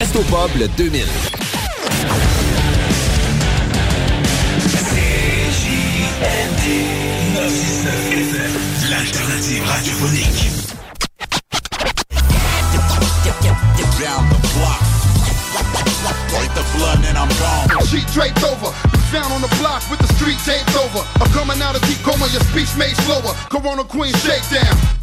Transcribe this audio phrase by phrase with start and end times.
[0.00, 1.06] Resto Pub le 2000.
[5.60, 6.66] CJMD
[7.34, 8.52] 969 FM,
[8.88, 10.58] l'alternative radiophonique.
[14.00, 14.80] Down the block.
[16.30, 17.68] Break the blood and I'm gone.
[17.84, 18.72] Sheet draped over.
[19.12, 21.04] Found on the block with the street taped over.
[21.20, 23.34] I'm coming out of deep coma, your speech made slower.
[23.50, 24.99] Corona Queen shakedown.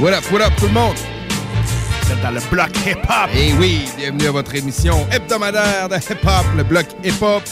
[0.00, 0.96] What up, what up tout le monde?
[2.02, 3.30] Vous êtes dans le bloc hip-hop.
[3.34, 7.42] Et oui, bienvenue à votre émission hebdomadaire de hip-hop, le bloc hip-hop.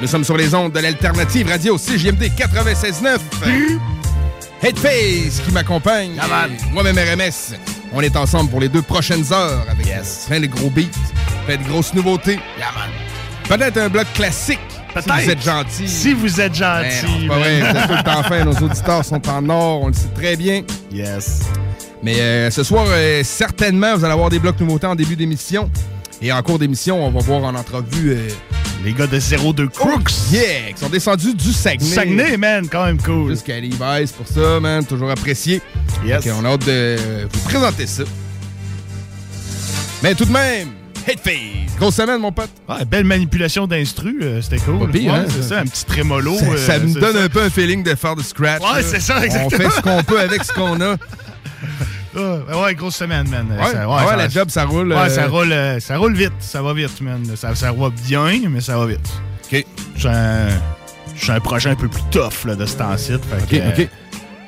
[0.00, 3.18] Nous sommes sur les ondes de l'alternative radio CJMD 96.9.
[4.62, 6.20] Headface qui m'accompagne.
[6.72, 7.54] Moi-même RMS.
[7.92, 9.86] On est ensemble pour les deux prochaines heures avec
[10.26, 10.82] plein de gros beats,
[11.46, 12.38] plein de grosses nouveautés.
[13.48, 14.58] Peut-être un bloc classique.
[14.98, 15.88] Si vous êtes gentil.
[15.88, 17.06] Si vous êtes Ben gentil.
[17.06, 18.44] non, c'est pas vrai, vous êtes tout le temps fin.
[18.44, 20.62] Nos auditeurs sont en or, on le sait très bien.
[20.90, 21.42] Yes.
[22.02, 25.70] Mais euh, ce soir, euh, certainement, vous allez avoir des blocs nouveautés en début d'émission.
[26.22, 28.12] Et en cours d'émission, on va voir en entrevue...
[28.12, 28.28] euh,
[28.84, 30.12] Les gars de 02 Crooks.
[30.30, 30.72] yeah!
[30.74, 31.90] Qui sont descendus du Saguenay.
[31.94, 33.30] Saguenay, man, quand même cool.
[33.30, 34.84] Jusqu'à Levi's pour ça, man.
[34.84, 35.60] Toujours apprécié.
[36.04, 36.24] Yes.
[36.38, 36.96] On a hâte de
[37.32, 38.04] vous présenter ça.
[40.02, 40.68] Mais tout de même,
[41.06, 41.76] Headface.
[41.78, 42.50] Grosse semaine, mon pote.
[42.68, 44.78] Ouais, belle manipulation d'instru, euh, c'était cool.
[44.78, 45.58] Pas pire, Ouais, hein, c'est ça.
[45.60, 46.36] un petit trémolo.
[46.36, 47.22] Ça, euh, ça me donne ça.
[47.22, 48.60] un peu un feeling de faire du scratch.
[48.62, 49.70] Ouais, c'est ça, On exactement.
[49.70, 50.96] fait ce qu'on peut avec ce qu'on a.
[52.16, 53.46] Ah, ouais, grosse semaine, man.
[53.50, 54.88] Ouais, Ça- ouais, ça- la job, ça roule.
[54.88, 56.32] Ouais, euh, ça roule, euh, ça roule vite.
[56.40, 57.22] Ça va vite, man.
[57.36, 59.06] Ça, ça va bien, mais ça va vite.
[59.52, 59.64] OK.
[59.96, 60.48] J'ai un,
[61.28, 63.14] un projet un peu plus tough là, de ce temps-ci.
[63.14, 63.88] OK, que, euh, OK.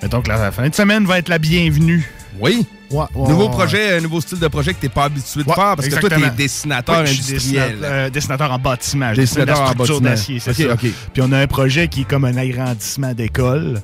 [0.02, 2.10] mettons que la fin de semaine va être la bienvenue.
[2.40, 2.66] Oui.
[2.90, 3.50] Ouais, ouais, nouveau ouais.
[3.50, 5.94] projet, euh, nouveau style de projet que t'es pas habitué de Ouais, faire parce que
[6.00, 7.72] toi, t'es dessinateur Ouais, industriel.
[7.72, 9.12] dessinateur, euh, dessinateur en bâtiment.
[9.12, 10.10] Dessinateur en structure bâtiment.
[10.10, 10.72] d'acier, c'est OK, ça.
[10.86, 10.92] OK.
[11.12, 13.82] Puis on a un projet qui est comme un agrandissement d'école.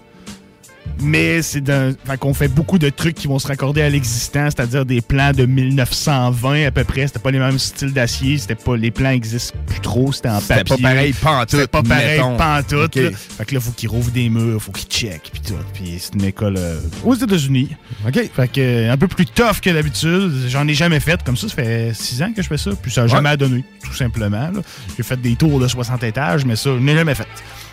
[1.00, 1.92] Mais c'est d'un.
[2.06, 5.32] Fait qu'on fait beaucoup de trucs qui vont se raccorder à l'existant, c'est-à-dire des plans
[5.32, 7.06] de 1920 à peu près.
[7.06, 8.76] C'était pas les mêmes styles d'acier, c'était pas.
[8.76, 10.76] Les plans existent plus trop, c'était en C'était papier.
[10.76, 12.36] pas pareil pantoute, C'était pas pareil mettons.
[12.36, 12.96] pantoute.
[12.96, 13.10] Là.
[13.12, 15.54] Fait que là, faut qu'ils rouvrent des murs, faut qu'ils checkent, puis tout.
[15.72, 17.70] Puis c'est une école euh, aux États-Unis.
[18.06, 18.30] OK.
[18.34, 20.32] Fait que euh, un peu plus tough que d'habitude.
[20.48, 21.22] J'en ai jamais fait.
[21.24, 22.70] Comme ça, ça fait six ans que je fais ça.
[22.80, 24.50] Puis ça n'a jamais donné, tout simplement.
[24.96, 27.26] J'ai fait des tours de 60 étages, mais ça, je n'ai jamais fait.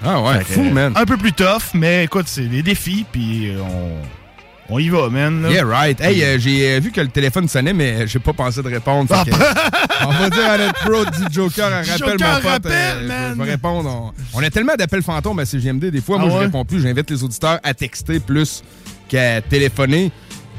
[0.04, 0.94] Ah ouais, fou, euh, man.
[0.96, 5.10] Un peu plus tough, mais écoute, c'est des défis, puis euh, on, on y va,
[5.10, 5.44] man.
[5.44, 5.52] là.
[5.52, 6.02] Yeah, right.
[6.02, 9.08] Hey, euh, j'ai euh, vu que le téléphone sonnait, mais j'ai pas pensé de répondre.
[9.26, 9.32] que,
[10.06, 12.44] on va dire à notre pro du Joker, un rappel, Joker, mon pote.
[12.52, 13.36] rappel, je- man.
[13.38, 14.12] Je vais répondre.
[14.34, 15.86] On, on a tellement d'appels fantômes à CGMD.
[15.92, 16.46] Des fois, Ah moi, je ouais?
[16.46, 16.82] réponds plus.
[16.82, 18.64] J'invite les auditeurs à texter plus
[19.08, 20.12] qu'à téléphoner.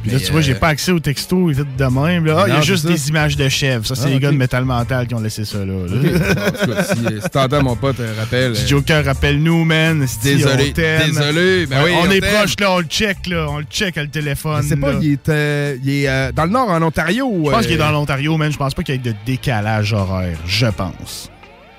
[0.02, 2.24] Puis là, tu vois, j'ai euh, pas accès au texto vite de même.
[2.26, 2.40] là.
[2.40, 3.86] Ah, il y a juste c'est des images de chèvres.
[3.86, 5.72] Ça, c'est Ah, les gars de Metal Mental qui ont laissé ça là.
[5.88, 10.06] tout si, euh, si t'entends, mon pote, euh, Joker, rappelle-nous, man.
[10.22, 11.66] Désolé, désolé.
[11.66, 12.72] Ben oui, on, est proche, là.
[12.72, 13.46] On le check, là.
[13.48, 14.62] On le check à le téléphone.
[14.62, 17.30] Sais pas, il est, euh, il est euh, dans le nord, en Ontario.
[17.44, 18.50] Je pense qu'il est dans l'Ontario, man.
[18.52, 20.38] Je pense pas qu'il y ait de décalage horaire.
[20.46, 21.31] Je pense.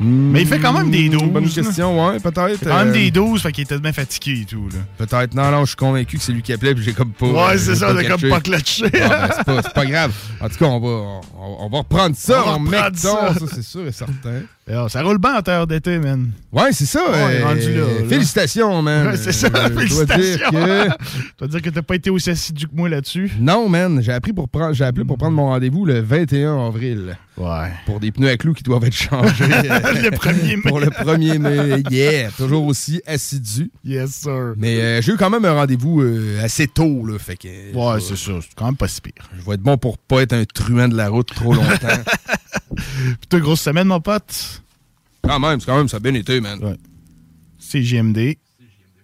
[0.04, 1.24] Hmm, Mais il fait quand même des 12.
[1.32, 2.64] Bonne question, ouais, peut-être.
[2.64, 4.80] Quand même euh, des 12, fait qu'il était bien fatigué et tout, là.
[4.98, 5.34] Peut-être.
[5.34, 7.26] Non, non, je suis convaincu que c'est lui qui appelait, puis j'ai comme pas.
[7.26, 8.08] Ouais, euh, c'est j'ai ça, catché.
[8.10, 8.86] comme pas clutché.
[9.02, 10.14] Ah, ben, c'est pas, c'est pas grave.
[10.42, 13.64] En tout cas, on va, on, va reprendre ça on en mettant ça, ça c'est
[13.64, 14.42] sûr et certain.
[14.66, 16.32] Eh, ça roule bien en terre d'été, man.
[16.50, 17.04] Ouais, c'est ça.
[17.10, 17.84] Euh, rendu là.
[18.08, 19.08] Félicitations, man.
[19.08, 20.52] Ouais, c'est ça, euh, félicitations.
[20.54, 23.30] Je dois dire que t'as pas été aussi assidu que moi là-dessus?
[23.42, 24.02] Non, man.
[24.02, 27.18] J'ai appelé pour prendre mon rendez-vous le 21 avril.
[27.36, 27.72] Ouais.
[27.86, 29.46] Pour des pneus à clous qui doivent être changés.
[29.48, 30.62] le 1er mai.
[30.70, 31.84] Pour le 1er mai.
[31.90, 32.30] Yeah.
[32.32, 33.72] Toujours aussi assidu.
[33.84, 34.54] Yes, sir.
[34.56, 37.18] Mais euh, j'ai eu quand même un rendez-vous euh, assez tôt, là.
[37.18, 38.34] Fait que, ouais, c'est ça.
[38.42, 39.14] C'est quand même pas si pire.
[39.36, 41.88] Je vais être bon pour pas être un truand de la route trop longtemps.
[43.20, 44.62] Plutôt grosse semaine, mon pote?
[45.24, 46.60] Quand même, c'est quand même, ça a bien été, man.
[46.64, 46.78] Ouais.
[47.60, 48.36] CGMD.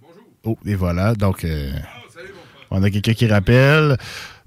[0.02, 0.24] Bonjour.
[0.44, 1.16] Oh, et voilà.
[1.16, 2.34] Donc, euh, oh, salut,
[2.72, 3.98] on a quelqu'un qui rappelle.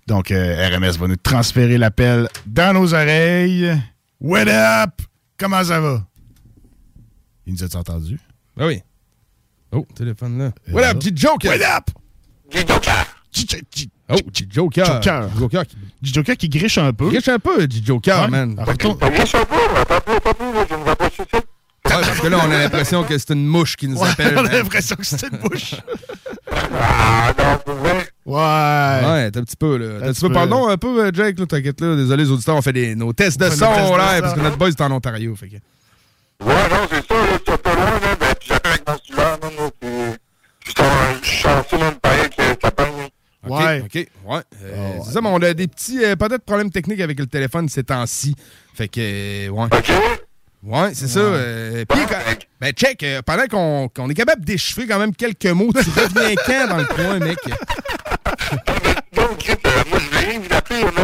[0.07, 3.73] Donc, euh, RMS va nous transférer l'appel dans nos oreilles.
[4.21, 5.01] What up?
[5.39, 6.05] Comment ça va?
[7.47, 8.19] Il nous a entendu?
[8.57, 8.83] Ben oui.
[9.73, 10.45] Oh, téléphone là.
[10.69, 11.45] Euh, What up, petit joke?
[11.45, 11.91] What up?
[12.51, 13.89] Petit joke?
[14.13, 14.19] Oh,
[14.51, 14.85] Joker.
[14.85, 15.29] Joker.
[15.39, 15.77] Joker qui...
[16.03, 17.09] Joker qui griche un peu.
[17.09, 18.29] Griche un peu, Joker, ouais.
[18.29, 18.57] man.
[18.59, 18.99] Retourne...
[18.99, 21.09] griche un peu, attends un peu, attends je ne vois pas.
[21.85, 24.35] Ouais, parce que là, on a l'impression que c'est une mouche qui nous appelle.
[24.39, 25.75] On a l'impression que c'est une mouche.
[26.53, 28.07] ah, non, ouais.
[28.25, 29.31] Ouais.
[29.31, 29.99] T'as un petit peu, là.
[30.01, 30.33] T'as un petit peu.
[30.33, 31.97] Pardon un peu, Jake, là, t'inquiète, là.
[31.97, 34.73] Désolé, les auditeurs, on fait des, nos tests de son, là, parce que notre boy,
[34.77, 35.57] c'est en Ontario, fait que...
[36.45, 39.71] Ouais, non, c'est ça, là, c'est pas loin, là, mais j'appelle avec mon souvent, là,
[39.81, 39.91] puis
[41.23, 42.22] je suis censé, même, pareil.
[43.47, 43.83] OK, ouais.
[43.85, 44.41] OK, ouais.
[44.63, 47.27] Euh, ah c'est ça, mais on a des petits, euh, peut-être, problèmes techniques avec le
[47.27, 48.37] téléphone ces temps-ci.
[48.75, 49.65] Fait que, euh, ouais.
[49.65, 49.93] OK.
[50.63, 51.21] Ouais, c'est ça.
[51.89, 52.01] Puis,
[52.61, 56.77] ben, check, pendant qu'on est capable d'échouer quand même quelques mots, tu reviens quand dans
[56.77, 57.39] le coin, mec?
[59.13, 59.49] Donc,
[59.91, 61.01] moi, je vais vous appeler, on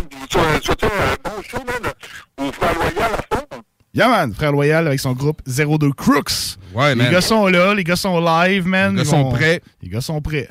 [0.86, 3.46] un bon show, man, Frère Loyal à fond.
[3.94, 6.56] Yeah, man, Frère Loyal avec son groupe 02 Crooks.
[6.72, 7.06] Ouais, man.
[7.06, 8.94] Les gars sont là, les gars sont live, man.
[8.94, 9.60] Les gars sont prêts.
[9.82, 10.48] Les gars sont prêts.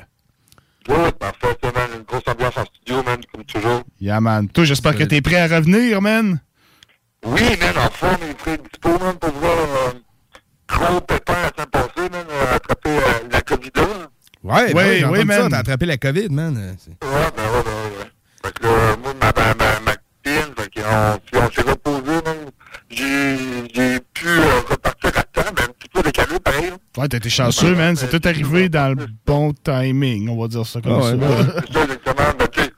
[0.88, 1.70] Ouais, parfait, ça.
[1.94, 3.82] Une grosse ambiance en studio, man, comme toujours.
[4.00, 4.48] Yeah, man.
[4.48, 6.40] Toi, j'espère que euh, t'es prêt à revenir, man.
[7.24, 9.92] Oui, man, en forme et prêt dispo, man, pour voir euh,
[10.68, 13.70] gros pépin à temps passé, man, euh, attraper euh, la COVID.
[13.74, 13.82] Là.
[14.44, 15.48] Ouais, ben ouais, ouais, man.
[15.50, 16.56] T'as attrapé la COVID, man.
[16.56, 16.62] Ouais,
[17.02, 18.10] ben ouais, ben ouais.
[18.42, 22.50] Fait que là, moi, ma, ma, ma, ma copine, fait qu'on on, s'est reposé, man.
[22.90, 24.28] J'ai pu
[24.70, 24.97] repartir
[25.54, 26.70] mais un ben, petit peu décalé, pareil.
[26.72, 27.00] Hein.
[27.00, 27.96] Ouais, t'as été chanceux, man.
[27.96, 31.16] C'est tout arrivé dans le bon timing, on va dire ça comme ah, ouais, ça.
[31.16, 31.62] Ouais.
[31.66, 32.34] c'est ça, exactement.
[32.38, 32.72] Mais tu sais,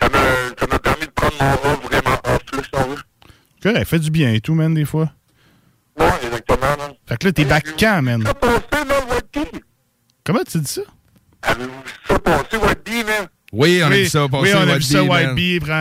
[0.00, 3.02] ça m'a permis de prendre mon rôle vraiment off, là, si on veut.
[3.62, 5.10] Correct, fait du bien et tout, man, des fois.
[5.98, 6.92] Ouais, exactement, man.
[7.06, 8.22] Fait que là, t'es back quand, man?
[8.24, 9.60] Ça passé, là, Waddy?
[10.24, 10.82] Comment tu dis ça?
[11.42, 11.70] Avez-vous
[12.08, 13.28] ça passé, Waddy, man?
[13.56, 14.26] Oui, on a vu ça.
[14.26, 15.02] Oui, on a vu ça.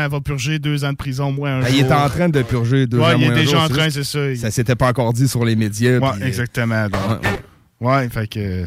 [0.07, 1.69] Va purger deux ans de prison, moins un jour.
[1.73, 3.21] Il est en train de purger deux ans, moins un jour.
[3.23, 4.31] Il est déjà en train, c'est ça.
[4.31, 4.37] Il...
[4.37, 5.99] Ça s'était pas encore dit sur les médias.
[5.99, 6.87] Oui, euh, exactement.
[6.89, 7.01] Donc.
[7.81, 8.65] Ouais, fait que...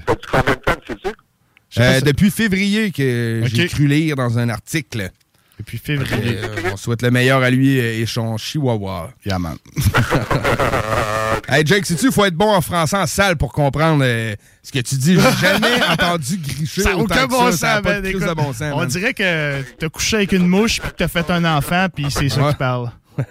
[1.79, 5.11] Euh, depuis février que j'ai cru lire dans un article.
[5.59, 6.39] Depuis février.
[6.39, 9.11] Euh, on souhaite le meilleur à lui et son chihuahua.
[9.27, 9.57] Yeah, man.
[11.49, 14.71] hey, Jake, sais-tu, il faut être bon en français en salle pour comprendre euh, ce
[14.71, 15.15] que tu dis.
[15.15, 17.83] J'ai jamais entendu gricher ça aucun bon ça.
[17.83, 21.29] ça de, bon sens, On dirait que t'as couché avec une mouche, puis t'as fait
[21.29, 22.53] un enfant, puis c'est ça ouais.
[22.53, 22.93] qui parle.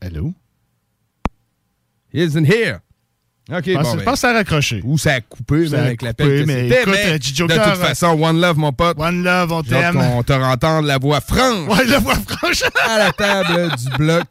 [0.00, 0.32] Hello?
[2.12, 2.83] He isn't here.
[3.52, 4.04] OK, je pense, bon, ben.
[4.06, 4.80] je que ça a raccroché.
[4.84, 8.98] Ou ça a coupé avec la peine mais de toute façon, One Love, mon pote.
[8.98, 9.96] One Love, on t'aime.
[9.98, 11.68] On te entendre la voix franche.
[11.68, 12.62] Ouais, la voix franche.
[12.88, 14.24] à la table du bloc.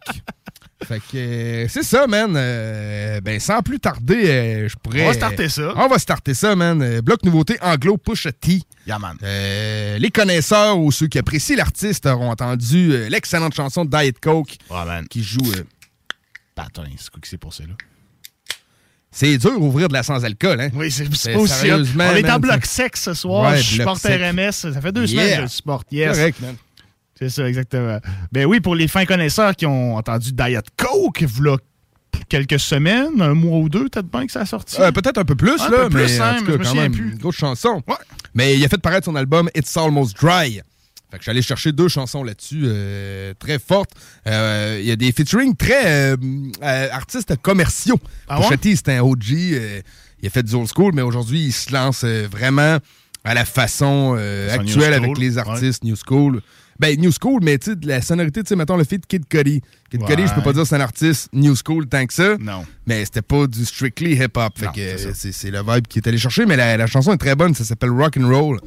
[0.83, 2.33] Fait que euh, c'est ça, man.
[2.36, 5.04] Euh, ben, sans plus tarder, euh, je pourrais.
[5.04, 5.74] On va starter ça.
[5.75, 7.00] On va starter ça, man.
[7.01, 8.62] bloc nouveauté anglo push T.
[8.88, 9.18] Yeah, man.
[9.21, 14.58] Les connaisseurs ou ceux qui apprécient l'artiste auront entendu l'excellente chanson Diet Coke.
[14.70, 15.08] Oh, man.
[15.08, 15.51] Qui joue.
[16.55, 17.75] Patin, c'est quoi que c'est pour celle-là?
[19.13, 20.70] C'est dur ouvrir de la sans-alcool, hein?
[20.74, 21.70] Oui, c'est pas aussi.
[21.72, 23.51] On est en bloc sec ce soir.
[23.51, 24.51] Ouais, je supporte RMS.
[24.51, 25.88] Ça fait deux semaines que je supporte.
[25.91, 26.17] Yes.
[26.17, 26.55] Correct, man.
[27.17, 28.00] C'est ça, exactement.
[28.32, 31.58] Ben oui, pour les fins connaisseurs qui ont entendu Diet Coke, voilà
[32.27, 34.82] quelques semaines, un mois ou deux, peut-être bien que ça a sorti.
[34.82, 37.17] Euh, peut-être un peu plus, ah, là, peu plus, hein, quand même, plus.
[37.17, 37.82] grosse chanson.
[38.34, 40.62] Mais il a fait paraître son album It's Almost Dry.
[41.13, 43.91] Fait que je suis allé chercher deux chansons là-dessus euh, très fortes.
[44.25, 46.17] Il y a des featuring très euh,
[46.63, 48.00] euh, artistes commerciaux.
[48.27, 48.75] Ah Pochetti, ouais?
[48.75, 49.29] c'est un OG.
[49.29, 49.84] il
[50.25, 52.79] a fait du old school, mais aujourd'hui, il se lance vraiment
[53.24, 54.17] à la façon
[54.50, 55.84] actuelle avec les artistes.
[55.84, 56.41] New School.
[56.79, 59.62] Ben, New School, mais tu sais, la sonorité, tu sais, mettons le feat Kid Cody.
[59.91, 60.01] Kid.
[60.01, 62.38] Cody, je peux pas dire c'est un artiste New School tant que ça.
[62.39, 62.65] Non.
[62.88, 64.58] Mais c'était pas du strictly hip-hop.
[64.58, 67.17] Fait non, que c'est, le vibe qui est allé chercher, mais la, la chanson est
[67.17, 67.53] très bonne.
[67.53, 68.60] Ça s'appelle Rock and Roll.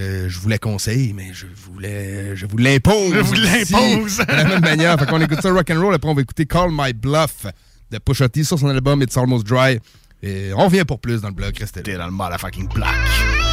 [0.00, 3.12] Euh, je vous la conseille, mais je voulais, je vous l'impose.
[3.12, 4.18] Je vous l'impose.
[4.18, 4.98] de la même manière.
[4.98, 5.94] Fait qu'on écoute ça rock and roll.
[5.94, 7.46] Après, on va écouter Call My Bluff
[7.90, 9.78] de Pusha sur son album It's Almost Dry.
[10.22, 11.56] Et on revient pour plus dans le blog.
[11.58, 11.98] Restez là.
[11.98, 13.49] dans le motherfucking block.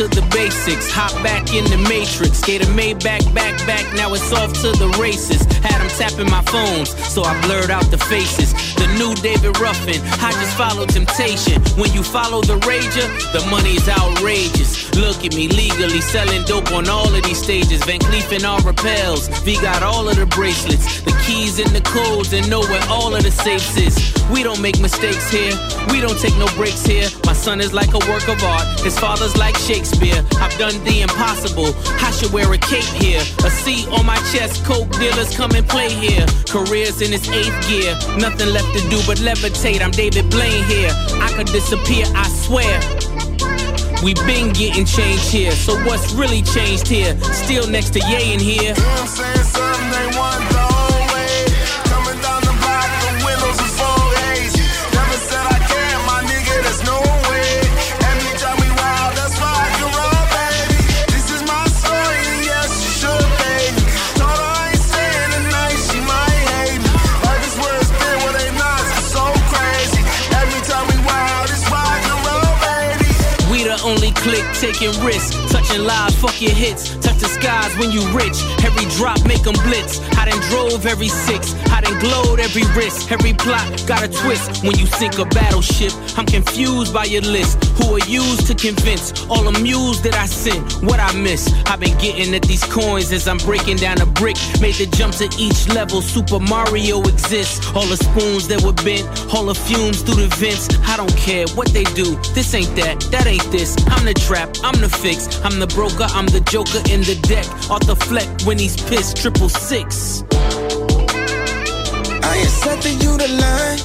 [0.00, 0.90] To the basics.
[0.90, 2.40] Hop back in the matrix.
[2.40, 3.66] Gave a Maybach back, back.
[3.66, 3.84] Back.
[3.94, 5.44] Now it's off to the races.
[5.60, 8.54] Had them tapping my phones, so I blurred out the faces.
[8.76, 10.00] The new David Ruffin.
[10.24, 11.60] I just follow temptation.
[11.76, 14.88] When you follow the rager, the money's outrageous.
[14.96, 17.84] Look at me legally selling dope on all of these stages.
[17.84, 19.28] Van Cleef and all repels.
[19.44, 23.14] V got all of the bracelets, the keys and the codes, and know where all
[23.14, 23.96] of the safes is.
[24.32, 25.52] We don't make mistakes here.
[25.92, 27.08] We don't take no breaks here.
[27.26, 28.80] My son is like a work of art.
[28.80, 29.89] His father's like Shakespeare.
[30.40, 31.74] I've done the impossible.
[32.00, 33.20] I should wear a cape here.
[33.44, 34.64] A C on my chest.
[34.64, 36.26] Coke dealers come and play here.
[36.48, 37.94] Careers in its eighth gear.
[38.18, 39.80] Nothing left to do but levitate.
[39.80, 40.90] I'm David Blaine here.
[41.20, 42.80] I could disappear, I swear.
[44.02, 47.20] We been getting changed here, so what's really changed here?
[47.20, 48.74] Still next to Ye in here.
[74.80, 75.36] Taking risks,
[75.70, 76.96] touching lives, fuck your hits.
[76.96, 78.36] Touch the skies when you rich.
[78.64, 80.00] Every drop make 'em blitz.
[80.18, 81.54] I done drove every six.
[81.70, 83.10] I done glowed every wrist.
[83.10, 84.62] Every plot got a twist.
[84.62, 87.64] When you sink a battleship, I'm confused by your list.
[87.78, 89.12] Who are used to convince?
[89.28, 90.62] All amused that I sent.
[90.82, 91.52] What I miss?
[91.66, 94.36] I've been getting at these coins as I'm breaking down a brick.
[94.60, 96.02] Made the jump to each level.
[96.02, 97.66] Super Mario exists.
[97.74, 99.06] All the spoons that were bent.
[99.32, 100.68] All the fumes through the vents.
[100.86, 102.16] I don't care what they do.
[102.34, 103.00] This ain't that.
[103.12, 103.76] That ain't this.
[103.88, 104.48] I'm the trap.
[104.62, 105.28] I'm the fix.
[105.44, 106.08] I'm the broker.
[106.16, 107.44] I'm the joker in the deck.
[107.84, 109.18] The fleck when he's pissed.
[109.18, 110.24] Triple six.
[112.24, 113.78] I ain't setting you the line.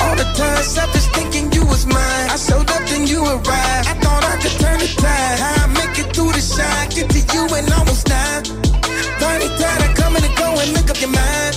[0.00, 2.28] All the time, selfish thinking you was mine.
[2.30, 3.86] I showed up, then you arrived.
[3.88, 5.38] I thought I could turn the tide.
[5.38, 8.42] How I make it through the shine, get to you and almost die.
[9.20, 11.52] Funny tide, I come and go and make up your mind.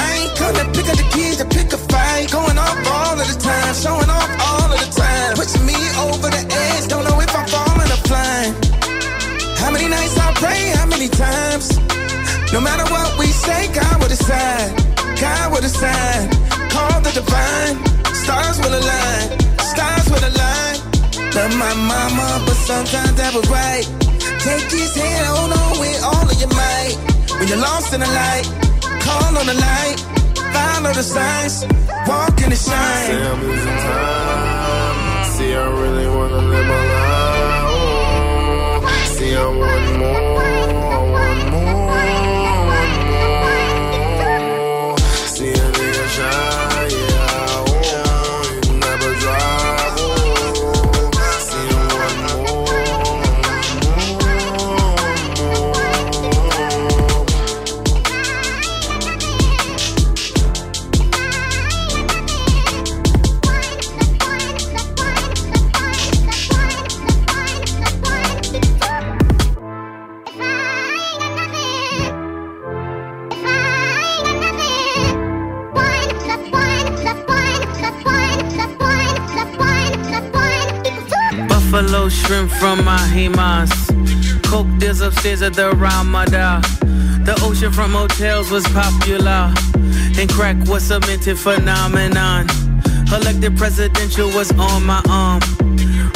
[0.00, 2.30] I ain't come to pick up the keys to pick a fight.
[2.30, 4.21] Going off all of the time, showing off
[10.42, 11.66] pray, how many times?
[12.52, 14.70] No matter what we say, God will decide.
[15.22, 16.26] God will decide.
[16.74, 17.74] Call the divine.
[18.22, 19.26] Stars will align.
[19.72, 20.76] Stars will align.
[21.36, 23.86] Love my mama, but sometimes that was right.
[24.46, 26.96] Take his hand, oh, hold on with all of your might.
[27.38, 28.46] When you're lost in the light,
[29.06, 29.98] call on the light.
[30.54, 31.54] Follow the signs.
[32.10, 33.06] Walk in the shine.
[33.08, 35.24] Say I'm losing time.
[35.34, 37.64] See, I really wanna live my life.
[37.74, 40.31] Oh, see, I want more.
[82.32, 83.70] From Mahimas.
[84.42, 86.62] Coke deals upstairs at the Ramada.
[87.26, 89.52] The ocean from hotels was popular.
[90.18, 92.46] And crack was a minted phenomenon.
[93.12, 95.40] Elected presidential was on my arm.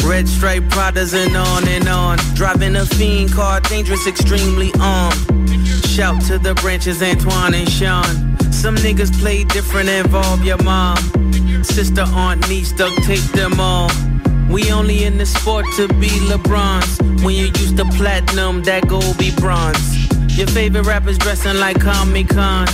[0.06, 2.16] Red stripe Pradas and on and on.
[2.34, 5.20] Driving a fiend car, dangerous, extremely armed.
[5.86, 8.38] Shout to the branches, Antoine and Sean.
[8.50, 10.96] Some niggas play different, involve your mom.
[11.62, 13.90] Sister, aunt, niece, duct tape them all.
[14.48, 17.00] We only in the sport to be LeBron's.
[17.24, 20.06] When you use the platinum, that gold be bronze.
[20.38, 22.66] Your favorite rappers dressing like Comic Con.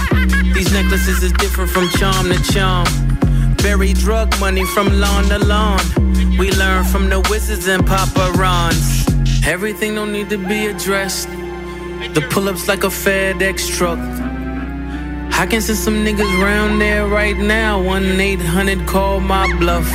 [0.53, 2.87] These necklaces is different from charm to charm.
[3.57, 5.81] Bury drug money from lawn to lawn.
[6.39, 9.07] We learn from the wizards and Papa Rons.
[9.47, 11.29] Everything don't need to be addressed.
[11.29, 13.99] The pull-ups like a FedEx truck.
[15.39, 17.81] I can send some niggas round there right now.
[17.81, 19.91] 1-800 call my bluff.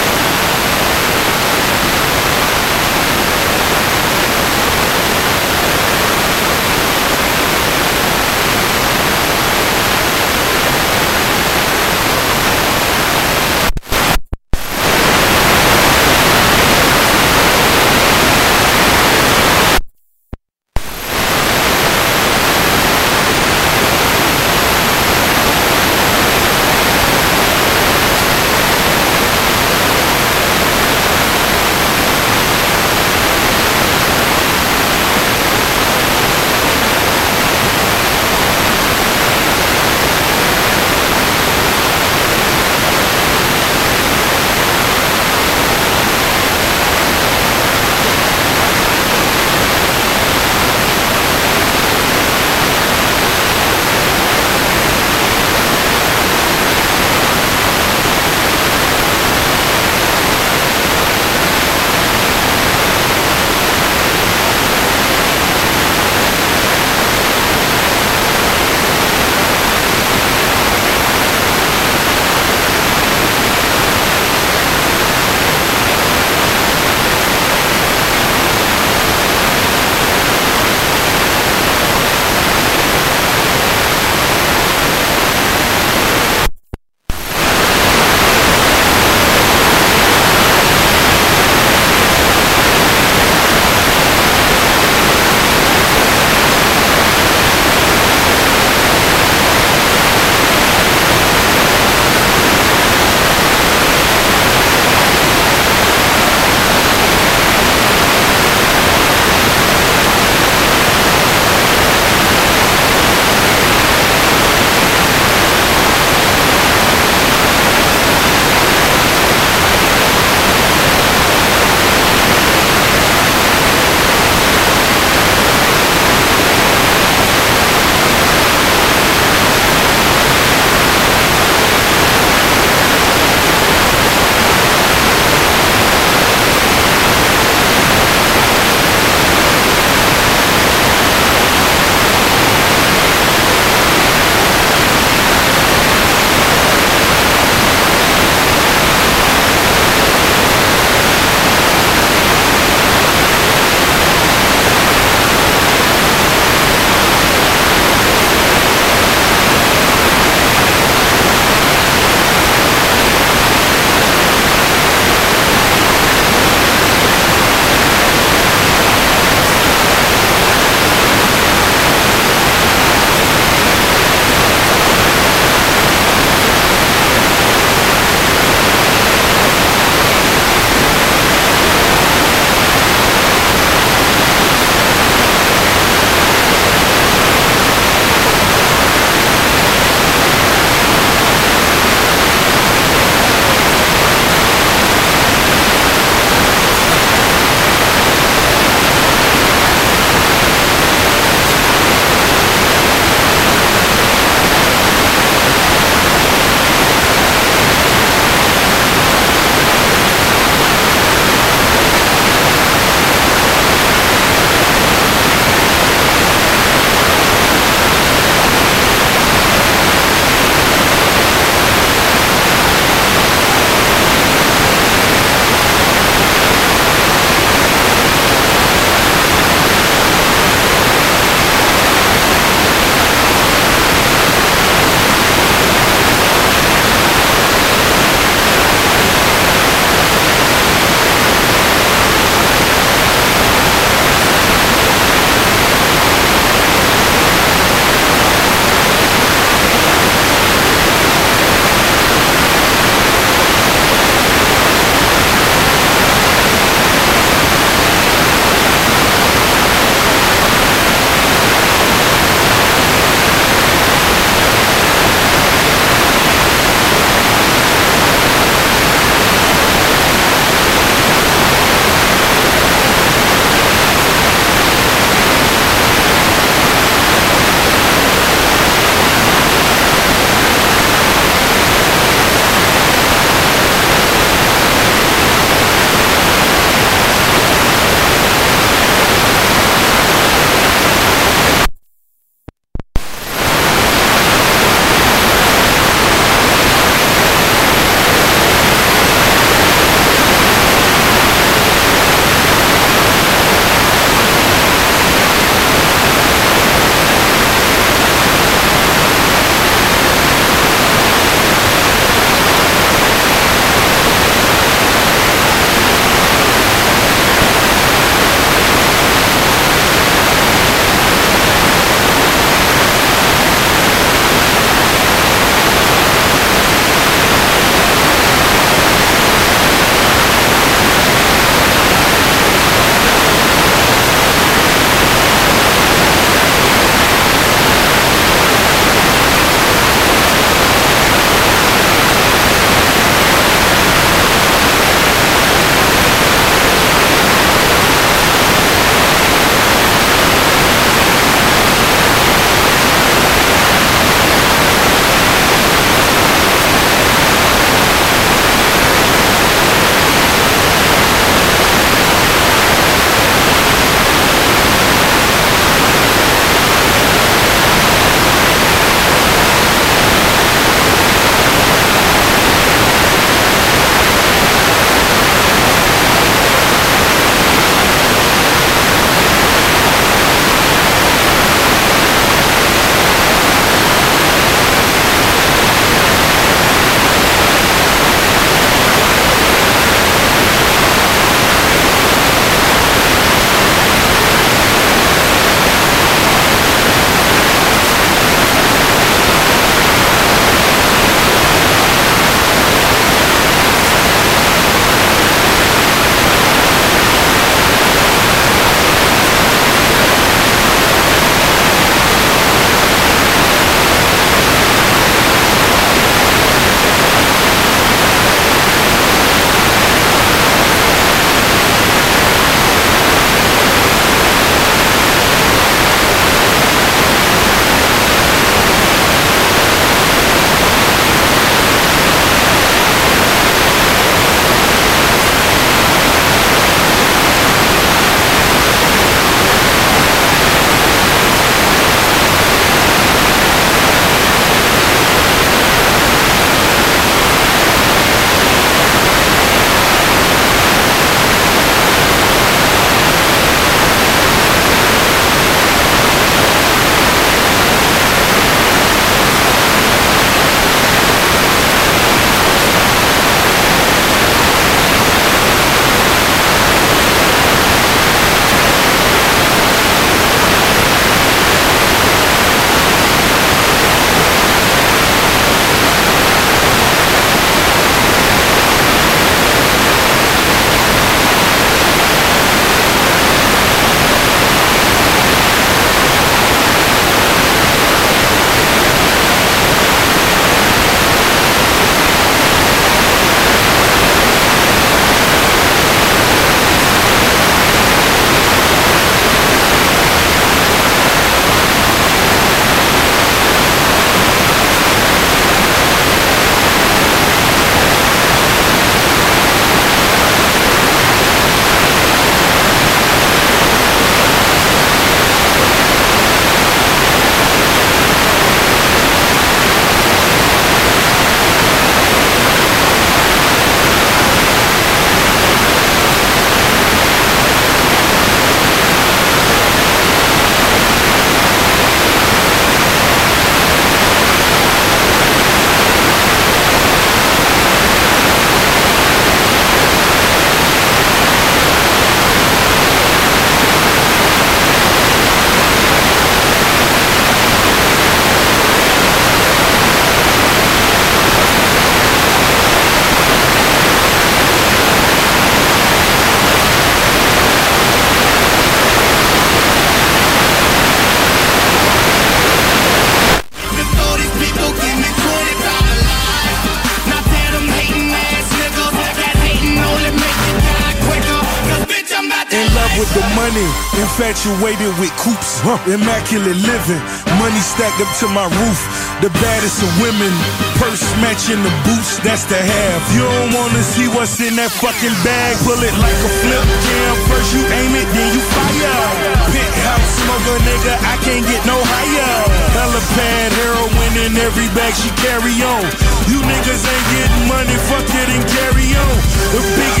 [574.21, 577.01] Infatuated with coops, immaculate living,
[577.41, 578.79] money stacked up to my roof.
[579.17, 580.29] The baddest of women,
[580.77, 583.01] purse matching the boots, that's the half.
[583.17, 587.13] You don't wanna see what's in that fucking bag, pull it like a flip cam.
[587.33, 589.01] First you aim it, then you fire.
[589.49, 592.37] Penthouse smoker, nigga, I can't get no higher.
[592.77, 595.85] Helipad, heroin in every bag she carry on.
[596.29, 599.15] You niggas ain't getting money, fuck it and carry on.
[599.49, 600.00] The biggest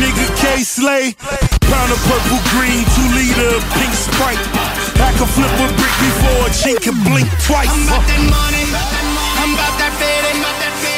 [0.00, 1.14] nigga K Slay.
[1.68, 4.40] Pound of purple green, two liter pink sprite.
[5.00, 7.68] I can flip a brick before a chink can blink twice.
[7.68, 8.64] I'm about that money,
[9.40, 10.36] I'm about that faded.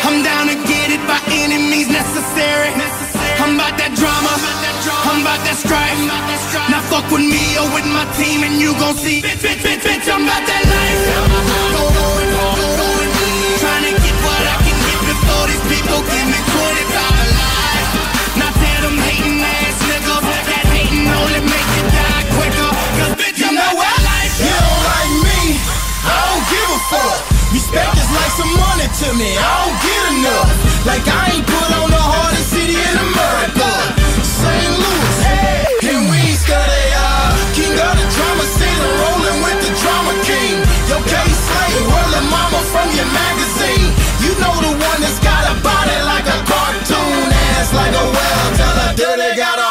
[0.04, 2.70] I'm down to get it by any means necessary.
[3.40, 4.34] I'm about that drama,
[5.08, 5.96] I'm about that strife.
[6.68, 9.24] Now fuck with me or with my team and you gon' see.
[9.24, 11.00] Bitch, bitch, bitch, bitch, I'm about that life.
[13.64, 16.40] Trying to get what I can get before these people give me
[23.38, 24.46] you.
[24.46, 25.58] You don't like me,
[26.06, 27.18] I don't give a fuck.
[27.50, 30.50] Respect is like some money to me, I don't get enough.
[30.86, 32.94] Like I ain't put on the hardest city in
[34.22, 34.74] St.
[34.78, 35.16] Louis.
[35.90, 36.20] And we
[36.92, 37.30] y'all.
[37.30, 38.44] Uh, king of the drama
[39.42, 40.60] with the drama king.
[40.90, 41.14] Yo, K
[42.30, 43.90] mama from your magazine.
[44.22, 48.04] You know the one that's got a body like a cartoon, ass like a
[48.84, 49.63] her dirty got a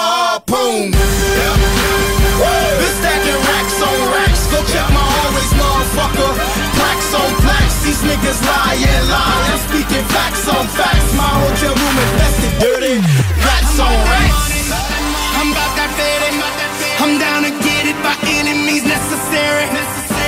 [6.13, 6.34] motherfucker.
[6.78, 9.49] Plaques on plaques, these niggas lie and lie.
[9.52, 11.13] I'm speaking facts on facts.
[11.17, 12.95] My hotel room infested, dirty
[13.41, 14.69] rats on rats.
[15.38, 16.34] I'm about that faded.
[17.02, 19.67] I'm down to get it by any means necessary.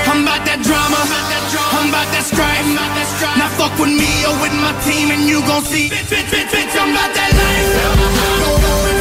[0.10, 1.00] I'm about that drama.
[1.76, 2.68] I'm about that strife.
[3.38, 5.90] Now fuck with me or with my team and you gon' see.
[5.90, 8.95] Bitch, bitch, bitch, bitch, I'm about that life.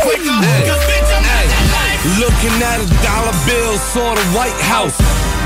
[0.00, 0.36] Quicker.
[0.66, 1.48] Cause bitch, I'm that.
[2.22, 4.94] Looking at a dollar bill, saw the White House.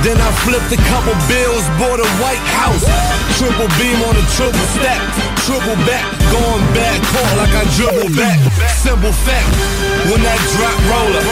[0.05, 2.85] Then I flipped a couple bills, bought a White House.
[3.37, 5.01] Triple beam on a triple stack.
[5.45, 8.37] Triple back, going back, caught like I dribble back.
[8.77, 9.49] Simple fact,
[10.09, 11.25] when that drop roller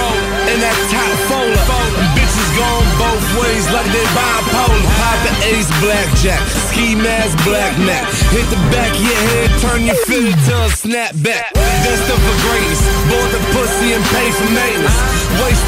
[0.49, 1.65] and that top folder,
[2.13, 4.81] bitches going both ways like they bipolar.
[5.01, 8.05] Papa Ace Blackjack, ski mask Black Mac.
[8.33, 11.57] Hit the back of your head, turn your filler to a snapback.
[11.85, 12.78] Destined for greatness,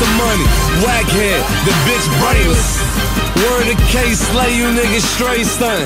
[0.00, 0.48] Of money,
[0.80, 2.80] whack head, the bitch brainless.
[3.36, 5.84] Word of case, slay you niggas straight stun.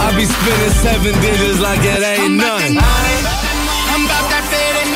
[0.00, 2.80] I be spending seven digits like it ain't none.
[2.80, 4.88] I'm about that faded.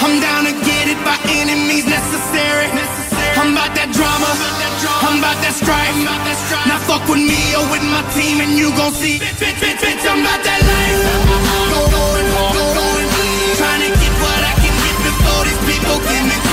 [0.00, 2.72] I'm down to get it by any means necessary.
[3.36, 4.30] I'm about that drama.
[5.04, 5.92] I'm about that strife.
[6.64, 9.20] Now fuck with me or with my team and you gon' see.
[9.20, 10.96] Bitch, bitch, bitch, bitch, I'm about that life.
[13.60, 16.47] Trying to get what I can get before these people give me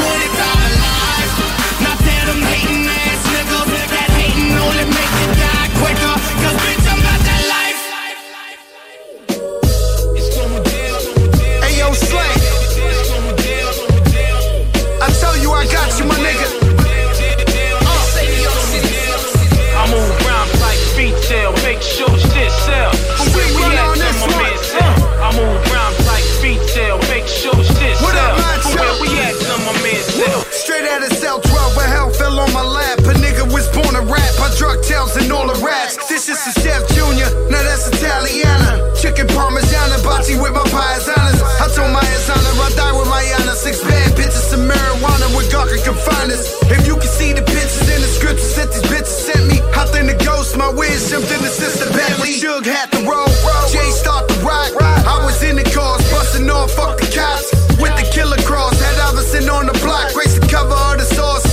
[34.85, 35.97] I and all the rats.
[36.09, 37.25] This is the Chef Junior.
[37.49, 38.93] Now that's Italiana.
[38.93, 41.41] Chicken Parmesan Bocce with my paisanas.
[41.57, 43.55] I told my Asana I die with my Yana.
[43.55, 45.49] Six bad bitches some marijuana with
[45.85, 46.53] can find us.
[46.69, 49.61] If you can see the pictures in the scriptures that these bitches sent me.
[49.73, 52.33] Hopped in the ghost, my wiz jumped in the sister Bentley.
[52.37, 53.29] Suge had the roll.
[53.69, 54.73] Jay start the rock.
[54.81, 57.53] I was in the cars, busting off, fuck the cops.
[57.77, 60.13] With the killer cross, had Iverson on the block.
[60.13, 61.44] Grace the cover of the sauce,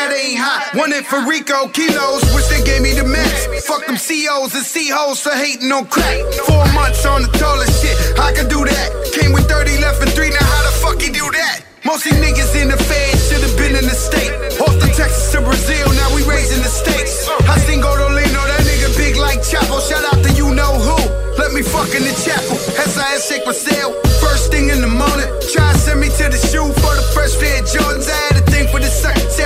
[0.00, 0.72] that ain't hot.
[0.72, 3.46] It for Rico, kilos, wish they gave me the max.
[3.68, 6.16] Fuck them COs and C-hoes for hating on crack.
[6.48, 8.88] Four months on the tallest shit, I can do that.
[9.12, 11.64] Came with 30 left and three, now how the fuck he do that?
[11.84, 14.32] Most these niggas in the fed should've been in the state.
[14.60, 17.24] Off Texas to Brazil, now we raising the stakes.
[17.48, 19.80] I sing Godolino, that nigga big like Chapo.
[19.80, 21.00] Shout out to you know who.
[21.40, 22.56] Let me fuck in the chapel.
[22.60, 23.96] SIS shake my sail.
[24.20, 25.28] First thing in the morning.
[25.52, 28.12] Try send me to the shoe for the fresh pair of Jordans.
[28.12, 29.39] I had a thing for the secretary.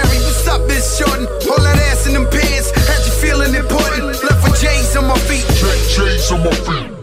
[0.54, 1.26] Up, Miss Jordan?
[1.50, 2.70] All that ass in them pants.
[2.86, 4.06] Had you feeling important.
[4.22, 5.44] Left with J's on my feet.
[5.90, 6.93] J's on my feet.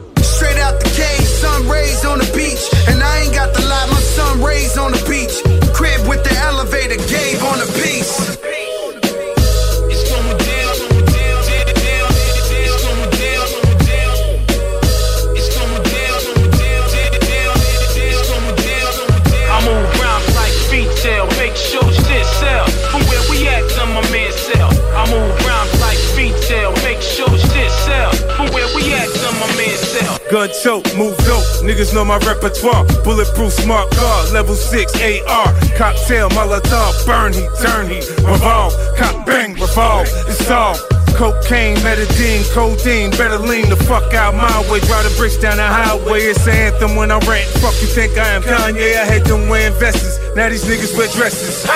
[30.31, 31.43] Gun choke, move dope.
[31.61, 32.85] Niggas know my repertoire.
[33.03, 35.47] Bulletproof smart car, level 6 AR.
[35.75, 38.73] Cocktail, Molotov, burn heat, turn heat, revolve.
[38.97, 40.07] Cock bang, revolve.
[40.31, 40.75] It's all.
[41.19, 44.79] Cocaine, metadine, codeine, better lean the fuck out my way.
[44.79, 46.21] Drive the bricks down the highway.
[46.21, 47.47] It's an anthem when I rant.
[47.59, 48.95] Fuck you think I am Kanye?
[48.95, 50.17] I had them wearing vests.
[50.35, 51.67] Now these niggas wear dresses.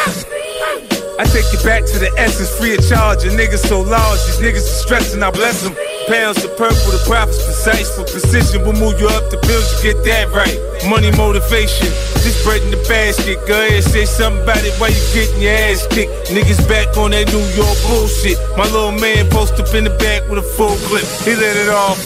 [1.20, 3.26] I take you back to the essence, free of charge.
[3.26, 5.76] And niggas so large, these niggas are stressing, I bless them.
[6.08, 8.62] Pounds of purple, the profits precise for precision.
[8.62, 10.54] We'll move you up the bills, you get that right.
[10.88, 11.90] Money motivation,
[12.22, 13.42] this bread in the basket.
[13.48, 16.30] Go ahead, say something about it while you getting your ass kicked.
[16.30, 18.38] Niggas back on that New York bullshit.
[18.54, 21.06] My little man post up in the back with a full clip.
[21.26, 22.06] He let it off.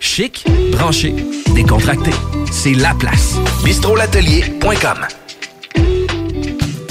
[0.00, 1.14] Chic, branché,
[1.54, 2.10] décontracté.
[2.50, 3.36] C'est la place.
[3.64, 5.17] bistrolatelier.com.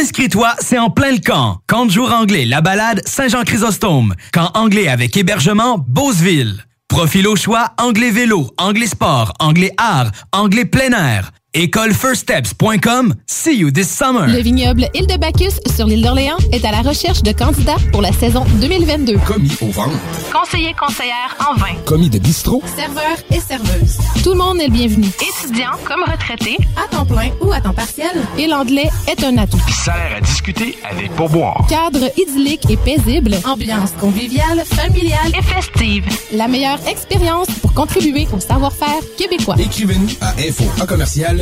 [0.00, 1.58] Inscris-toi, c'est en plein le camp.
[1.66, 4.14] Camp de jour anglais, la balade Saint-Jean-Chrysostome.
[4.32, 6.64] Camp anglais avec hébergement Beauceville.
[6.88, 11.30] Profil au choix, anglais vélo, anglais sport, anglais art, anglais plein air.
[11.54, 13.14] Écolefirststeps.com.
[13.26, 14.26] See you this summer.
[14.26, 18.00] Le vignoble Île de Bacchus sur l'île d'Orléans est à la recherche de candidats pour
[18.00, 19.18] la saison 2022.
[19.26, 19.90] Commis au ventre.
[20.32, 21.74] Conseiller conseillère en vin.
[21.84, 22.62] Commis de bistrot.
[22.74, 23.98] Serveur et serveuse.
[24.24, 25.08] Tout le monde est le bienvenu.
[25.20, 28.12] Étudiant comme retraité, à temps plein ou à temps partiel.
[28.38, 29.60] Et l'anglais est un atout.
[29.84, 31.66] Salaire à discuter avec pourboire.
[31.68, 33.36] Cadre idyllique et paisible.
[33.44, 36.06] Ambiance conviviale, familiale et festive.
[36.32, 39.56] La meilleure expérience pour contribuer au savoir-faire québécois.
[39.58, 41.41] Écrivez-nous à info en commercial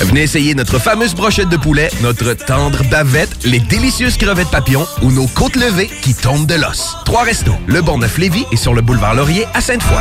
[0.00, 5.10] Venez essayer notre fameuse brochette de poulet, notre tendre bavette, les délicieuses crevettes papillons ou
[5.10, 6.96] nos côtes levées qui tombent de l'os.
[7.04, 9.98] Trois restos, le Bonneuf Lévis et sur le boulevard Laurier à Sainte-Foy.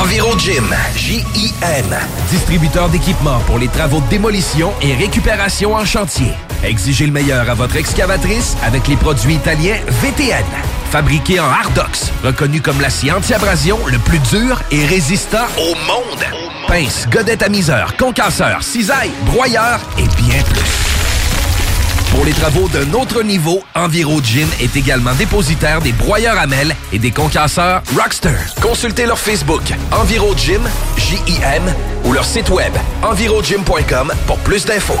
[0.00, 1.96] Enviro Gym, J-I-M,
[2.30, 6.32] distributeur d'équipements pour les travaux de démolition et récupération en chantier.
[6.62, 10.44] Exigez le meilleur à votre excavatrice avec les produits italiens VTN.
[10.90, 16.24] Fabriqué en Hardox, reconnu comme l'acier anti-abrasion le plus dur et résistant au monde.
[16.68, 20.86] Pince, godette à miseur, concasseur, cisaille, broyeur et bien plus.
[22.10, 26.74] Pour les travaux d'un autre niveau, Enviro Gym est également dépositaire des broyeurs à mêles
[26.92, 28.36] et des concasseurs Rockster.
[28.62, 29.62] Consultez leur Facebook
[29.92, 30.62] Enviro Gym,
[30.96, 31.62] J-I-M,
[32.04, 32.72] ou leur site web
[33.02, 35.00] envirogym.com pour plus d'infos.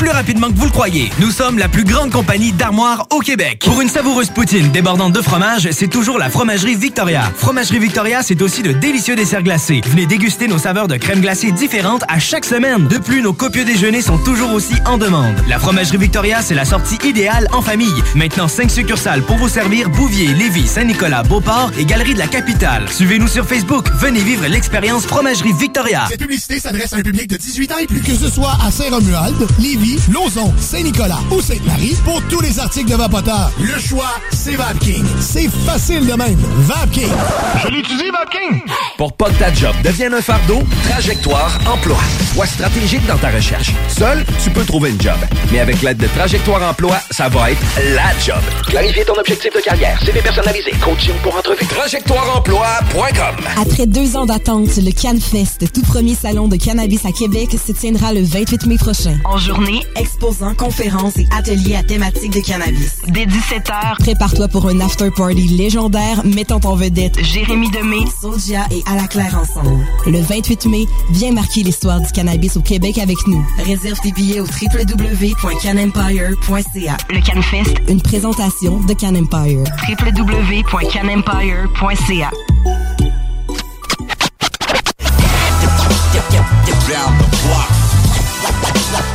[0.00, 1.10] plus rapidement que vous le croyez.
[1.18, 3.60] Nous sommes la plus grande compagnie d'armoires au Québec.
[3.66, 7.30] Pour une savoureuse poutine débordante de fromage, c'est toujours la Fromagerie Victoria.
[7.36, 9.82] Fromagerie Victoria, c'est aussi de délicieux desserts glacés.
[9.84, 12.88] Venez déguster nos saveurs de crème glacée différentes à chaque semaine.
[12.88, 15.34] De plus, nos copieux déjeuners sont toujours aussi en demande.
[15.50, 18.02] La Fromagerie Victoria, c'est la sortie idéale en famille.
[18.14, 22.88] Maintenant, 5 succursales pour vous servir Bouvier, Lévis, Saint-Nicolas, Beauport et Galerie de la Capitale.
[22.90, 23.86] Suivez-nous sur Facebook.
[23.98, 26.06] Venez vivre l'expérience Fromagerie Victoria.
[26.08, 28.00] Cette publicité s'adresse à un public de 18 ans et plus.
[28.00, 32.96] Que ce soit à Saint-Romuald, Lévis, Lauson, Saint-Nicolas ou Sainte-Marie, pour tous les articles de
[32.96, 35.04] Vapoteur, le choix, c'est VapKing.
[35.20, 36.38] C'est facile de même.
[36.58, 37.08] VapKing.
[37.62, 38.62] Je l'utilise, VapKing.
[38.96, 41.96] Pour pas que ta job devienne un fardeau, Trajectoire Emploi.
[42.34, 43.72] Sois stratégique dans ta recherche.
[43.88, 45.16] Seul, tu peux trouver une job.
[45.52, 47.60] Mais avec l'aide de Trajectoire Emploi, ça va être
[47.94, 48.40] la job.
[48.68, 51.66] Clarifier ton objectif de carrière, CV personnalisé, coaching pour entrevue.
[51.66, 57.72] TrajectoireEmploi.com Après deux ans d'attente, le CanFest, tout premier salon de cannabis à Québec, se
[57.72, 59.18] tiendra le 28 mai prochain.
[59.24, 62.98] En journée, exposants, conférences et ateliers à thématique de cannabis.
[63.08, 68.94] Dès 17h, prépare-toi pour un after-party légendaire mettant en vedette Jérémy Demé, Soulja et À
[68.96, 69.86] la Claire ensemble.
[70.06, 73.44] Le 28 mai, viens marquer l'histoire du cannabis au Québec avec nous.
[73.64, 76.96] Réserve tes billets au www.canempire.ca.
[77.10, 79.62] Le CanFest, une présentation de Can Empire.
[79.88, 82.30] www.canempire.ca.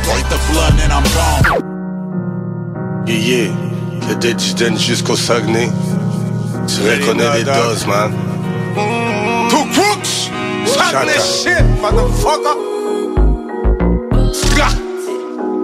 [0.06, 3.06] Break the blood and I'm gone.
[3.06, 4.08] Yeah, yeah.
[4.08, 4.38] Le Dead
[4.78, 5.68] jusqu'au Saguenay.
[6.68, 8.12] Tu reconnais les doses, man.
[9.50, 10.30] Two crooks!
[10.66, 12.56] Saguenay shit, motherfucker!
[14.32, 14.68] Ska!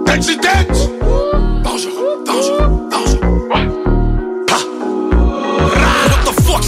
[0.07, 1.32] Accident!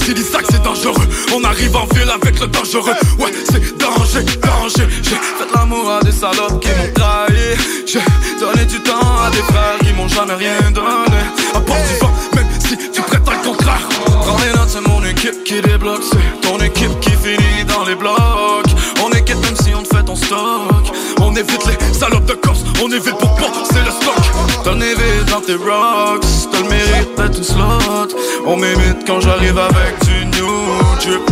[0.06, 1.08] The fuck, c'est l'Isaac, c'est dangereux.
[1.36, 2.94] On arrive en ville avec le dangereux.
[3.18, 4.88] Ouais, c'est danger, danger.
[5.02, 7.58] J'ai fait l'amour à des salopes qui m'ont trahi.
[7.88, 8.00] J'ai
[8.40, 11.22] donné du temps à des frères qui m'ont jamais rien donné.
[11.56, 13.88] À part du vent, même si tu prétends le contraire.
[14.06, 16.04] Prends les notes, c'est mon équipe qui débloque.
[16.04, 18.16] C'est ton équipe qui finit dans les blocs.
[19.04, 20.85] On est quête même si on te fait ton stock.
[21.36, 23.38] On évite les salopes de Corse, on évite pour
[23.70, 24.64] c'est le stock.
[24.64, 28.18] T'en évites dans tes rocks, t'as le mérite d'être une slot.
[28.46, 30.48] On m'imite quand j'arrive avec du new
[31.02, 31.30] drip.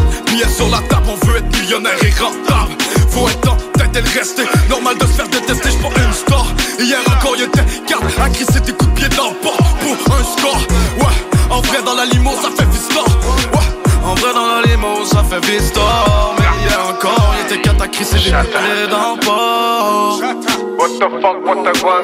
[0.57, 2.73] Sur la table, on veut être millionnaire et rentable.
[3.11, 4.43] Faut être en tête et le rester.
[4.69, 6.47] Normal de se faire détester, j'prends une star.
[6.79, 10.59] Hier encore, y'était garde à crisser des coups de pied dans le pour un score.
[10.97, 11.15] Ouais,
[11.49, 13.05] en vrai, dans la limo, ça fait vistor.
[13.53, 13.72] Ouais,
[14.03, 16.35] en vrai, dans la limo, ça fait vistor.
[16.37, 20.19] Mais hier encore, des coups de pied dans le port.
[20.77, 22.03] What the fuck, what the guan?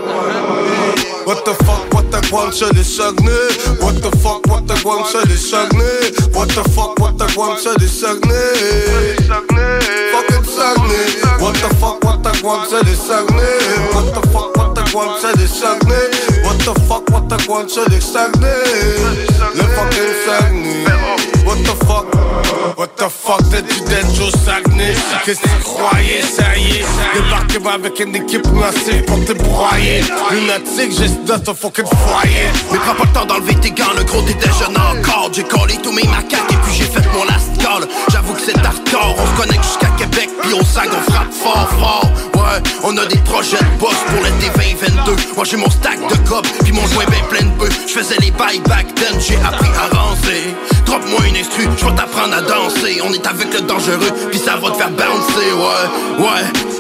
[1.25, 3.31] What the fuck, what the guan, c'est les Saguenay.
[3.81, 6.11] What the fuck, what the guan, c'est les Saguenay.
[6.33, 9.15] What the fuck, what the guan, c'est les Saguenay.
[10.13, 11.07] Fucking Saguenay.
[11.39, 13.59] What the fuck, what the guan, c'est les Saguenay.
[13.93, 16.09] What the fuck, what the guan, c'est les Saguenay.
[16.43, 18.63] What the fuck, what the guan, c'est les Saguenay.
[19.55, 21.18] Le fucking Saguenay.
[21.45, 22.07] What the fuck?
[22.77, 24.93] What the fuck, t'es-tu d'être Joe Saguenay?
[25.25, 26.85] Qu'est-ce que tu croyais, ça y est?
[27.13, 30.01] Débarquez-moi avec une équipe massive pour te broyer.
[30.31, 32.47] Lunatique, juste dans ton fucking foyer.
[32.71, 35.29] Mais prends pas le temps d'enlever tes gants, le gros déjà encore.
[35.33, 37.87] J'ai collé tous mes macaques et puis j'ai fait mon last call.
[38.11, 41.69] J'avoue que c'est hardcore, on se connecte jusqu'à Québec, puis au sac on frappe fort,
[41.79, 42.09] fort.
[42.35, 45.15] Ouais, on a des projets de boss pour l'été 2022.
[45.35, 47.69] Moi j'ai mon stack de cob, puis mon joint ben plein de bœufs.
[47.87, 50.55] J'faisais les bails back then, j'ai appris à avancer.
[50.85, 53.01] Drop-moi une instru, j'vais t'apprendre à danser.
[53.03, 56.78] On est avec le dangereux, puis ça va te faire bouncer, ouais, ouais,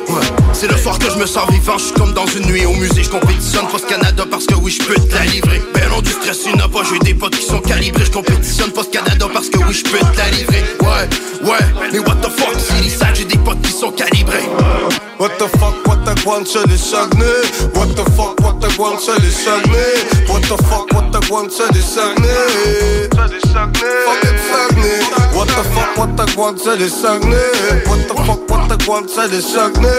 [0.53, 2.73] C'est le soir que je me sens vivant, je suis comme dans une nuit au
[2.73, 5.61] musée, je compétitionne Post Canada parce que oui je peux te la livrer.
[5.73, 8.71] Ben non du stress, il n'a pas, j'ai des potes qui sont calibrés, je compétitionne
[8.71, 10.63] Post Canada parce que oui je peux te la livrer.
[10.81, 14.49] Ouais, ouais, mais what the fuck, c'est ça, j'ai des potes qui sont calibrés.
[15.19, 17.25] What the fuck, what the guan, c'est les Saguenay.
[17.75, 20.27] What the fuck, what the guan, c'est les Saguenay.
[20.29, 23.09] What the fuck, what the guan, c'est les Saguenay.
[23.11, 24.99] Fucking Saguenay.
[25.33, 27.35] What the fuck, what the guan, c'est les Saguenay.
[27.85, 28.79] What the fuck, what the
[29.31, 29.98] les Saguenay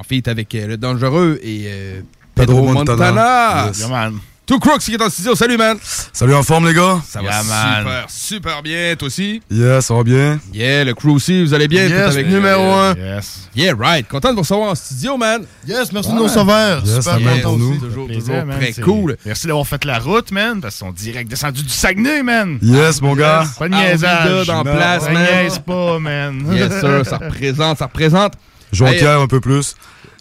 [0.00, 2.00] en feat avec euh, Le Dangereux et euh,
[2.34, 2.96] Pedro, Pedro Montana.
[3.10, 3.66] Montana.
[3.68, 3.78] Yes.
[3.80, 4.18] Yeah, man.
[4.46, 5.36] Tout Crooks qui est en studio.
[5.36, 5.76] Salut, man.
[6.12, 7.00] Salut en forme, les gars?
[7.06, 8.96] Ça va super, super bien.
[8.96, 9.40] Toi aussi?
[9.48, 10.40] Yeah, ça va bien.
[10.52, 11.44] Yeah, le crew aussi.
[11.44, 11.86] Vous allez bien?
[11.86, 12.94] Yes, Tout avec numéro un.
[12.96, 13.48] Yes.
[13.54, 14.08] Yeah, right.
[14.08, 15.44] Content de vous recevoir en studio, man.
[15.68, 16.78] Yes, merci de nous recevoir.
[16.84, 17.70] Yes, Super ça content pour nous.
[17.70, 17.78] aussi.
[17.80, 19.16] Toujours, Plaisir, toujours man, très cool.
[19.24, 22.58] Merci d'avoir fait la route, man, parce sont direct descendus du Saguenay, man.
[22.60, 23.44] Yes, mon gars.
[23.56, 24.46] Pas de niaisage.
[24.48, 25.22] Dans Non, place, man.
[25.22, 26.44] niaise pas, man.
[26.52, 27.02] Yes, sir.
[27.06, 28.32] Ça représente, ça représente.
[28.72, 29.74] Jonquière Hey, un peu plus.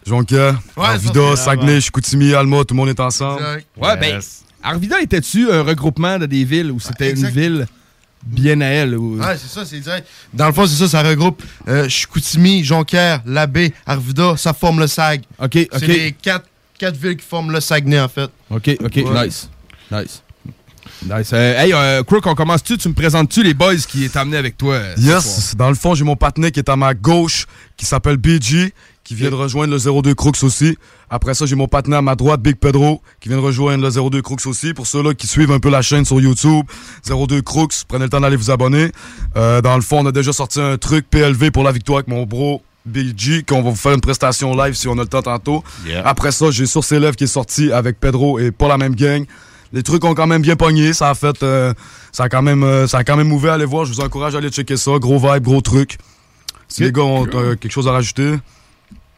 [0.06, 3.42] Jonquière, Ouais, Arvida, c'est Saguenay, Chicoutimi, Alma, tout le monde est ensemble.
[3.42, 3.66] Exact.
[3.78, 4.20] Ouais, ben,
[4.64, 7.68] Arvida était-tu un regroupement de des villes ou c'était une ville
[8.26, 8.96] bien à elle?
[8.98, 9.20] Ou...
[9.20, 10.08] Ouais, c'est ça, c'est direct.
[10.34, 14.88] Dans le fond, c'est ça, ça regroupe euh, Chicoutimi, Jonquière, Labbé, Arvida, ça forme le
[14.88, 15.22] SAG.
[15.42, 15.82] OK, C'est OK.
[15.88, 16.46] les quatre,
[16.78, 18.30] quatre villes qui forment le Saguenay, en fait.
[18.50, 19.26] OK, OK, Ouais.
[19.28, 19.50] nice.
[19.92, 20.24] Nice.
[21.06, 21.30] Nice.
[21.34, 22.78] Euh, hey, euh, Crook, on commence-tu?
[22.78, 24.76] Tu me présentes-tu les boys qui est amené avec toi?
[24.76, 24.96] euh?
[24.98, 27.46] Yes, dans le fond, j'ai mon partenaire qui est à ma gauche,
[27.78, 28.74] qui s'appelle BG,
[29.04, 30.78] qui vient de rejoindre le 02 Crooks aussi.
[31.10, 34.10] Après ça, j'ai mon partenaire à ma droite, Big Pedro, qui vient de rejoindre le
[34.10, 34.74] 02 Crooks aussi.
[34.74, 36.66] Pour ceux-là qui suivent un peu la chaîne sur YouTube,
[37.08, 38.92] 02 Crooks, prenez le temps d'aller vous abonner.
[39.36, 42.24] Dans le fond, on a déjà sorti un truc PLV pour la victoire avec mon
[42.24, 45.64] bro BG, qu'on va vous faire une prestation live si on a le temps tantôt.
[46.06, 49.26] Après ça, j'ai Source Élève qui est sorti avec Pedro et pas la même gang.
[49.72, 51.74] Les trucs ont quand même bien pogné, ça a fait, euh,
[52.12, 53.54] ça a quand même, euh, ça a quand même ouvert.
[53.54, 54.92] Allez voir, je vous encourage à aller checker ça.
[55.00, 55.98] Gros vibe, gros truc.
[56.68, 58.36] Si les gars ont euh, quelque chose à rajouter.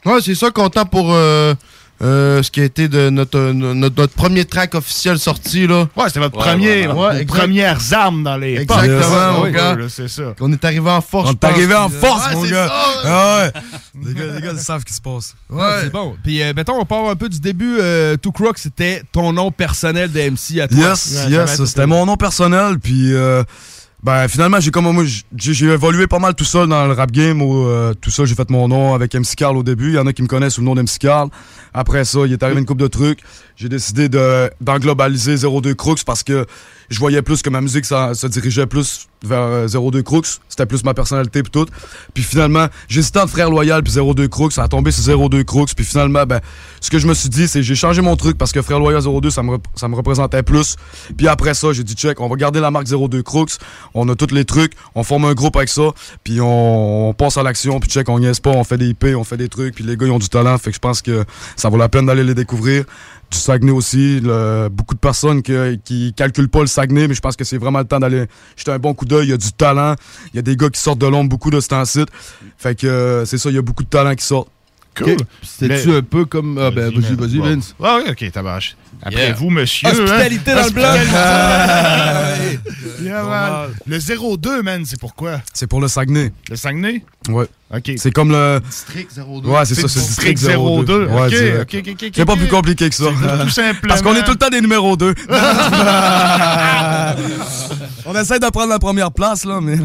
[0.05, 1.53] Ouais, c'est ça, content pour euh,
[2.01, 5.87] euh, ce qui a été de notre, euh, notre, notre premier track officiel sorti, là.
[5.95, 9.37] Ouais, c'était votre Ouais, premier, ouais, ouais, premières armes dans les Exactement, Yes.
[9.37, 9.75] mon gars.
[9.75, 10.33] là, c'est ça.
[10.39, 11.29] On est arrivé en force.
[11.29, 11.99] On est arrivé en pense.
[11.99, 12.67] force, Ouais, mon gars.
[12.67, 12.73] ça.
[13.05, 13.61] Ah ouais.
[14.05, 15.35] les, gars, les gars, ils savent ce qui se passe.
[15.49, 15.81] Ouais.
[15.83, 16.15] C'est bon.
[16.23, 17.77] Puis, euh, mettons, on part un peu du début.
[17.79, 20.77] Euh, Two Crook, c'était ton nom personnel de MC à toi.
[20.77, 23.43] Yes, yes, c'était mon nom personnel, puis euh,
[24.03, 27.11] ben finalement j'ai comme moi j'ai j'ai évolué pas mal tout seul dans le rap
[27.11, 29.95] game, où, euh, tout seul j'ai fait mon nom avec MC Carl au début, il
[29.95, 31.29] y en a qui me connaissent sous le nom d'MC Carl.
[31.73, 33.21] Après ça, il est arrivé une coupe de trucs,
[33.61, 36.47] j'ai décidé de d'englobaliser 02 Crooks parce que
[36.89, 40.65] je voyais plus que ma musique ça, se dirigeait plus vers euh, 02 Crooks, c'était
[40.65, 41.67] plus ma personnalité puis tout.
[42.15, 45.75] Puis finalement, j'hésitais entre Frère Loyal puis 02 Crooks, ça a tombé sur 02 Crooks,
[45.75, 46.41] puis finalement ben
[46.81, 49.03] ce que je me suis dit c'est j'ai changé mon truc parce que Frère Loyal
[49.03, 50.75] 02 ça me ça me représentait plus.
[51.15, 53.57] Puis après ça, j'ai dit check, on va garder la marque 02 Crooks,
[53.93, 55.91] on a tous les trucs, on forme un groupe avec ça,
[56.23, 59.05] puis on, on passe à l'action, puis check, on niaise pas, on fait des IP,
[59.15, 61.03] on fait des trucs, puis les gars ils ont du talent, fait que je pense
[61.03, 62.85] que ça vaut la peine d'aller les découvrir.
[63.31, 65.53] Du Saguenay aussi, le- beaucoup de personnes qui,
[65.85, 68.25] qui calculent pas le Saguenay, mais je pense que c'est vraiment le temps d'aller
[68.57, 69.27] jeter un bon coup d'œil.
[69.27, 69.95] Il y a du talent,
[70.33, 72.03] il y a des gars qui sortent de l'ombre beaucoup de ce temps-ci.
[72.57, 74.49] Fait que euh, c'est ça, il y a beaucoup de talent qui sortent.
[74.97, 75.15] Cool.
[75.41, 76.57] C'était-tu Mais- un peu comme.
[76.57, 77.45] Ah, ben, vas-y, vas-y, Bon.
[77.45, 77.73] Vince.
[77.79, 78.75] Ouais, ouais, ok, tabarche.
[79.03, 79.33] Après Yeah.
[79.33, 79.87] vous, monsieur.
[79.89, 80.55] Hospitalité hein?
[80.55, 80.85] dans le bloc.
[80.85, 81.15] Hospitalité.
[81.15, 82.35] Ah,
[83.01, 83.69] Yeah, man.
[83.87, 85.41] Le 02, man, c'est pourquoi?
[85.53, 86.31] C'est pour le Saguenay.
[86.49, 87.03] Le Saguenay?
[87.29, 87.47] Ouais.
[87.75, 87.91] OK.
[87.97, 88.59] C'est comme le.
[88.69, 89.49] District 02.
[89.49, 90.85] Ouais, c'est ça, C'est District District 02.
[90.85, 91.05] 02.
[91.07, 91.33] Ouais, OK.
[91.61, 93.05] OK, OK, OK, C'est pas plus compliqué que ça.
[93.05, 93.87] C'est tout simplement.
[93.87, 95.15] Parce qu'on est tout le temps des numéros 2.
[98.05, 99.77] On essaie de prendre la première place, là, mais.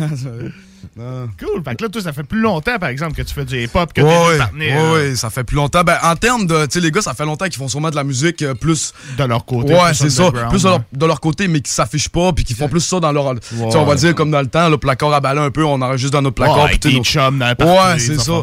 [0.97, 1.63] Cool.
[1.63, 3.93] Fait que là, toi, ça fait plus longtemps, par exemple, que tu fais du hip-hop,
[3.93, 5.83] que Ouais, t'es ouais, ouais, ça fait plus longtemps.
[5.83, 7.97] Ben, en termes de, tu sais, les gars, ça fait longtemps qu'ils font sûrement de
[7.97, 8.95] la musique euh, plus.
[9.19, 9.75] De leur côté.
[9.75, 10.31] Ouais, c'est ça.
[10.49, 10.85] Plus de leur, ouais.
[10.93, 13.35] de leur côté, mais qui s'affichent pas, puis qui font plus ça dans leur.
[13.39, 15.65] tu sais, on va dire comme dans le temps, le placard à ballon un peu,
[15.65, 16.65] on enregistre dans notre placard.
[16.65, 18.43] Ouais, tu nos- chums dans Ouais, c'est ça.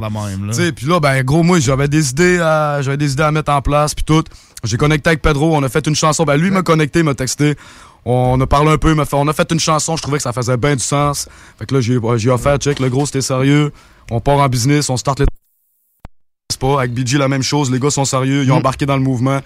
[0.49, 3.32] Tu sais, puis là, ben, gros, moi, j'avais des idées à, j'avais des idées à
[3.32, 4.24] mettre en place, puis tout.
[4.64, 6.24] J'ai connecté avec Pedro, on a fait une chanson.
[6.24, 7.56] Ben, lui m'a connecté, il m'a texté.
[8.06, 10.18] On a parlé un peu, il m'a fait, on a fait une chanson, je trouvais
[10.18, 11.28] que ça faisait bien du sens.
[11.58, 13.72] Fait que là, j'ai, j'ai offert, check, le gros, c'était sérieux.
[14.12, 15.26] On part en business, on start les
[16.51, 16.80] c'est pas.
[16.80, 17.72] Avec BG, la même chose.
[17.72, 18.43] Les gars sont sérieux.
[18.43, 18.58] Ils ont Mm.
[18.60, 19.39] embarqué dans le mouvement.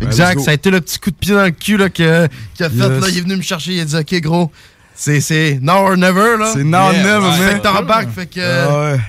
[0.00, 0.42] Ben, Exact, go.
[0.44, 2.70] ça a été le petit coup de pied dans le cul là, que- qu'il a
[2.70, 2.76] fait.
[2.76, 3.00] Yes.
[3.02, 4.50] Là, il est venu me chercher, il a dit Ok, gros,
[4.94, 6.36] c'est- c'est now or never.
[6.38, 6.50] là.
[6.54, 7.32] C'est now or never, man.
[7.50, 8.40] Fait que t'embarques, fait que.
[8.40, 9.00] Ah ouais.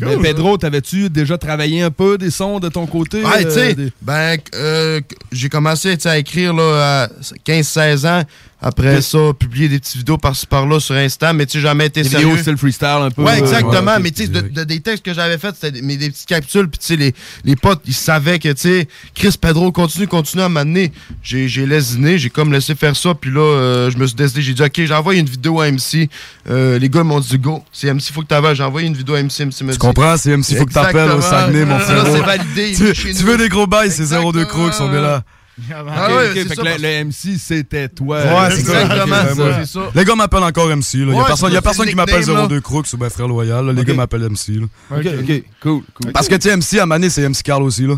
[0.00, 3.22] Mais Pedro, t'avais-tu déjà travaillé un peu des sons de ton côté?
[3.24, 5.00] Ouais, euh, des- ben, euh,
[5.32, 7.08] j'ai commencé à écrire là, à
[7.44, 8.22] 15-16 ans.
[8.60, 12.02] Après ça, publier des petites vidéos par-ci par-là sur Insta, mais tu sais, jamais été
[12.02, 12.26] Des sérieux.
[12.26, 13.22] vidéos style freestyle un peu.
[13.22, 13.72] Ouais, exactement.
[13.72, 14.02] Ouais, ok.
[14.02, 16.26] mais tu sais, de, de- des textes que j'avais faits, c'était des, mais des petites
[16.26, 16.68] capsules.
[16.68, 20.42] Puis tu sais, les, les potes, ils savaient que, tu sais, Chris Pedro continue, continue
[20.42, 20.90] à m'amener.
[21.22, 23.14] J'ai j'ai lésiné, j'ai comme laissé faire ça.
[23.14, 26.08] Puis là, euh, je me suis décidé, j'ai dit, OK, j'envoie une vidéo à MC.
[26.50, 28.56] Euh, les gars m'ont dit, go, c'est MC, faut que t'avances.
[28.56, 30.16] J'ai envoyé une vidéo à MC, MC me Tu comprends?
[30.16, 32.06] C'est MC, faut que t'appelles au Saguenay, mon frère.
[32.06, 32.72] C'est validé.
[32.92, 35.22] Tu, veux des gros bails, c'est 02 Crooks, on est là.
[35.70, 38.18] Ah ouais, fait ça, que le, parce- le MC, c'était toi.
[38.18, 38.82] Ouais, c'est ça.
[38.82, 39.90] Exactement.
[39.94, 40.94] Les gars m'appellent encore MC.
[40.94, 42.96] Il y Ouais, a personne, y a personne qui le m'appelle nickname, 02 Crooks ou
[42.96, 43.66] ben frère loyal.
[43.66, 43.72] là.
[43.72, 44.60] Les gars m'appellent MC.
[44.60, 44.66] Là.
[44.96, 46.12] Ok, ok, cool, cool.
[46.12, 47.86] Parce que, tu sais, MC, à Mané, c'est MC Carl aussi.
[47.86, 47.94] Là.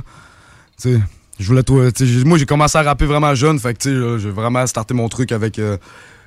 [0.81, 1.01] Tu sais,
[1.39, 1.89] je voulais toi.
[2.25, 3.59] Moi, j'ai commencé à rapper vraiment jeune.
[3.59, 5.59] Fait que, tu sais, là, j'ai vraiment starté mon truc avec.
[5.59, 5.77] euh,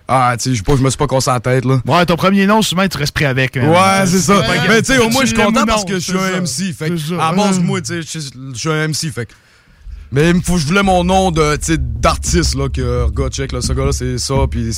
[0.08, 1.66] ah, tu sais, je me suis pas cassé la tête.
[1.66, 1.82] Là.
[1.86, 3.56] Ouais, ton premier nom, souvent, tu restes pris avec.
[3.58, 3.70] hein.
[3.70, 4.44] Ouais, c'est ça.
[4.68, 6.42] Mais tu sais, au moins, je suis content parce que je suis un.
[6.42, 6.74] MC.
[6.74, 8.20] Fait à base, moi, tu sais, je
[8.54, 9.12] je suis un MC.
[9.12, 9.34] Fait que-
[10.14, 13.62] Mais il me faut, je voulais mon nom de, d'artiste, là, que, regarde, check, là,
[13.62, 14.70] ce gars-là, c'est ça, puis.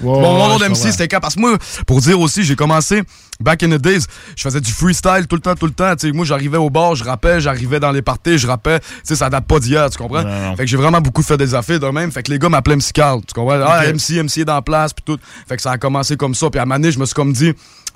[0.00, 1.18] Bon, mon nom d'MC, c'était quand?
[1.18, 1.58] Parce que moi,
[1.88, 3.02] pour dire aussi, j'ai commencé,
[3.40, 4.04] back in the days,
[4.36, 5.92] je faisais du freestyle tout le temps, tout le temps.
[6.14, 9.28] Moi, j'arrivais au bar, je rappais, j'arrivais dans les parties, je rappais, tu sais, ça
[9.28, 10.22] date pas d'hier, tu comprends?
[10.56, 12.12] Fait que j'ai vraiment beaucoup fait des affaires de même.
[12.12, 13.60] Fait que les gars m'appelaient MC Carl, tu comprends?
[13.60, 13.92] Ah.
[13.92, 15.18] MC, MC est dans la place, puis tout.
[15.48, 17.52] Fait que ça a commencé comme ça, puis à donné, je me suis comme dit,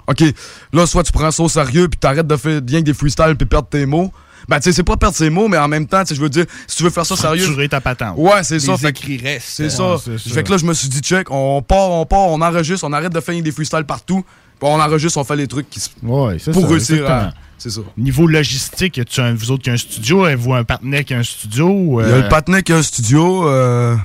[0.09, 0.25] OK,
[0.73, 3.37] là, soit tu prends ça au sérieux, puis t'arrêtes de faire bien que des freestyles,
[3.39, 4.13] puis perdre tes mots.
[4.49, 6.21] Ben, tu sais, c'est pas perdre ses mots, mais en même temps, tu sais, je
[6.21, 7.41] veux dire, si tu veux faire ça sérieux.
[7.41, 8.15] Structurer ta patente.
[8.19, 8.77] Ouais, c'est ça.
[8.77, 9.49] Fait écrits restent.
[9.49, 9.97] C'est ça.
[9.99, 12.93] Fait que là, je me suis dit, check, on part, on part, on enregistre, on
[12.93, 14.25] arrête de faire des freestyles partout.
[14.61, 15.91] On enregistre, on fait les trucs qui se.
[16.03, 17.33] Ouais, c'est Pour ça, réussir à.
[17.59, 17.81] C'est ça.
[17.97, 20.25] Niveau logistique, y a-tu un, vous autres qui a un studio?
[20.25, 21.69] Avez-vous un partenaire qui a un studio?
[21.69, 23.49] ou, Il y a euh, le patinet qui a un studio.
[23.49, 23.97] Euh...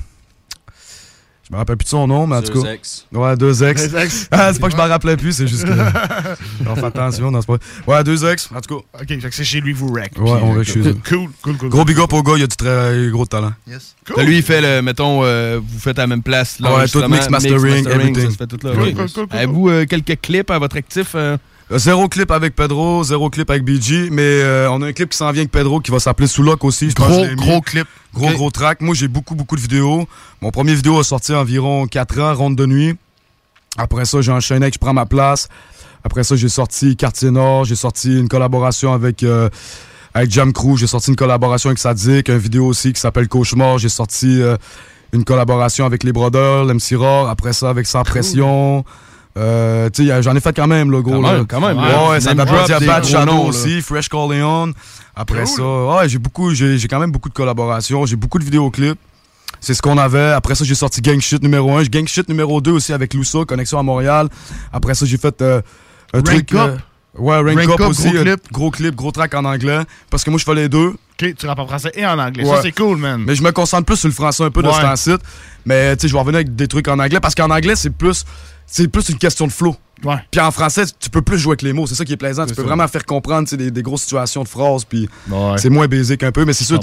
[1.50, 2.74] Je me rappelle plus de son nom, mais en tout Deux cas.
[2.74, 3.06] ex.
[3.12, 3.88] Ouais, deux ex.
[3.90, 4.28] Deux ex.
[4.30, 5.70] Ah, c'est pas que je m'en rappelais plus, c'est juste que.
[6.68, 7.56] on fait attention, non, c'est pas.
[7.88, 9.00] Ouais, deux ex, en tout cas.
[9.02, 10.12] Ok, c'est chez lui, vous rec.
[10.16, 10.96] Ouais, on rec chez eux.
[11.08, 11.68] Cool, cool, cool.
[11.68, 13.52] Gros big up au gars, il a du très gros talent.
[13.66, 13.96] Yes.
[14.16, 16.58] Là, Lui, il fait, le, mettons, euh, vous faites à la même place.
[16.60, 18.24] Ouais, l'enregistrement, tout mix, mastering, everything.
[18.26, 18.72] ça se fait tout là.
[18.72, 21.12] Cool, cool, cool, cool, Avez-vous euh, quelques clips à votre actif?
[21.16, 21.36] euh?
[21.72, 25.16] Zéro clip avec Pedro, zéro clip avec BG, mais euh, on a un clip qui
[25.16, 26.90] s'en vient avec Pedro qui va s'appeler Soulok aussi.
[26.90, 27.86] je pense Gros, que je gros clip.
[28.12, 28.80] Gros, gros track.
[28.80, 30.08] Moi, j'ai beaucoup, beaucoup de vidéos.
[30.40, 32.96] Mon premier vidéo a sorti environ 4 ans, Ronde de nuit.
[33.78, 35.48] Après ça, j'ai enchaîné avec Je prends ma place.
[36.02, 37.66] Après ça, j'ai sorti Quartier Nord.
[37.66, 39.48] J'ai sorti une collaboration avec, euh,
[40.12, 40.76] avec Jam Crew.
[40.76, 42.28] J'ai sorti une collaboration avec Sadik.
[42.30, 43.78] Une vidéo aussi qui s'appelle Cauchemar.
[43.78, 44.56] J'ai sorti euh,
[45.12, 47.28] une collaboration avec Les Brothers, l'MC Roar.
[47.28, 48.84] Après ça, avec Sans Pression.
[49.38, 49.88] Euh,
[50.22, 51.14] j'en ai fait quand même, le gros.
[51.14, 51.32] Quand là.
[51.34, 54.72] même, quand même, Ouais, ouais, ça m'a des Bad Shadow aussi, Fresh Corleone.
[55.14, 58.06] Après ça, ouais, j'ai beaucoup, j'ai quand même beaucoup de collaborations.
[58.06, 58.98] J'ai beaucoup de vidéoclips.
[59.60, 60.30] C'est ce qu'on avait.
[60.30, 61.82] Après ça, j'ai sorti Gang Shit numéro 1.
[61.84, 64.28] Gang Shit numéro 2 aussi avec Lusso, Connexion à Montréal.
[64.72, 65.60] Après ça, j'ai fait euh,
[66.14, 66.54] un Rank truc.
[66.54, 66.78] Up.
[67.18, 68.08] ouais, Rank, Rank Up Up, aussi.
[68.10, 68.40] gros euh, clip.
[68.52, 69.80] Gros clip, gros track en anglais.
[70.08, 70.94] Parce que moi, je fais les deux.
[71.20, 72.44] Ok, tu rappes en français et en anglais.
[72.44, 72.56] Ouais.
[72.56, 73.22] Ça, c'est cool, man.
[73.26, 74.74] Mais je me concentre plus sur le français un peu de Ouais.
[74.74, 75.10] ce temps-ci.
[75.66, 77.90] Mais tu sais, je vais revenir avec des trucs en anglais parce qu'en anglais, c'est
[77.90, 78.24] plus
[78.70, 79.76] c'est plus une question de flow.
[80.02, 80.14] Ouais.
[80.30, 81.86] Puis en français, tu peux plus jouer avec les mots.
[81.86, 82.46] C'est ça qui est plaisant.
[82.46, 82.68] Tu peux ça.
[82.68, 84.84] vraiment faire comprendre des, des grosses situations de phrases.
[84.86, 85.56] Puis Ouais.
[85.58, 86.46] c'est moins basique un peu.
[86.46, 86.80] Mais c'est sûr,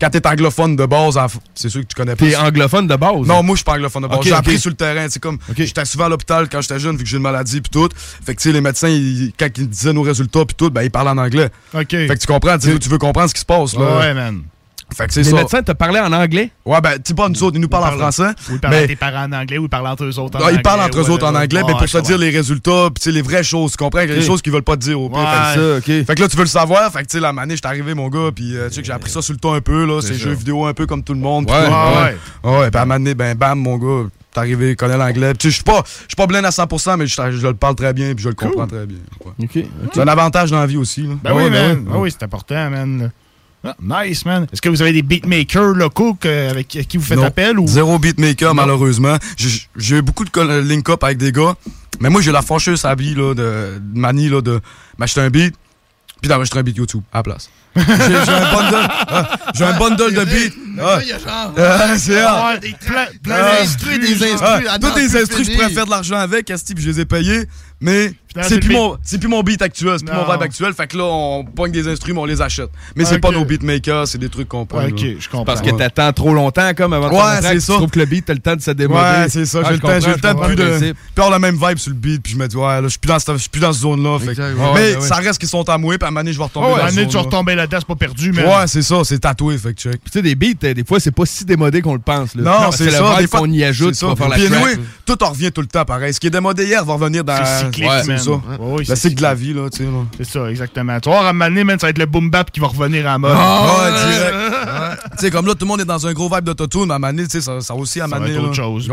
[0.00, 1.18] quand t'es anglophone de base,
[1.56, 2.24] c'est sûr que tu connais pas.
[2.24, 3.26] T'es anglophone de base?
[3.26, 4.20] Non, moi, je suis pas anglophone de base.
[4.22, 5.06] J'ai appris sur le terrain.
[5.10, 7.70] C'est comme, j'étais souvent à l'hôpital quand j'étais jeune, vu que j'ai une maladie, puis
[7.70, 7.88] tout.
[8.24, 10.82] Fait que, tu sais, les médecins, ils- quand ils disaient nos résultats, puis tout, ben,
[10.82, 11.48] ils parlaient en anglais.
[11.72, 13.98] Fait que tu comprends, tu veux comprendre ce qui se passe, là.
[13.98, 14.42] Ouais, man.
[14.94, 16.50] Fait que c'est Les médecins te parlaient en anglais?
[16.64, 18.30] Ouais, ben, tu sais pas, nous autres, ils nous parlent en français.
[18.50, 20.40] Ou ils parlent à tes parents en anglais ou ils parlent entre eux autres en
[20.40, 20.58] non, anglais.
[20.58, 22.88] ils parlent entre eux autres en anglais, mais Ouais, pour je te dire les résultats,
[22.98, 24.00] sais, les vraies choses, tu comprends?
[24.00, 25.18] Les choses qu'ils veulent pas te dire au pire.
[25.84, 26.90] Fait que- là, tu veux le savoir.
[26.92, 28.86] Fait que, tu sais, la manée, j'étais arrivé, mon gars, puis euh, tu sais que
[28.86, 30.00] j'ai appris ça sur le temps un peu, là.
[30.00, 31.50] C'est jeux vidéo un peu comme tout le monde.
[31.50, 32.50] Ouais, ouais.
[32.60, 32.70] Ouais.
[32.70, 35.32] Puis à donné, ben, bam, mon gars, t'es arrivé, connais l'anglais.
[35.34, 37.54] Tu sais, je suis pas, je suis pas blinde à 100%, mais je, je le
[37.54, 38.98] parle très bien, puis je le comprends très bien.
[39.24, 39.32] ouais.
[39.44, 39.64] OK.
[39.92, 41.14] C'est un avantage dans la vie aussi, là.
[41.22, 41.78] Ben oui, Ouais, man.
[41.78, 41.92] ouais.
[41.94, 43.10] Ah oui, c'est important, man.
[43.64, 44.46] Ah, nice, man.
[44.52, 47.24] Est-ce que vous avez des beatmakers locaux que- avec qui vous faites Non.
[47.26, 47.66] appel ou?
[47.68, 49.16] Zéro beatmaker, malheureusement.
[49.76, 51.54] J'ai eu beaucoup de link-up avec des gars,
[52.00, 54.60] Mais moi, j'ai la fâcheuse habit là, de, de manie là, de
[54.98, 55.54] m'acheter un beat,
[56.20, 57.50] puis d'enregistrer un beat YouTube à la place.
[57.74, 60.54] J'ai j'ai un bundle, ah, j'ai un bundle de beats.
[60.80, 60.98] Ah.
[61.02, 62.56] il y a genre- Ah, c'est Ah, ah.
[62.56, 63.58] des plein- plein Ah.
[63.62, 66.74] d'instrus, des instrus, Ah, à Tous des instrus, je pourrais faire de l'argent avec, Asti,
[66.74, 67.44] puis je les ai payés.
[67.84, 70.72] Mais c'est c'est plus, mon, c'est plus mon beat actuel, c'est plus mon vibe actuel.
[70.72, 72.70] Fait que là, on pogne des instruments, on les achète.
[72.94, 73.20] Mais c'est Ok.
[73.22, 74.84] pas nos beatmakers, c'est des trucs qu'on prend.
[74.84, 75.44] Ok, je comprends.
[75.44, 77.72] Parce que t'attends trop longtemps, comme avant de Ouais, track, c'est tu ça.
[77.74, 79.00] trouves que le beat, t'as le temps de se démoder.
[79.00, 79.58] Ouais, c'est ça.
[79.62, 80.94] Ah, j'ai je le temps, j'ai le comprends, temps de plus de.
[81.14, 82.98] Puis la même vibe sur le beat, puis je me dis, ouais, là, je suis
[83.00, 84.18] plus dans cette, je suis plus dans cette zone-là.
[84.74, 86.44] Mais ça reste qu'ils sont à mouer, puis à un moment donné, je vais
[87.18, 88.44] retomber Là-dedans, c'est pas perdu, mais.
[88.44, 90.02] Ouais, c'est ça, c'est tatoué, fait que check.
[90.04, 92.34] Tu sais, des beats, euh, des fois, c'est pas si démodé qu'on le pense.
[92.34, 92.42] Là.
[92.42, 93.10] Non, c'est le ça.
[93.10, 94.14] vibe Des fois, qu'on y ajoute, ça.
[94.16, 94.58] faire la Puis track.
[94.62, 96.12] anyway, tout en revient tout le temps pareil.
[96.12, 97.36] Ce qui est démodé hier va revenir dans.
[97.44, 98.18] C'est cyclique, Ouais, man.
[98.18, 98.30] ça.
[98.84, 99.88] C'est cycle de la vie, là, tu sais.
[100.18, 100.98] C'est ça, exactement.
[101.00, 102.60] Tu vas voir, à un moment donné, man, ça va être le boom bap qui
[102.60, 103.32] va revenir à la mode.
[103.36, 104.34] Ah, ouais, direct.
[104.34, 104.96] Ouais.
[105.12, 106.98] Tu sais, comme là, tout le monde est dans un gros vibe d'autotune, mais à
[106.98, 108.34] Mané, tu sais, ça, aussi à Ça va Mané.
[108.34, 108.88] être autre chose.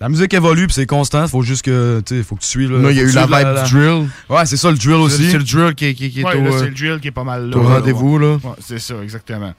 [0.00, 1.26] La musique évolue, puis c'est constant.
[1.26, 2.70] Faut juste que, tu sais, faut que tu suives.
[2.70, 4.08] Là, il y a eu la vibe du drill.
[4.28, 5.30] Ouais, c'est ça, le drill aussi.
[5.30, 7.12] C'est le drill qui, qui- qui est Ouais, au, euh, c'est le drill qui est
[7.12, 7.56] pas mal là.
[7.56, 8.34] au rendez-vous, là.
[8.34, 9.52] Ouais, c'est ça, exactement.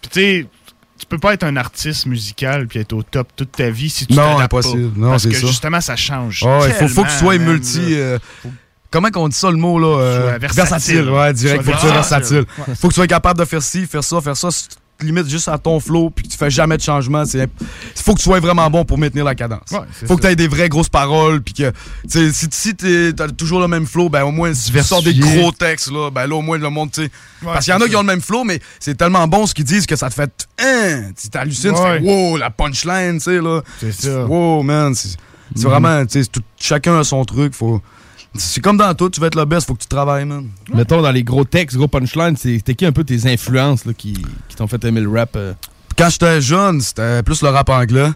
[0.00, 0.46] Puis tu sais,
[0.98, 4.06] tu peux pas être un artiste musical puis être au top toute ta vie si
[4.06, 4.90] tu Non, t'adaptes impossible.
[4.90, 5.00] pas.
[5.00, 5.46] Non, Parce c'est que ça.
[5.48, 6.42] justement, ça change.
[6.46, 7.80] Ah ouais, faut, faut que tu sois multi.
[7.90, 8.18] euh,
[8.90, 11.10] comment qu'on dit ça le mot là euh, versatile.
[11.10, 11.62] Ouais, direct.
[11.62, 12.36] Faut que tu sois versatile.
[12.38, 12.64] versatile.
[12.68, 12.74] Ouais.
[12.76, 14.48] Faut que tu sois capable de faire ci, faire ça, faire ça.
[15.00, 17.48] Limites juste à ton flow puis que tu fais jamais de changement, c'est
[17.96, 19.70] faut que tu sois vraiment bon pour maintenir la cadence.
[19.72, 21.72] Ouais, faut que tu aies des vraies grosses paroles puis que
[22.08, 25.12] si, si tu as toujours le même flow, ben au moins si tu sors des
[25.14, 27.10] gros textes là, ben là au moins le monde tu sais
[27.42, 29.46] Ouais, parce qu'il y en a qui ont le même flow mais c'est tellement bon
[29.46, 30.30] ce qu'ils disent que ça te fait
[30.62, 31.98] hein, tu t'hallucines, Ouais.
[31.98, 33.60] tu fais wow, la punchline, tu sais là.
[33.80, 34.24] C'est ça.
[34.26, 35.16] Wow, man, c'est
[35.56, 35.62] Mhm.
[35.64, 37.82] vraiment tu sais tout- chacun a son truc, faut
[38.34, 40.48] c'est comme dans tout, tu veux être le best, faut que tu travailles, man.
[40.72, 43.92] Mettons, dans les gros textes, gros punchlines, c'est- c'était qui un peu tes influences là,
[43.96, 44.14] qui,
[44.48, 45.30] qui t'ont fait aimer le rap?
[45.36, 45.52] euh?
[45.96, 48.08] Quand j'étais jeune, c'était plus le rap anglais.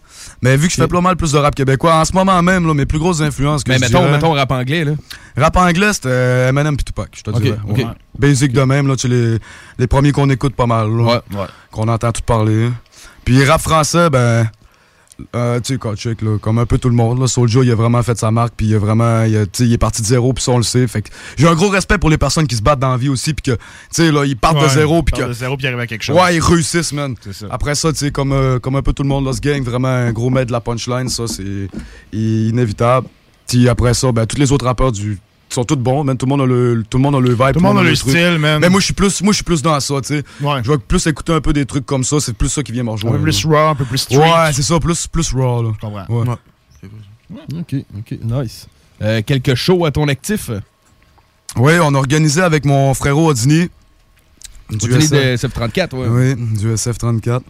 [0.43, 2.66] Mais vu que je fais pas mal plus de rap québécois, en ce moment même,
[2.66, 4.93] là, mes plus grosses influences que Mais je mettons, dirais- mettons rap anglais, là.
[5.37, 7.59] Rap anglais, c'était Eminem pis Tupac, je te Ok, dirais.
[7.69, 7.77] ok.
[7.79, 7.85] Ouais.
[8.19, 9.39] Basic de même, là, tu les,
[9.79, 11.23] les premiers qu'on écoute pas mal, là.
[11.33, 11.47] Ouais.
[11.71, 12.69] Qu'on entend tout parler.
[13.25, 14.51] Puis rap français, ben...
[15.35, 17.71] euh, tu sais, quoi, check, là, comme un peu tout le monde, là, Soulja, il
[17.71, 20.33] a vraiment fait sa marque, puis il a vraiment, il, a- est parti de zéro,
[20.33, 20.87] puis ça, on le sait.
[20.87, 21.05] Fait
[21.37, 23.43] j'ai un gros respect pour les personnes qui se battent dans la vie aussi, puis
[23.53, 25.27] que, tu sais, là, ils partent de zéro, puis que...
[25.27, 26.16] de zéro, puis ils arrivent à quelque chose.
[26.16, 27.14] Ouais, ils réussissent, man.
[27.33, 27.47] Ça.
[27.51, 29.89] Après ça, tu sais, comme, euh, comme un peu tout le monde, Lost Gang, vraiment
[29.89, 31.69] un gros maître de la punchline, ça, c'est
[32.12, 33.09] inévitable.
[33.49, 35.19] Puis après ça, ben, tous les autres rappeurs du
[35.55, 36.16] sont tous bons, man.
[36.16, 37.53] Tout le monde a le, tout le monde a le vibe.
[37.53, 38.11] Tout le monde a le truc.
[38.11, 38.61] style, man.
[38.61, 40.24] Mais moi, je suis plus, moi, je suis plus dans ça, tu sais.
[40.40, 40.61] Ouais.
[40.62, 42.20] Je vais plus écouter un peu des trucs comme ça.
[42.20, 43.16] C'est plus ça qui vient me rejoindre.
[43.16, 44.16] Un peu plus raw, un peu plus street.
[44.18, 45.70] Ouais, c'est ça, plus, plus raw, là.
[45.74, 46.07] Je comprends.
[46.09, 46.36] Ouais.
[47.59, 48.66] Ok, ok, nice.
[49.03, 50.51] Euh, quelques shows à ton actif?
[51.57, 53.68] Oui, on a organisé avec mon frérot Odini.
[54.70, 55.11] Du Odini SF.
[55.11, 56.09] de SF34, ouais.
[56.09, 57.40] Oui, du SF34.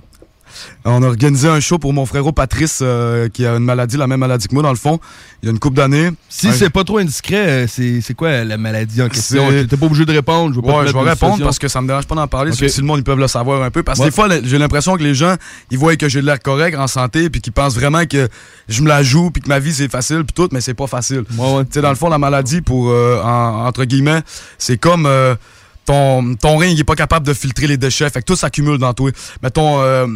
[0.84, 4.06] On a organisé un show pour mon frérot Patrice, euh, qui a une maladie, la
[4.06, 4.98] même maladie que moi, dans le fond.
[5.42, 6.10] Il y a une couple d'années.
[6.28, 9.48] Si Un- c'est pas trop indiscret, euh, c'est quoi la maladie en question?
[9.68, 12.14] T'es pas obligé de répondre, je Ouais, vais répondre parce que ça me dérange pas
[12.14, 12.50] d'en parler.
[12.50, 12.58] Ok.
[12.58, 13.82] parce que Si le monde, ils peuvent le savoir un peu.
[13.82, 14.10] Parce que Ouais.
[14.10, 15.34] des fois, j'ai l'impression que les gens,
[15.70, 18.28] ils voient que j'ai de l'air correct, en santé, puis qu'ils pensent vraiment que
[18.68, 20.86] je me la joue, puis que ma vie, c'est facile, puis tout, mais c'est pas
[20.86, 21.24] facile.
[21.28, 21.34] Tu
[21.70, 24.20] sais, dans le fond, la maladie, pour, euh, en- entre guillemets,
[24.58, 25.06] c'est comme...
[25.06, 25.34] euh,
[25.86, 28.10] ton, ton rein, il est pas capable de filtrer les déchets.
[28.10, 29.10] Fait que tout s'accumule dans toi.
[29.42, 30.06] Mettons, euh,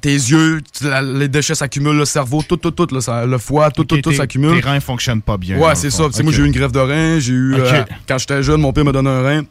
[0.00, 3.70] tes yeux, la- les déchets s'accumulent, le cerveau, tout, tout, tout, là, ça- le foie,
[3.70, 4.60] tout, tout, Ok, tout tes- s'accumule.
[4.60, 5.58] Tes reins fonctionnent pas bien.
[5.58, 6.04] Ouais, c'est ça.
[6.12, 7.18] Sais, Moi, j'ai eu une greffe de rein.
[7.18, 7.54] J'ai eu.
[7.54, 9.42] Euh, quand j'étais jeune, mon père m'a donné un rein.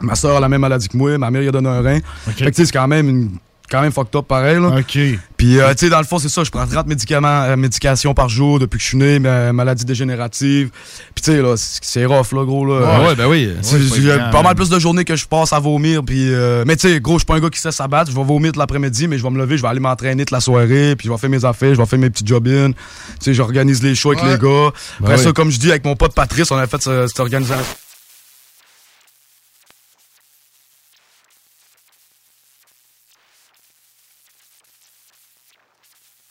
[0.00, 1.16] Ma soeur a la même maladie que moi.
[1.18, 1.98] Ma mère, il a donné un rein.
[2.26, 3.30] Fait que, tu sais, c'est quand même une.
[3.70, 4.60] Quand même fucked up pareil.
[4.60, 4.68] Là.
[4.78, 4.98] OK.
[5.36, 6.44] Puis, euh, tu sais, dans le fond, c'est ça.
[6.44, 9.84] Je prends 30 médicaments, euh, médications par jour depuis que je suis né, ma- maladie
[9.84, 10.70] dégénérative.
[11.14, 12.64] Puis, tu sais, là, c'est c'est rough, là, gros.
[12.64, 13.00] Là.
[13.00, 13.46] Ouais, ouais, ben oui.
[13.48, 14.54] Ouais, pas J'ai évident, pas mal man.
[14.56, 16.02] plus de journées que je passe à vomir.
[16.04, 18.10] Puis, euh, mais, tu sais, gros, je suis pas un gars qui sait s'abattre.
[18.10, 20.30] Je vais vomir toute l'après-midi, mais je vais me lever, je vais aller m'entraîner toute
[20.30, 20.94] la soirée.
[20.96, 22.72] Puis, je vais faire mes affaires, je vais faire mes petits job-in.
[22.72, 22.76] Tu
[23.20, 24.30] sais, j'organise les shows avec Ouais.
[24.32, 24.70] les gars.
[25.00, 25.24] Ben Après oui.
[25.24, 27.64] ça, comme je dis, avec mon pote Patrice, on a fait ce- cette organisation.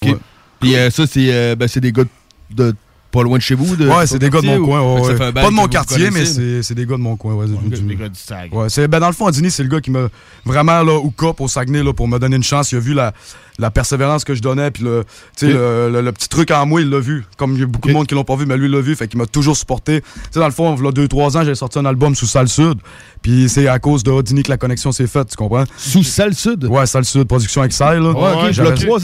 [0.02, 0.20] Ok.
[0.66, 2.04] Puis euh, ça, c'est euh, ben, c'est des gars
[2.52, 2.76] de
[3.12, 3.76] pas loin de chez vous?
[3.78, 4.82] De, Ouais, c'est des gars de mon coin.
[4.96, 7.34] ouais, Ça fait Pas de mon quartier, mais c'est c'est des gars de mon coin.
[7.36, 8.54] Ouais, du- Des gars du SAG.
[8.54, 10.10] Ouais, c'est, ben dans le fond, Dini, c'est le gars qui m'a
[10.44, 12.72] vraiment là, hook up au Saguenay là, pour me donner une chance.
[12.74, 13.14] Il a vu la,
[13.60, 15.04] la persévérance que je donnais, puis le,
[15.42, 17.26] le, le- le petit truc en moi, il l'a vu.
[17.38, 18.82] Comme il y a beaucoup de monde qui l'ont pas vu, mais lui, il l'a
[18.82, 20.02] vu, fait qu'il m'a toujours supporté.
[20.02, 22.26] Tu sais, dans le fond, il y a 2-3 ans, j'ai sorti un album sous
[22.26, 22.80] Salle Sud,
[23.22, 25.64] puis c'est à cause de Odini que la connexion s'est faite, tu comprends?
[25.78, 26.66] Sous Salle Sud?
[26.66, 28.00] Ouais, Salle Sud, production Excel.
[28.00, 28.12] Là.
[28.12, 28.22] Ouais,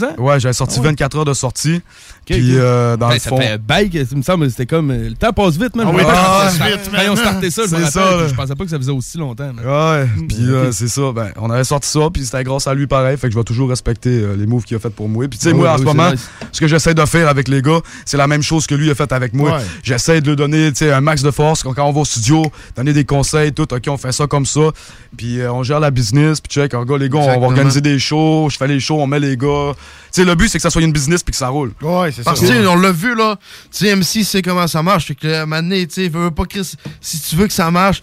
[0.04, 0.14] ans?
[0.18, 0.88] Ouais, j'avais sorti Ah ouais.
[0.88, 1.80] 24 heures de sortie.
[2.26, 3.36] Puis euh, dans Ben, le ça fond.
[3.38, 4.90] fait un bail que, il me semble, c'était comme.
[4.92, 5.86] euh, Le temps passe vite, man.
[5.88, 7.16] Ah Je oui, me le temps rappelle, passe quand- vite, man.
[7.16, 9.52] starté ça, je me rappelle, ça, je pensais pas que ça faisait aussi longtemps.
[9.52, 9.64] man.
[9.66, 11.10] Ouais, puis euh, c'est ça.
[11.12, 13.16] Ben, on avait sorti ça, puis c'était grâce à lui pareil.
[13.16, 15.26] Fait que je vais toujours respecter euh, les moves qu'il a fait pour moi.
[15.28, 16.30] Puis tu sais, Ah moi, en ce moment, c'est nice.
[16.52, 18.94] ce que j'essaie de faire avec les gars, c'est la même chose que lui a
[18.94, 19.56] fait avec moi.
[19.56, 19.64] Ouais.
[19.82, 21.62] J'essaie de lui donner un max de force.
[21.62, 22.44] Quand, quand on va au studio,
[22.76, 24.70] donner des conseils, tout, OK, on fait ça comme ça.
[25.16, 26.40] Puis euh, on gère la business.
[26.40, 28.48] Puis check, gars, les gars, on va organiser des shows.
[28.50, 29.72] Je fais les shows, on met les gars.
[30.12, 31.72] Tu sais, le but, c'est que ça soit une business puis que ça roule.
[31.80, 33.36] Ouais, c'est Parce que, on l'a vu, là.
[33.70, 35.06] Tu sais, MC sait comment ça marche.
[35.06, 36.62] Fait que, à un moment donné, tu sais, veut pas que.
[37.00, 38.02] Si tu veux que ça marche,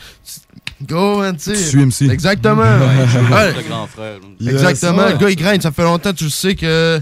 [0.88, 1.78] go, man, tu sais.
[1.78, 2.10] MC.
[2.12, 2.62] Exactement.
[2.64, 4.20] Ouais, grand frère.
[4.42, 5.04] Exactement.
[5.04, 5.12] Yes.
[5.14, 5.62] Le gars, il graine.
[5.62, 7.02] Ça fait longtemps, tu le sais que.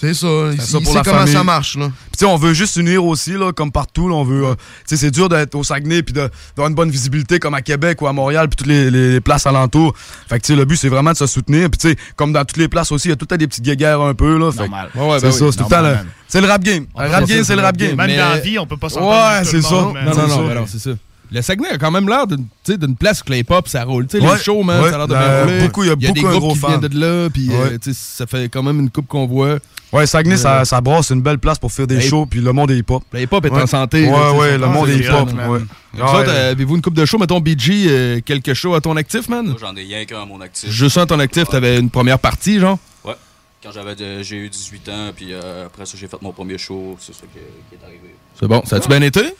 [0.00, 0.26] C'est ça.
[0.52, 1.32] Il, ça il sait comment famille.
[1.32, 1.86] ça marche, là.
[1.86, 4.08] Puis tu sais, on veut juste unir aussi, là, comme partout.
[4.08, 4.46] là, on veut.
[4.46, 7.62] euh, tu sais, c'est dur d'être au Saguenay puis d'avoir une bonne visibilité comme à
[7.62, 9.94] Québec ou à Montréal puis toutes les, les- les places alentours.
[10.28, 11.70] Fait que tu sais, le but c'est vraiment de se soutenir.
[11.70, 13.36] Puis tu sais, comme dans toutes les places aussi, il y a tout le temps
[13.36, 14.50] des petites guéguerres un peu là.
[14.50, 14.90] Fait Normal.
[14.92, 16.04] Ouais, ouais, c'est ben ça, oui, c'est tout le temps.
[16.26, 16.86] C'est le rap game.
[16.98, 17.94] Le rap game, c'est le rap game.
[17.96, 19.70] Même Mais- dans la vie, on peut pas s'entendre Ouais, c'est ça.
[19.70, 19.92] Non,
[20.26, 20.90] non, non, c'est ça.
[21.34, 24.06] Le Saguenay a quand même l'air d'une place que les pop ça roule.
[24.12, 25.66] Ouais, les shows, man, ouais, ça a l'air de ben, bien rouler.
[25.66, 26.70] beaucoup, il y a beaucoup des groupes gros qui fan.
[26.78, 27.78] viennent de là, puis euh, Ouais.
[27.94, 29.58] ça fait quand même une coupe qu'on voit.
[29.92, 32.26] Ouais, Saguenay, ça, Euh, ça brasse, c'est une belle place pour faire des Ben, shows,
[32.26, 33.02] puis le monde est hip-hop.
[33.12, 33.62] Le hip-hop est Ouais.
[33.62, 34.04] en santé.
[34.04, 35.28] Ouais, là, ouais, ça- le Ah, monde est hip-hop.
[35.28, 39.28] autres, euh, avez-vous une coupe de show, mettons BG, euh, quelques shows à ton actif,
[39.28, 39.54] man?
[39.58, 40.68] J'en ai rien qu'un à mon actif.
[40.70, 42.78] Juste un à ton actif, t'avais une première partie, genre?
[43.04, 43.14] Ouais.
[43.62, 46.58] Quand j'avais de- j'ai eu 18 ans, puis euh, après ça, j'ai fait mon premier
[46.58, 46.96] show.
[47.00, 47.38] C'est ça qui,
[47.70, 48.14] qui est arrivé.
[48.38, 48.62] C'est bon.
[48.66, 49.34] Ça a-tu bien été?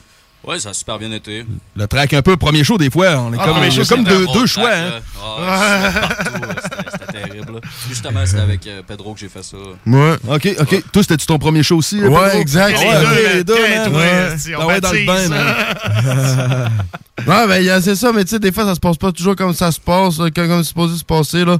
[0.45, 1.47] Ouais, ça a super bien été.
[1.76, 3.47] Le track un peu, premier show, des fois, on est Ah,
[3.88, 4.90] comme, deux, deux choix, track, hein?
[4.90, 5.01] là.
[5.22, 6.57] Ah, ouais, là.
[6.90, 7.53] C'était- terrible.
[7.55, 7.61] là.
[7.88, 9.57] Justement, c'était avec euh, Pedro que j'ai fait ça.
[9.86, 10.16] Ouais.
[10.28, 10.82] Ok, ok.
[10.93, 12.01] Toi, c'était-tu ton premier show aussi?
[12.03, 12.40] Ouais, Pedro?
[12.40, 12.76] exact.
[12.76, 13.55] Ah Ouais, ok, les deux.
[13.55, 14.36] Ouais.
[14.59, 16.70] Ah ouais, dans le bain, man.
[17.26, 19.12] Ouais, ben, y a- c'est ça, mais tu sais, des fois, ça se passe pas
[19.12, 21.59] toujours comme ça se passe, là, comme, comme c'est supposé se passer, là.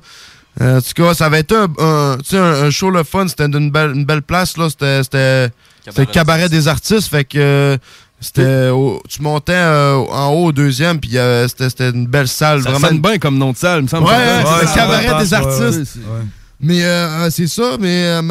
[0.61, 3.05] Euh, en tout cas, ça avait été un, un- tu sais, un, un show le
[3.05, 4.69] fun, c'était d'une belle, une belle place, là.
[4.71, 5.51] C'était, c'était,
[5.85, 7.77] c'était le cabaret des artistes, fait que euh,
[8.23, 12.29] c'était, au- tu montais euh, en haut au deuxième, puis euh, c'était, c'était une belle
[12.29, 12.89] salle, Ça vraiment.
[12.89, 14.07] sonne bien comme nom de salle, il me semble.
[14.07, 14.15] Ouais,
[14.45, 15.97] c'est ça- le cabaret ça- des artistes.
[15.97, 16.25] ouais.
[16.61, 18.23] Mais euh, euh, c'est ça, mais euh,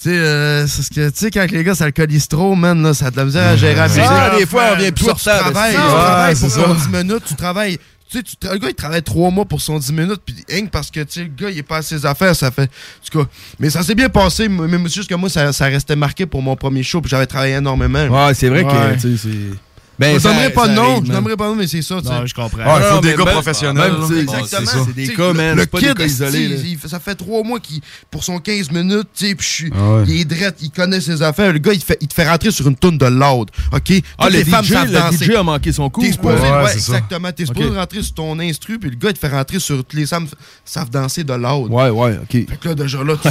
[0.00, 3.10] tu sais, euh, que, tu sais, quand les gars s'alcoolisent trop, man, là, ça a
[3.10, 4.14] de la misère à gérer la C'est musique.
[4.16, 6.88] ça, des fois, on vient plus sur c'est tu travailles Ouais, pour c'est ton ça.
[6.90, 7.78] 10 minutes, tu travailles.
[8.10, 10.90] Tu sais, le gars, il travaille trois mois pour son 10 minutes, puis que parce
[10.90, 12.62] que, tu sais, le gars, il est pas à ses affaires, ça fait.
[12.62, 13.28] En tout cas,
[13.58, 16.56] mais ça s'est bien passé, mais juste que moi, ça, ça restait marqué pour mon
[16.56, 18.06] premier show, puis j'avais travaillé énormément.
[18.06, 18.72] Ouais, c'est vrai Ouais.
[18.96, 19.58] que, tu sais, c'est.
[19.98, 22.06] Ben, je nommerai pas de nom, je nommerai pas de nom, mais c'est ça, tu
[22.06, 22.12] sais.
[22.12, 22.58] Non, je comprends.
[22.58, 24.20] Ouais, il faut des mais gars même- professionnels, même, là.
[24.20, 24.66] Exactement.
[24.66, 27.00] ça, c'est des cas, man, Le c'est pas des kid, cas isolés, il fait- ça
[27.00, 27.80] fait trois mois qu'il,
[28.10, 30.04] pour son 15 minutes, tu sais, puis je suis- Ah ouais.
[30.06, 31.52] il est drette, il connaît ses affaires.
[31.52, 33.82] Le gars, il te fait, il te fait rentrer sur une toune de loud, OK?
[33.86, 35.24] Toutes Ah, le les femmes DJ, savent le danser.
[35.26, 36.00] DJ a manqué son coup.
[36.02, 37.32] T'es supposé, Ouais, ouais, exactement.
[37.32, 37.76] T'es supposé Ok.
[37.76, 40.28] rentrer sur ton instru, puis le gars, il te fait rentrer sur toutes les femmes
[40.64, 41.72] savent danser de loud.
[41.72, 42.30] Ouais, ouais, OK.
[42.30, 43.28] Fait que là, déjà là, tu,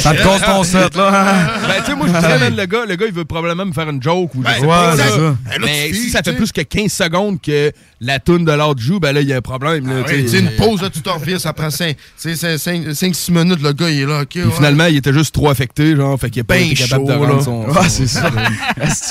[0.00, 1.10] Ça te cause ton set, là.
[1.68, 3.88] ben, tu sais, moi, je dirais, le gars, le gars, il veut probablement me faire
[3.88, 7.72] une joke ou je Ben, sais Ben, si ça fait plus que 15 secondes que
[8.00, 9.86] la toune de l'autre joue, ben là, il y a un problème.
[9.86, 13.62] Là, Ah ouais, tu sais, une pause, là, tu t'en reviens, ça prend 5-6 minutes,
[13.62, 14.28] le gars, il est là, OK?
[14.30, 17.06] Puis finalement, il était juste trop affecté, genre, fait qu'il a pas Ben été capable
[17.06, 17.42] de rendre là.
[17.42, 17.64] son.
[17.64, 18.30] Ouais, son- c'est ça.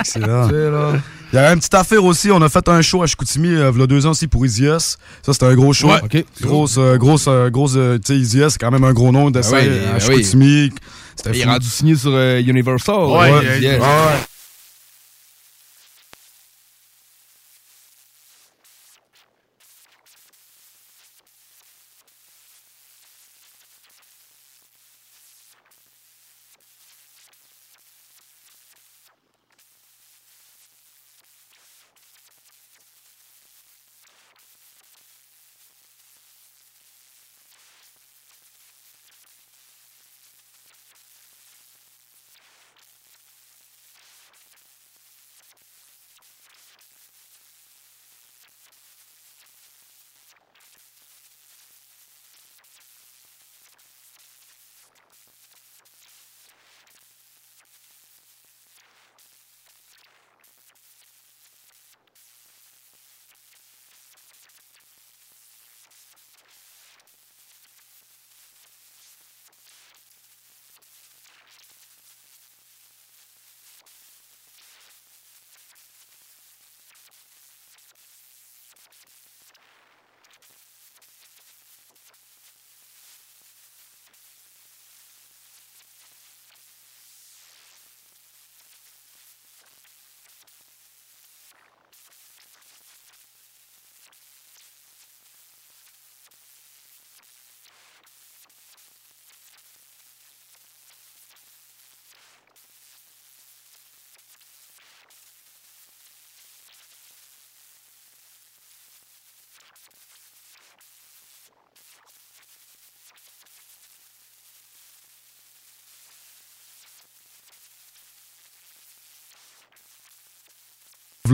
[0.03, 0.93] C'est là?
[1.33, 3.71] Il y a une petite affaire aussi, on a fait un show à Chicoutimi euh,
[3.73, 4.97] il y a deux ans aussi pour Easy S.
[5.25, 5.87] Ça, c'était un gros show.
[5.87, 6.25] Ouais, ok.
[6.41, 9.53] Grosse, euh, grosse, euh, grosse, euh, tu sais, c'est quand même un gros nom d'essai
[9.53, 10.71] Ah ouais, à ah Chicoutimi.
[11.15, 12.95] C'était Il est rendu signé sur euh, Universal.
[13.05, 13.29] Ouais,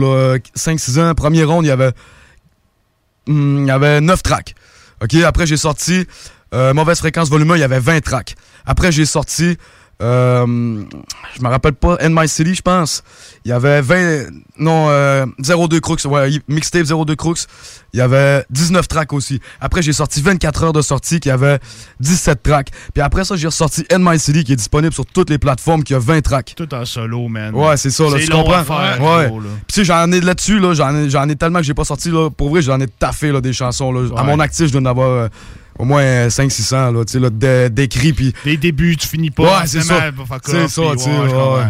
[0.06, 1.92] 5-6 ans, premier round, il y avait,
[3.26, 4.54] hmm, il y avait 9 tracks.
[5.02, 6.06] OK, après j'ai sorti
[6.54, 8.34] euh, Mauvaise fréquence volume 1, il y avait 20 tracks.
[8.66, 9.56] Après j'ai sorti
[10.00, 10.84] euh,
[11.36, 13.02] je me rappelle pas, In My City, je pense.
[13.44, 14.26] Il y avait 20.
[14.58, 16.04] Non, euh, 02 Crooks.
[16.04, 17.40] Ouais, mixtape 02 Crooks.
[17.92, 19.40] Il y avait 19 tracks aussi.
[19.60, 21.58] Après, j'ai sorti 24 heures de sortie qui avait
[22.00, 22.70] 17 tracks.
[22.92, 25.82] Puis après ça, j'ai ressorti In My City qui est disponible sur toutes les plateformes
[25.82, 26.52] qui a 20 tracks.
[26.56, 27.54] Tout en solo, man.
[27.54, 28.62] Ouais, c'est ça, là, tu comprends?
[29.18, 29.28] ouais.
[29.28, 31.84] Puis tu sais, j'en ai là-dessus, là, j'en ai, j'en ai tellement que j'ai pas
[31.84, 32.30] sorti, là.
[32.30, 34.08] Pour vrai, j'en ai taffé, là, des chansons, là.
[34.16, 35.08] À mon actif, je dois en avoir.
[35.08, 35.28] euh,
[35.78, 38.12] au moins 500-600 là, tu sais, là, d'é- d'écrits.
[38.12, 38.32] Puis...
[38.44, 39.60] Des débuts, tu finis pas.
[39.60, 40.10] Ouais, c'est ça.
[40.44, 41.10] C'est ça, tu sais.
[41.10, 41.56] ouais, je ouais, comprends.
[41.58, 41.64] ouais.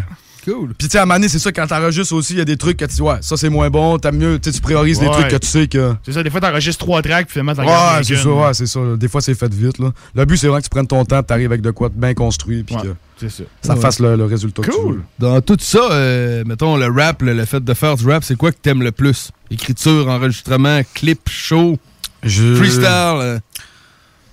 [0.45, 0.73] Cool.
[0.79, 2.79] Puis, tu sais, à Mané, c'est ça, quand t'enregistres aussi, il y a des trucs
[2.79, 5.29] que tu ouais, ça c'est moins bon, t'as mieux, tu sais, tu priorises des trucs
[5.29, 5.95] que tu sais que.
[6.07, 8.67] C'est ça, des fois, t'enregistres trois tracks, puis finalement, t'en Ouais, c'est ça, ouais, c'est
[8.67, 8.81] ça.
[8.97, 9.91] Des fois, c'est fait vite, là.
[10.15, 12.63] Le but, c'est vraiment que tu prennes ton temps, t'arrives avec de quoi bien construit,
[12.63, 13.43] puis que c'est ça.
[13.61, 13.81] ça Ouais.
[13.81, 15.03] fasse le, le résultat que tu veux.
[15.19, 18.37] Dans tout ça, euh, mettons, le rap, le, le fait de faire du rap, c'est
[18.37, 19.31] quoi que t'aimes le plus?
[19.51, 21.77] Écriture, enregistrement, clip, show,
[22.23, 23.39] Je- freestyle, euh,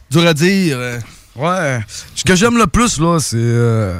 [0.09, 0.77] dur à dire.
[0.79, 0.99] euh.
[1.35, 1.79] Ouais.
[2.15, 3.35] Ce que j'aime le plus, là, c'est.
[3.37, 3.93] euh,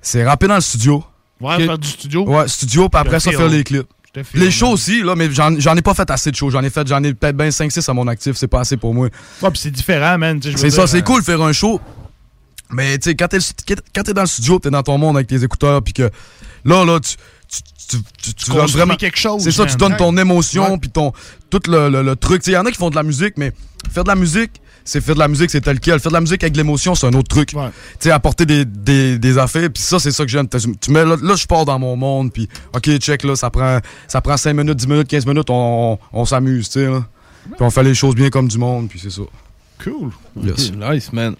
[0.00, 1.04] c'est rapper dans le studio.
[1.40, 2.24] Ouais, faire du studio.
[2.26, 3.86] Ouais, studio, puis après ça, faire les clips.
[4.34, 6.50] Les shows aussi, là, mais j'en ai pas fait assez de shows.
[6.50, 8.92] J'en ai fait, j'en ai peut-être bien 5-6 à mon actif, c'est pas assez pour
[8.94, 9.08] moi.
[9.42, 10.40] Ouais, puis c'est différent, man.
[10.42, 11.80] C'est ça, c'est euh, cool faire un show.
[12.70, 13.38] Mais tu sais, quand t'es
[13.94, 16.10] quand t'es dans le studio, t'es dans ton monde avec tes écouteurs, puis que
[16.64, 17.14] là, là, tu.
[17.50, 20.20] Tu, tu, tu, tu donnes construis quelque chose, C'est ça, tu donnes ton Ouais.
[20.22, 20.78] émotion, Ouais.
[20.78, 21.12] puis ton.
[21.48, 22.42] Tout le, le, le truc.
[22.46, 23.52] Il y en a qui font de la musique, mais
[23.90, 25.98] faire de la musique, c'est faire de la musique, c'est tel quel.
[25.98, 27.48] Faire de la musique avec de l'émotion, c'est un autre truc.
[27.50, 27.56] Tu
[28.00, 30.46] sais, apporter des, des, des affaires, puis ça, c'est ça que j'aime.
[30.48, 33.78] Tu mets, là, là, je pars dans mon monde, puis OK, check, là, ça prend,
[34.06, 37.06] ça prend 5 minutes, 10 minutes, 15 minutes, on, on, on s'amuse, tu sais, là.
[37.44, 39.22] Puis on fait les choses bien comme du monde, puis c'est ça.
[39.82, 40.10] Cool.
[40.42, 40.70] Yes.
[40.72, 41.34] Nice, man.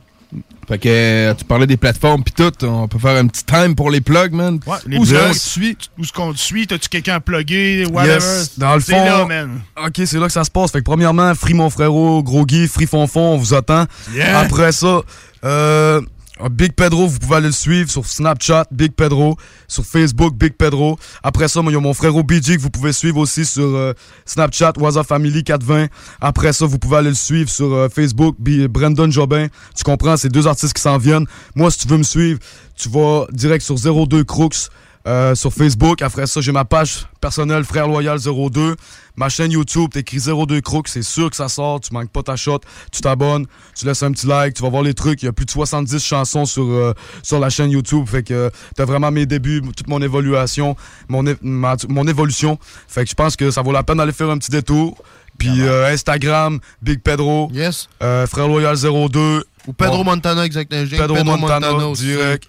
[0.68, 3.74] Fait que euh, tu parlais des plateformes pis tout, on peut faire un petit time
[3.74, 4.60] pour les plugs, man.
[4.66, 5.78] Ouais, les Où est-ce qu'on te suit?
[5.98, 6.66] Où est-ce qu'on te suit?
[6.66, 7.86] T'as-tu quelqu'un à plugger?
[7.86, 8.12] Whatever.
[8.14, 9.04] Yes, dans le C'est fond.
[9.04, 9.60] là, man.
[9.82, 10.70] Ok, c'est là que ça se passe.
[10.72, 13.86] Fait que premièrement, Free mon frérot, Gros Guy, Free Fonfon, on vous attend.
[14.12, 14.40] Yeah.
[14.40, 15.00] Après ça,
[15.46, 16.02] euh,
[16.50, 19.36] Big Pedro, vous pouvez aller le suivre sur Snapchat, Big Pedro,
[19.66, 20.98] sur Facebook, Big Pedro.
[21.22, 23.92] Après ça, il y a mon frérot BG vous pouvez suivre aussi sur euh,
[24.24, 25.88] Snapchat, Waza Family 420.
[26.20, 29.48] Après ça, vous pouvez aller le suivre sur euh, Facebook, Brandon Jobin.
[29.76, 31.26] Tu comprends, c'est deux artistes qui s'en viennent.
[31.54, 32.38] Moi, si tu veux me suivre,
[32.76, 34.68] tu vas direct sur 02 Crooks.
[35.06, 36.02] Euh, sur Facebook.
[36.02, 38.76] Après ça, j'ai ma page personnelle Frère Loyal 02.
[39.16, 41.80] Ma chaîne YouTube, t'écris 02 Crooks, c'est sûr que ça sort.
[41.80, 42.60] Tu manques pas ta shot.
[42.92, 43.46] Tu t'abonnes,
[43.76, 45.22] tu laisses un petit like, tu vas voir les trucs.
[45.22, 48.06] Il y a plus de 70 chansons sur, euh, sur la chaîne YouTube.
[48.06, 50.76] Fait que euh, t'as vraiment mes débuts, toute mon évaluation,
[51.08, 52.58] mon, é- ma- mon évolution.
[52.86, 54.96] Fait que je pense que ça vaut la peine d'aller faire un petit détour.
[55.38, 57.48] Puis Instagram, Big Pedro.
[57.52, 57.88] Yes.
[58.00, 59.44] Frère Loyal 02.
[59.68, 60.04] Ou Pedro Bon.
[60.04, 60.82] Montana, exactement.
[60.90, 62.48] Pedro, Pedro Montana, direct.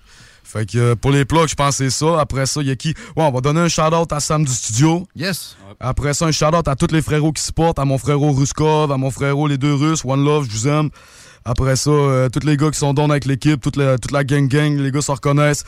[0.51, 2.19] Fait que euh, pour les plugs, je pense que c'est ça.
[2.19, 2.89] Après ça, il y a qui?
[3.15, 5.05] Ouais, on va donner un shout-out à Sam du studio.
[5.15, 5.55] Yes.
[5.79, 8.97] Après ça, un shout-out à tous les frérots qui supportent, à mon frérot Ruskov, à
[8.97, 10.89] mon frérot les deux Russes, One Love, je vous aime.
[11.45, 14.23] Après ça, euh, tous les gars qui sont down avec l'équipe, toute la, toute la
[14.23, 15.63] gang-gang, les gars se reconnaissent.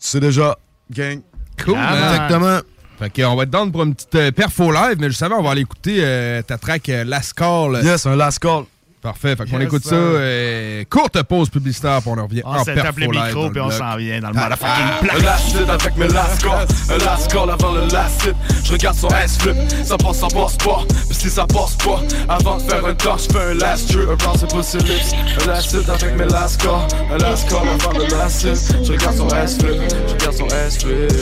[0.00, 0.56] Tu sais déjà,
[0.90, 1.20] gang.
[1.62, 2.04] Cool, Ah, man.
[2.14, 2.58] Exactement.
[2.98, 5.34] Fait que, on va être down pour une petite euh, perfo live, mais je savais,
[5.34, 7.80] on va aller écouter euh, ta track euh, Last Call.
[7.84, 8.64] Yes, un last call.
[9.06, 9.90] Parfait, fait qu'on Yes, écoute sir.
[9.90, 9.96] ça.
[9.96, 13.24] euh, courte pause publicitaire, puis on en revient On en s'est perfo tapé le live
[13.26, 15.16] micro, puis on s'en vient dans le Ah, motherfucking ah, plaque.
[15.16, 18.34] Un last hit avec mes last calls, un last call avant le last hit.
[18.64, 19.54] Je regarde son ass flip,
[19.84, 20.80] ça passe, ça passe pas.
[21.08, 24.08] Puis si ça passe pas, avant de faire un touch, je fais un last jeu.
[24.10, 25.12] Un c'est pas ses lips.
[25.40, 28.76] Un last hit avec mes last calls, un last call avant le last hit.
[28.84, 31.12] Je regarde son ass flip, je regarde son ass flip.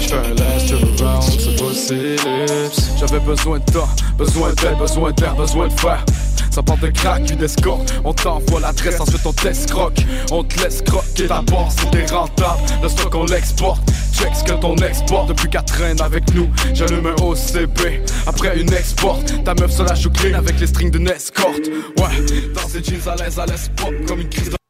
[0.00, 2.90] Je fais un last jeu, around, c'est pas ses lips.
[2.98, 6.02] J'avais besoin de temps, besoin d'aide, besoin d'air, besoin de faire.
[6.54, 7.92] Ça porte de crack, une escorte.
[8.04, 9.98] On t'envoie l'adresse, ensuite on t'escroque.
[10.30, 12.62] On te laisse croquer d'abord, c'était rentable.
[12.80, 13.82] Le stock, on l'exporte.
[14.12, 16.48] Check ce que ton export depuis qu'elle traîne avec nous.
[16.72, 18.04] J'allume un OCB.
[18.28, 21.66] Après une export, ta meuf se la joue clean avec les strings d'une escorte.
[21.98, 24.63] Ouais, dans ses jeans à l'aise, à l'aise pop comme une crise de.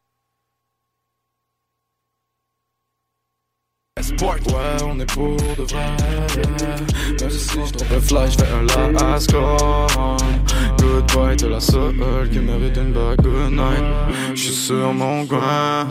[3.97, 5.85] Ouais, on est pour de vrai.
[7.21, 10.17] Même si je drop un fly, je fais un last call.
[10.77, 13.21] Goodbye, t'es la seule qui mérite une bague.
[13.21, 13.85] Good night,
[14.33, 15.87] je suis sur mon coin.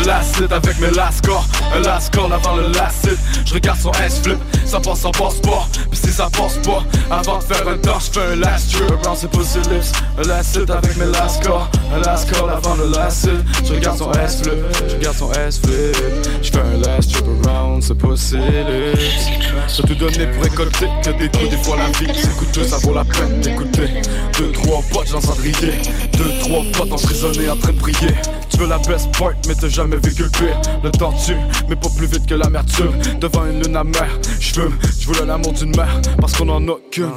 [0.00, 1.46] Hit avec mes last scores.
[1.74, 3.18] Un avant le hit.
[3.44, 5.66] Je regarde son S-flip, ça passe, ça passe pas.
[5.90, 8.86] Puis si ça passe pas, avant de faire un touch, je fais un last jeu.
[8.86, 10.70] Around c'est pas lips.
[10.70, 11.68] Avec mes last scores.
[11.94, 13.30] Un last call avant le hit.
[13.64, 14.54] Je regarde son S-flip,
[14.88, 15.96] je regarde son S-flip.
[16.42, 19.00] Je fais un last trip around, c'est pas ses lips.
[19.68, 22.78] J'ai tout donné pour récolter que des coups, des fois la vie c'est coûteux, ça
[22.78, 24.02] vaut la peine d'écouter.
[24.38, 25.82] Deux, trois potes dans un cendrier.
[26.16, 28.14] Deux, trois potes emprisonnés en train de prier.
[28.50, 30.60] Tu veux la best part, mais t'as jamais jamais vécu le pire.
[30.82, 31.36] Le temps tue,
[31.68, 32.92] mais pas plus vite que l'amertume.
[33.20, 37.10] Devant une lune amère, j'fume, j'voulais l'amour d'une mère, parce qu'on en a qu'une.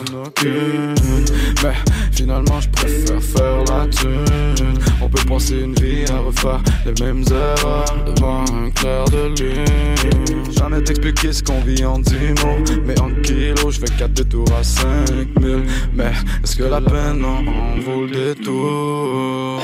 [1.63, 1.73] Mais
[2.11, 4.79] finalement, j'préfère faire la thune.
[5.01, 10.51] On peut passer une vie à refaire les mêmes erreurs devant un clair de lune.
[10.51, 12.13] Jamais t'expliquer ce qu'on vit en 10
[12.43, 15.63] mots, mais en kilos, j'fais 4 détours à 5000.
[15.93, 16.11] Mais
[16.43, 17.43] est-ce que la peine en
[17.81, 19.61] vaut le détour?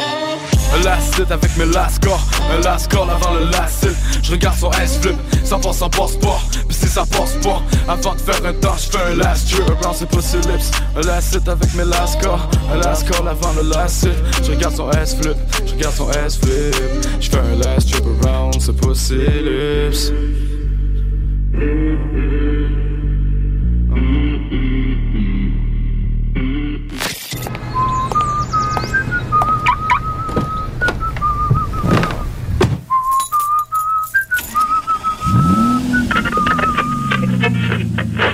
[0.85, 3.87] Avec mes last corps Un last call avant le last
[4.23, 6.41] Je regarde son S-flip, ça passe en passeport.
[6.69, 9.65] Pis si ça passe pas, avant de faire un temps Je fais un last trip
[9.69, 13.69] around, c'est pas ses lips Un avec mes last corps Un last call avant le
[13.69, 14.07] last
[14.41, 16.75] Je regarde son S-flip, je regarde son S-flip
[17.19, 20.13] Je fais un last trip around, c'est pas ses lips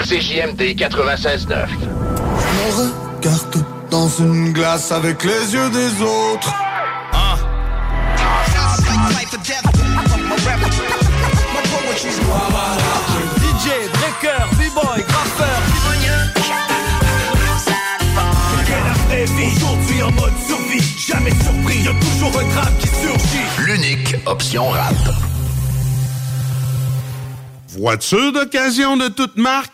[0.06, 1.68] CJMD 96.9.
[1.68, 6.54] Je me regarde dans une glace avec les yeux des autres.
[7.12, 7.36] Ah.
[13.42, 15.62] DJ, breaker, b-boy, graffeur.
[19.56, 23.66] Aujourd'hui en mode survie, jamais surpris, y'a toujours un drame qui surgit.
[23.66, 24.94] L'unique option rap.
[27.78, 29.74] Voiture d'occasion de toute marque,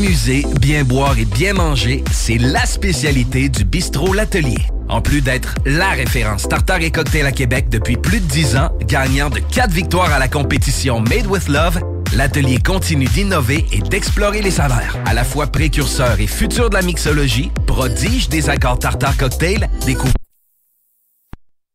[0.01, 4.57] S'amuser, bien boire et bien manger, c'est la spécialité du bistrot L'Atelier.
[4.89, 8.69] En plus d'être la référence tartare et cocktail à Québec depuis plus de 10 ans,
[8.87, 11.81] gagnant de 4 victoires à la compétition Made with Love,
[12.15, 14.97] l'atelier continue d'innover et d'explorer les saveurs.
[15.05, 20.13] À la fois précurseur et futur de la mixologie, prodige des accords tartare cocktail, découvre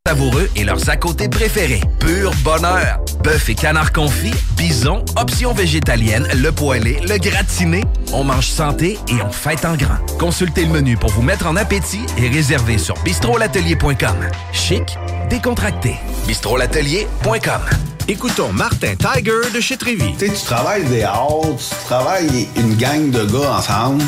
[0.07, 1.81] savoureux et leurs à côté préférés.
[1.99, 3.01] Pur bonheur.
[3.25, 7.83] Bœuf et canard confit, bison, options végétaliennes, le poêlé, le gratiné.
[8.13, 9.97] On mange santé et on fête en grand.
[10.17, 14.15] Consultez le menu pour vous mettre en appétit et réservez sur bistrolatelier.com.
[14.53, 14.97] Chic,
[15.29, 15.95] décontracté.
[16.25, 17.61] bistrolatelier.com.
[18.07, 20.13] Écoutons Martin Tiger de chez Trévy.
[20.17, 24.05] Tu sais, tu travailles des heures, tu travailles une gang de gars ensemble,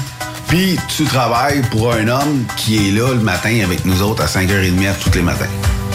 [0.47, 4.27] puis tu travailles pour un homme qui est là le matin avec nous autres à
[4.27, 5.49] 5h30 tous les matins.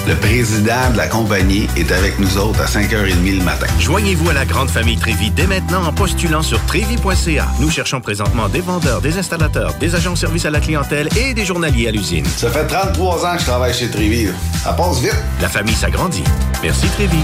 [0.06, 3.66] Le président de la compagnie est avec nous autres à 5h30 le matin.
[3.78, 7.48] Joignez-vous à la grande famille Trévi dès maintenant en postulant sur trévi.ca.
[7.58, 11.32] Nous cherchons présentement des vendeurs, des installateurs, des agents de service à la clientèle et
[11.32, 12.26] des journaliers à l'usine.
[12.36, 14.28] Ça fait 33 ans que je travaille chez Trévi.
[14.62, 15.16] Ça passe vite.
[15.40, 16.24] La famille s'agrandit.
[16.62, 17.16] Merci Trévi.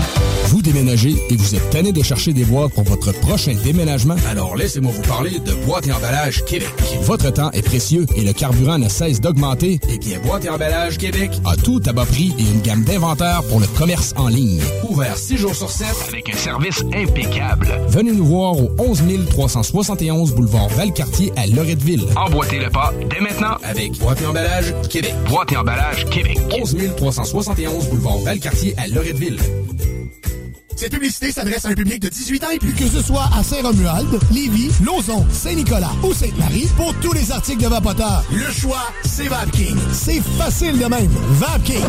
[0.46, 4.16] Vous déménagez et vous êtes tanné de chercher des boîtes pour votre prochain déménagement?
[4.30, 6.72] Alors laissez-moi vous parler de Boîte et Emballage Québec.
[7.02, 9.80] Votre temps est précieux et le carburant ne cesse d'augmenter.
[9.90, 13.42] Eh bien, Boîte et Emballage Québec a tout à bas prix et une gamme d'inventaires
[13.48, 14.60] pour le commerce en ligne.
[14.88, 17.66] Ouvert 6 jours sur 7 Avec un service impeccable.
[17.88, 22.06] Venez nous voir au 11 371 boulevard Valcartier à Loretteville.
[22.14, 25.14] Emboîtez le pas dès maintenant avec Boîte et Emballage Québec.
[25.28, 26.38] Boîte et Emballage Québec.
[26.60, 29.40] 11 371 boulevard Valcartier à Loretteville.
[30.80, 32.72] Cette publicité s'adresse à un public de 18 ans et plus.
[32.72, 37.68] Que ce soit à Saint-Romuald, Lévis, Lauson, Saint-Nicolas ou Sainte-Marie, pour tous les articles de
[37.68, 39.76] Vapoteur, le choix, c'est VapKing.
[39.92, 41.10] C'est facile de même.
[41.32, 41.84] VapKing.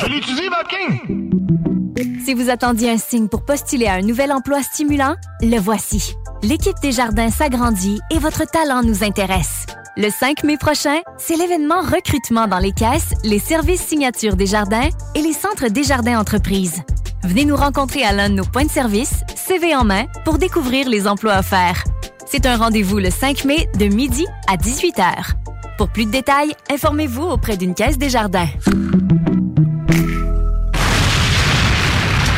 [0.00, 2.24] Je l'utilise, VapKing!
[2.24, 6.14] Si vous attendiez un signe pour postuler à un nouvel emploi stimulant, le voici.
[6.44, 9.66] L'équipe des jardins s'agrandit et votre talent nous intéresse.
[9.96, 14.88] Le 5 mai prochain, c'est l'événement recrutement dans les caisses, les services signature des jardins
[15.16, 16.84] et les centres des jardins entreprises.
[17.26, 20.88] Venez nous rencontrer à l'un de nos points de service, CV en main, pour découvrir
[20.88, 21.82] les emplois offerts.
[22.24, 25.32] C'est un rendez-vous le 5 mai de midi à 18h.
[25.76, 28.46] Pour plus de détails, informez-vous auprès d'une caisse des jardins.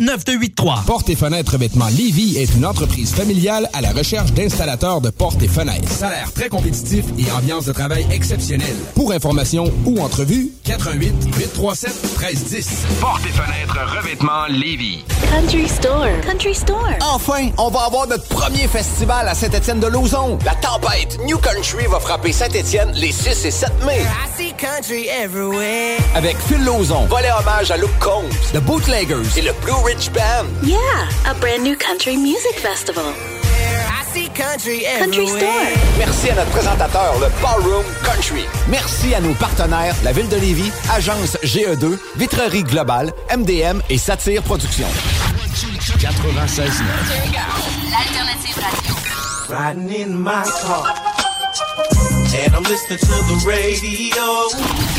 [0.00, 0.84] 581-984-9283.
[0.84, 5.42] Porte et fenêtres revêtement Lévis est une entreprise familiale à la recherche d'installateurs de portes
[5.42, 5.90] et fenêtres.
[5.90, 8.76] Salaire très compétitif et ambiance de travail exceptionnelle.
[8.94, 12.68] Pour information ou entrevue, 88 837 1310.
[13.00, 15.04] Porte et fenêtres revêtement Lévis.
[15.30, 16.06] Country Store.
[16.26, 16.90] Country Store.
[17.12, 20.38] Enfin, on va avoir notre premier festival à Saint-Étienne de Lauzon.
[20.44, 24.02] La tempête New Country va frapper Saint-Étienne les 6 et 7 mai.
[26.14, 30.46] Avec Phil Lauzon, volet hommage à Luke Combs, The Bootleggers et le Blue Ridge Band.
[30.62, 30.78] Yeah,
[31.26, 33.04] a brand new country music festival.
[34.34, 35.48] Country, Country Store.
[35.98, 38.44] Merci à notre présentateur, le Ballroom Country.
[38.68, 44.42] Merci à nos partenaires, la Ville de Lévis, Agence GE2, Vitrerie Globale, MDM et Satire
[44.42, 44.88] Productions.
[46.00, 46.82] 96
[47.90, 48.94] L'alternative radio.
[49.48, 51.10] Riding in my car.
[52.32, 54.22] And I'm listening to the radio.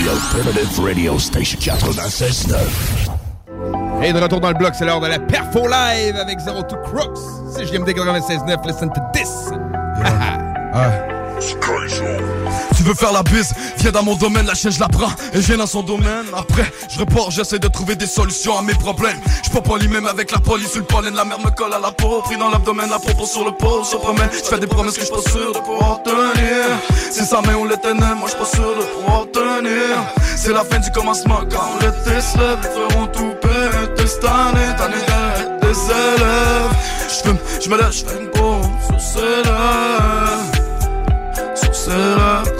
[0.06, 4.04] L'Alternative Radio Station 96.9.
[4.04, 6.76] Et de retour dans le bloc, c'est l'heure de la Perfo Live avec Zero to
[6.84, 7.20] Crooks.
[7.56, 9.50] C'est JMD 96.9, listen to this.
[12.82, 15.40] Tu veux faire la bise, viens dans mon domaine, la chaîne je la prends et
[15.40, 16.26] viens dans son domaine.
[16.36, 19.20] Après, je reporte, j'essaie de trouver des solutions à mes problèmes.
[19.44, 22.24] Je pas même avec la police, le pollen, la mer me colle à la peau,
[22.24, 24.28] pris dans l'abdomen, la propos sur le pot, se promène.
[24.34, 26.66] Je fais des promesses que je pas sûr de pouvoir tenir.
[27.12, 29.98] C'est ça, mais on les ténèbres, moi je pas sûr de pouvoir tenir.
[30.36, 32.38] C'est la fin du commencement quand l'été se
[32.68, 36.72] feront tout péter cette année, d'être des élèves.
[37.10, 40.52] Je fume, je me lève, je fais une pause sur ces lèvres.
[41.54, 42.51] Sur ces lèvres,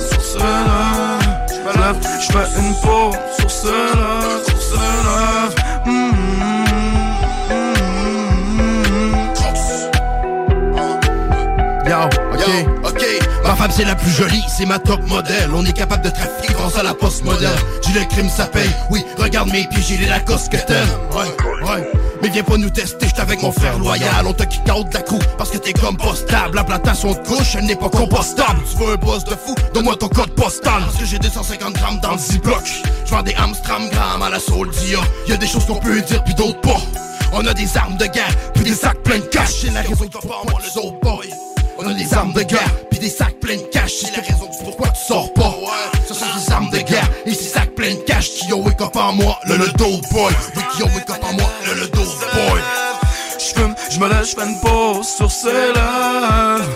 [0.44, 2.00] lèvres.
[2.22, 5.56] Je fais une pause sur lèvres, sur ces lèvres.
[5.86, 6.12] Mm,
[11.90, 12.00] Yo,
[12.34, 12.46] ok.
[12.86, 13.21] ok.
[13.44, 15.50] Ma femme c'est la plus jolie, c'est ma top modèle.
[15.54, 17.50] On est capable de trafiquer grâce à la poste modèle.
[17.84, 20.88] Dis le crime ça paye, oui, regarde mes pieds, j'ai les Lacoste que t'aimes.
[21.12, 21.92] Ouais, ouais.
[22.22, 24.26] Mais viens pas nous tester, j'étais avec mon frère loyal.
[24.28, 26.56] On te kick out de la crew parce que t'es compostable.
[26.56, 28.62] La plantation de couche, elle n'est pas compostable.
[28.70, 30.84] Tu veux un boss de fou, donne-moi ton code postal.
[30.84, 32.64] Parce que j'ai 250 grammes dans le ziploc.
[33.06, 33.90] J'vends des Amstram
[34.24, 35.00] à la Soul Dia.
[35.28, 36.80] Y'a des choses qu'on peut dire puis d'autres pas.
[37.34, 39.62] On a des armes de guerre, puis des sacs pleins de cash.
[39.62, 41.51] C'est la raison que pas moi, les autres boys.
[41.84, 43.94] On a des armes de guerre, puis des sacs pleins de cash.
[44.02, 45.52] C'est la raison du pourquoi tu sors pas.
[46.08, 48.80] Ce sont des armes de guerre et ces sacs pleins de cash qui ont wake
[48.82, 50.32] up en moi, le le boy.
[50.56, 52.62] Oui, qui ont wake up en moi, le le dope boy.
[53.40, 56.70] J'fume, j'me lève, j'fais une pause sur ses lèvres.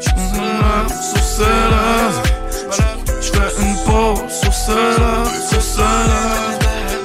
[0.00, 2.22] J'me lève sur ses lèvres.
[3.20, 6.58] J'fais une pause sur ses lèvres, sur ses lèvres.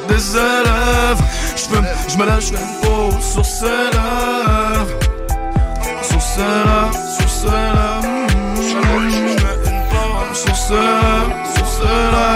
[0.10, 1.22] Des élèves.
[1.56, 4.99] J'fume, j'me lève, j'fais une pause sur ses lèvres
[6.40, 7.20] celle-là, mm.
[7.20, 8.02] sur celle-là.
[10.34, 11.26] Sur celle-là,
[11.56, 12.30] sur celle-là.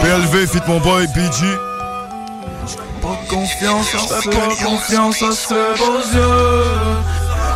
[0.00, 1.44] PLV, fit mon boy, BG.
[3.02, 6.64] Pas confiance en ce, pas confiance à ce beaux yeux.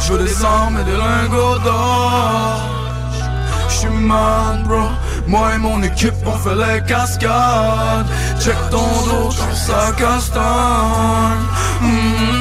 [0.01, 2.61] Je descends, mais de lingots d'or.
[3.69, 4.89] J'suis mad, bro.
[5.29, 8.07] Moi et mon équipe, on fait les cascades.
[8.41, 11.45] Check ton dos ça castagne.
[11.81, 12.38] Tout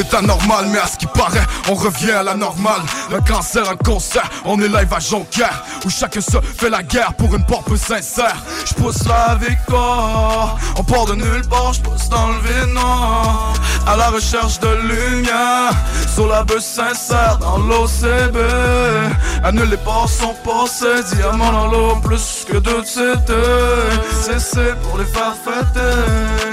[0.00, 2.82] est anormal, mais à ce qui paraît, on revient à la normale.
[3.12, 7.14] Un cancer, un concert, on est live à Jonquière, où chacun se fait la guerre
[7.14, 8.36] pour une porte sincère.
[8.64, 13.52] Je pousse la victoire, on part de nulle part, je pousse dans le noir.
[13.86, 15.72] À la recherche de lumière,
[16.14, 18.36] sur la bœuf sincère dans l'OCB.
[19.44, 24.38] Annule les ports sont passés, diamants dans l'eau, plus que d'autres c'était.
[24.38, 26.49] C'est pour les faire fêter.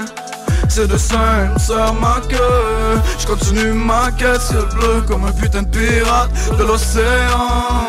[0.68, 5.62] C'est de simple sur ma queue Je continue ma quête ciel bleu comme un putain
[5.62, 7.88] de pirate de l'océan.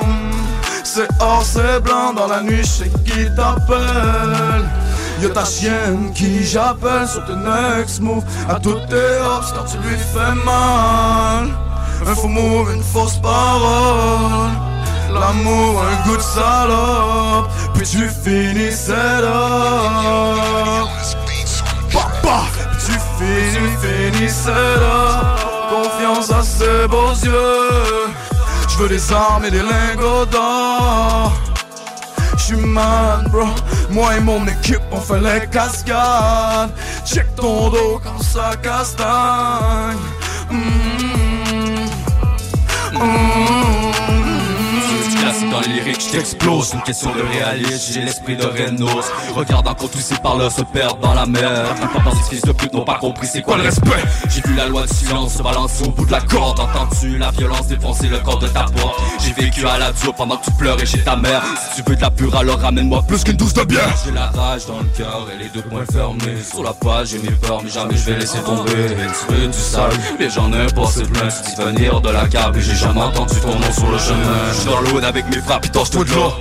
[0.84, 4.66] C'est or, c'est blanc dans la nuit, je sais qui t'appelle.
[5.22, 8.24] Y'a ta chienne qui j'appelle sur tes next move.
[8.48, 11.50] À toutes tes hops quand tu lui fais mal.
[12.08, 14.52] Un faux move, une fausse parole.
[15.14, 17.50] L'amour, un goût de salope.
[17.76, 20.00] Puis tu finis là
[23.20, 25.36] tu finis, finis c'est là
[25.70, 28.10] Confiance à ses beaux yeux.
[28.68, 31.34] Je veux des armes et des lingots d'or.
[32.38, 33.46] J'suis mad bro.
[33.90, 36.72] Moi et mon équipe on fait les cascades.
[37.06, 39.98] Check ton dos quand ça castagne.
[40.50, 40.90] Mm.
[45.30, 46.74] Classique dans les lyriques, je t'explose.
[46.74, 49.06] Une question de réalisme, j'ai l'esprit de Renos.
[49.36, 51.76] Regarde encore tous ces parleurs se perdent dans la mer.
[51.76, 54.04] Plupart des fils de pute n'ont pas compris c'est quoi le respect.
[54.30, 56.60] J'ai vu la loi du silence se balancer au bout de la corde.
[56.60, 60.38] Entends-tu la violence défoncer le corps de ta porte J'ai vécu à la dure pendant
[60.38, 61.44] que tu pleurais chez ta mère.
[61.74, 63.94] Si tu veux de la pure alors ramène-moi plus qu'une douce de bière.
[64.06, 66.42] J'ai la rage dans le cœur et les deux poings fermés.
[66.44, 68.72] Sur la page j'ai mes peurs mais jamais je vais laisser tomber.
[69.30, 72.58] Veux du sale, les gens n'importe c'est plein Tu venir de la cave.
[72.58, 74.40] Et j'ai jamais entendu ton nom sur le chemin.
[74.66, 74.90] Dans le
[75.20, 76.32] avec mes frères pis torche tout de l'eau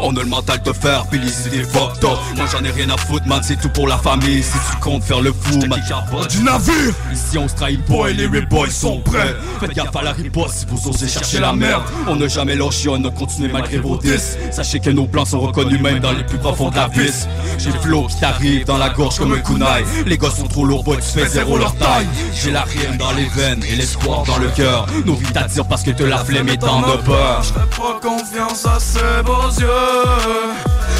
[0.00, 2.18] on a le mental de faire, idées fucked up.
[2.36, 4.42] Moi j'en ai rien à foutre man, c'est tout pour la famille.
[4.42, 5.80] Si tu comptes faire le fou, man.
[6.28, 6.94] Du navire.
[7.12, 9.34] Ici on se trahit pas et les real boys sont prêts.
[9.60, 11.82] Faites gaffe à la riposte si vous osez chercher la merde.
[12.08, 15.40] On n'a jamais lâché, on a continué malgré vos disques Sachez que nos plans sont
[15.40, 17.26] reconnus même dans les plus profonds de la vis
[17.58, 19.84] J'ai flow qui t'arrive dans la gorge comme un kunai.
[20.06, 22.06] Les gosses sont trop lourds, boy tu fais zéro leur taille.
[22.34, 24.86] J'ai la rime dans les veines et l'espoir dans le cœur.
[25.04, 28.66] Nos vies t'attirent parce que te la flemme et t'en as peur J'fais pas confiance
[28.66, 29.75] à ces beaux yeux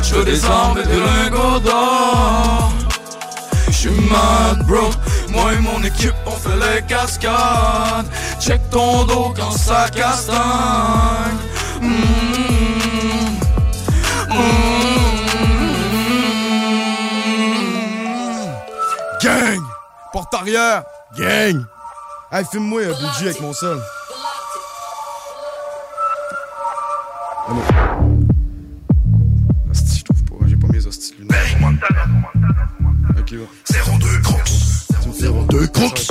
[0.02, 2.72] Je veux des armes et des lingots d'or
[3.70, 4.90] J'suis mad bro
[5.30, 8.06] Moi et mon équipe on fait les cascades
[8.40, 11.36] Check ton dos quand ça castagne
[11.80, 12.16] Mm.
[19.22, 19.60] Gang!
[20.12, 20.82] Porte arrière!
[21.16, 21.64] Gang!
[22.32, 23.80] Hey, filme-moi un budget avec mon seul.
[27.48, 27.75] Allô.
[33.26, 33.48] Ok, va.
[33.98, 34.86] 02 Crocs
[35.48, 36.08] 02 Crocs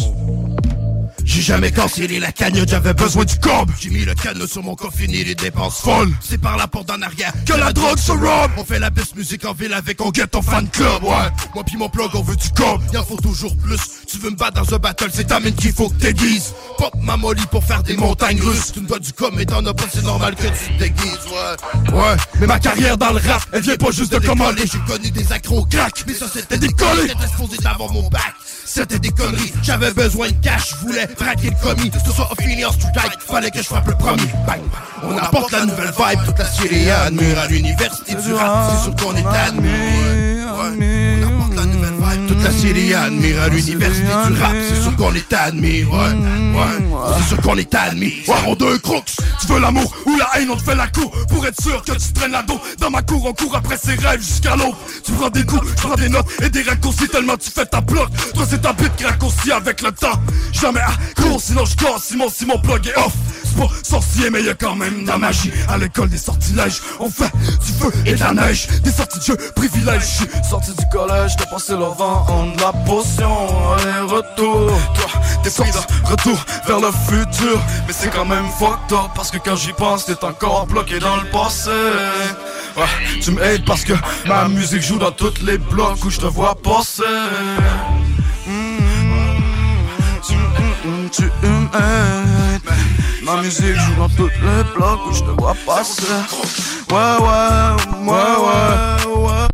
[1.36, 4.74] J'ai jamais cancellé la cagnotte, j'avais besoin du cob J'ai mis le canot sur mon
[4.74, 6.10] coffre, fini les dépenses folles.
[6.22, 8.52] C'est par la porte d'en arrière que la drogue se robe.
[8.56, 11.66] On fait la best musique en ville avec on get ton fan club Ouais, moi
[11.66, 13.78] pis mon plug on veut du cob Y'en faut toujours plus.
[14.08, 16.54] Tu veux me battre dans un battle, c'est ta mine qu'il faut que t'aiguises.
[16.78, 18.72] Pop ma molly pour faire des montagnes russes.
[18.72, 21.20] Tu me dois du com mais t'en as pas, c'est normal que tu te déguises
[21.28, 24.80] Ouais, ouais, mais ma carrière dans le rap Elle vient pas juste de commander J'ai
[24.88, 26.06] connu des accros crack.
[26.08, 27.10] Mais ça c'était décollé.
[27.10, 28.34] J'étais supposé d'avoir mon bac
[28.76, 31.90] c'était des conneries, j'avais besoin de cash, je voulais braquer le commis.
[32.06, 34.28] Ce soit au fini en street fallait que je frappe le premier.
[34.46, 34.60] Bang!
[35.02, 38.96] On apporte la nouvelle vibe, toute la Syrie admire à l'université du rap, c'est sûr
[38.98, 39.24] qu'on est.
[39.24, 39.32] Ouais,
[41.24, 41.95] on apporte la nouvelle
[42.46, 45.84] vibe, toute la Syrie admire à l'université du rap, c'est sûr qu'on est admis.
[45.84, 48.14] Ouais, ouais, c'est sûr qu'on est admis.
[48.28, 51.46] Ouais, deux crooks, tu veux l'amour ou la haine, on te fait la cour pour
[51.46, 52.60] être sûr que tu traînes la dos.
[52.80, 54.76] Dans ma cour, on court après ses rêves jusqu'à l'aube.
[55.04, 57.82] Tu prends des coups, je prends des notes et des raccourcis tellement tu fais ta
[57.82, 58.10] bloc.
[58.34, 60.20] Toi, c'est ta bite qui raccourcit avec le temps.
[60.52, 62.04] Jamais à court, sinon je casse.
[62.06, 63.14] Simon, si mon plug est off.
[63.44, 65.52] C'est pas sorcier, mais y'a quand même la magie.
[65.70, 67.32] À l'école des sortilèges, on fait
[67.66, 68.68] du feu et de la neige.
[68.84, 70.20] Des sorties de jeu, privilèges.
[70.48, 72.26] Sorti du collège, t'as passé le vent
[72.60, 77.60] la potion, aller-retour Toi, t'es pris de retour vers le futur.
[77.88, 81.18] Mais c'est quand même fucked up Parce que quand j'y pense, t'es encore bloqué dans
[81.18, 81.70] le passé.
[82.78, 82.84] Ouais,
[83.22, 83.94] tu m'aides parce que
[84.26, 87.04] ma musique joue dans tous les blocs où je te vois passer.
[91.12, 92.62] Tu, m'aides
[93.24, 96.04] Ma musique joue dans toutes les blocs où je te vois passer.
[96.92, 99.16] Ouais, ouais, ouais.
[99.16, 99.48] Ouais,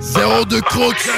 [0.00, 1.10] Zéro de croque.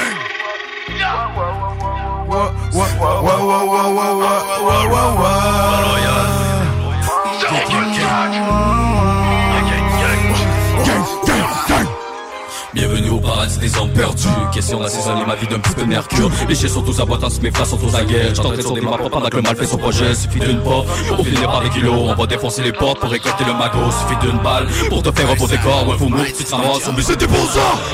[13.63, 14.27] Des hommes perdus.
[14.51, 16.29] Question d'assaisonner ma vie d'un petit peu de mercure.
[16.49, 18.35] Les chiens sont tous à boîte, mes frères sont tous à guerre.
[18.35, 20.13] J'entends sur des maps pendant que le mal fait son projet.
[20.13, 21.95] Suffit d'une porte pour finir par des kilos.
[21.95, 23.89] On va défoncer les portes pour récolter le magot.
[23.91, 26.89] Suffit d'une balle pour te faire un beau décor Ouais faut mourir, tu te ramasses,
[26.93, 27.47] but c'est des beaux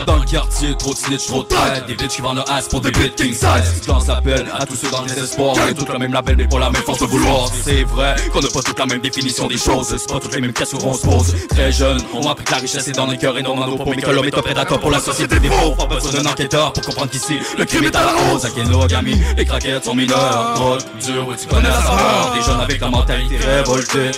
[0.08, 2.68] Dans le quartier, trop de snitch, trop de tête Des bitches qui vendent le ass
[2.68, 3.82] pour des bits king size.
[3.84, 5.56] Je lance l'appel à tous ceux dans les espoirs.
[5.56, 7.50] On est tous le même label mais pas la même force de vouloir.
[7.64, 9.96] C'est vrai qu'on n'a pas toute la même définition des choses.
[9.98, 11.36] C'est pas toutes les mêmes questions qu'on se pose.
[11.50, 13.78] Très jeune, on m'a appris la richesse est dans les cœurs et non dans nos
[13.86, 15.40] Mais que l'homme est un prédateur pour la société.
[15.40, 18.46] Des pauvres Pas besoin d'un enquêteur pour comprendre qu'ici Le crime est à la hausse,
[18.46, 22.34] à Kenogami Les craquettes sont mineurs Drogue, dur, oui tu connais la saveur.
[22.36, 24.12] Des jeunes avec la mentalité révoltée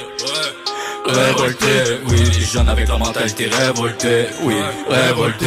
[1.14, 1.66] Révolté,
[2.08, 4.56] oui, des jeunes avec la mentalité révoltée, oui,
[4.90, 5.46] révolté.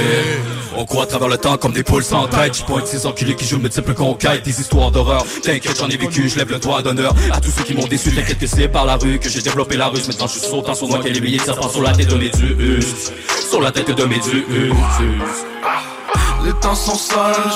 [0.77, 2.57] On court à travers le temps comme des poules sans tête.
[2.57, 5.25] J'pointe ces enculés qui jouent multiples conquêtes, des histoires d'horreur.
[5.43, 8.13] T'inquiète, j'en ai vécu, je lève le doigt d'honneur à tous ceux qui m'ont déçu.
[8.13, 10.07] T'inquiète que c'est par la rue que j'ai développé la ruse.
[10.09, 12.31] Maintenant je suis sautant sur moi qu'elle est de serpent sur la tête de mes
[12.31, 12.87] dus.
[13.49, 14.45] Sur la tête de mes dus.
[16.45, 16.99] Les temps sont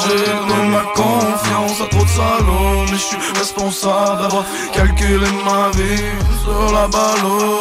[0.02, 1.80] j'ai donné ma confiance.
[1.80, 6.12] À trop de salauds Mais je suis responsable d'avoir calculé ma vie
[6.42, 7.58] sur la ballon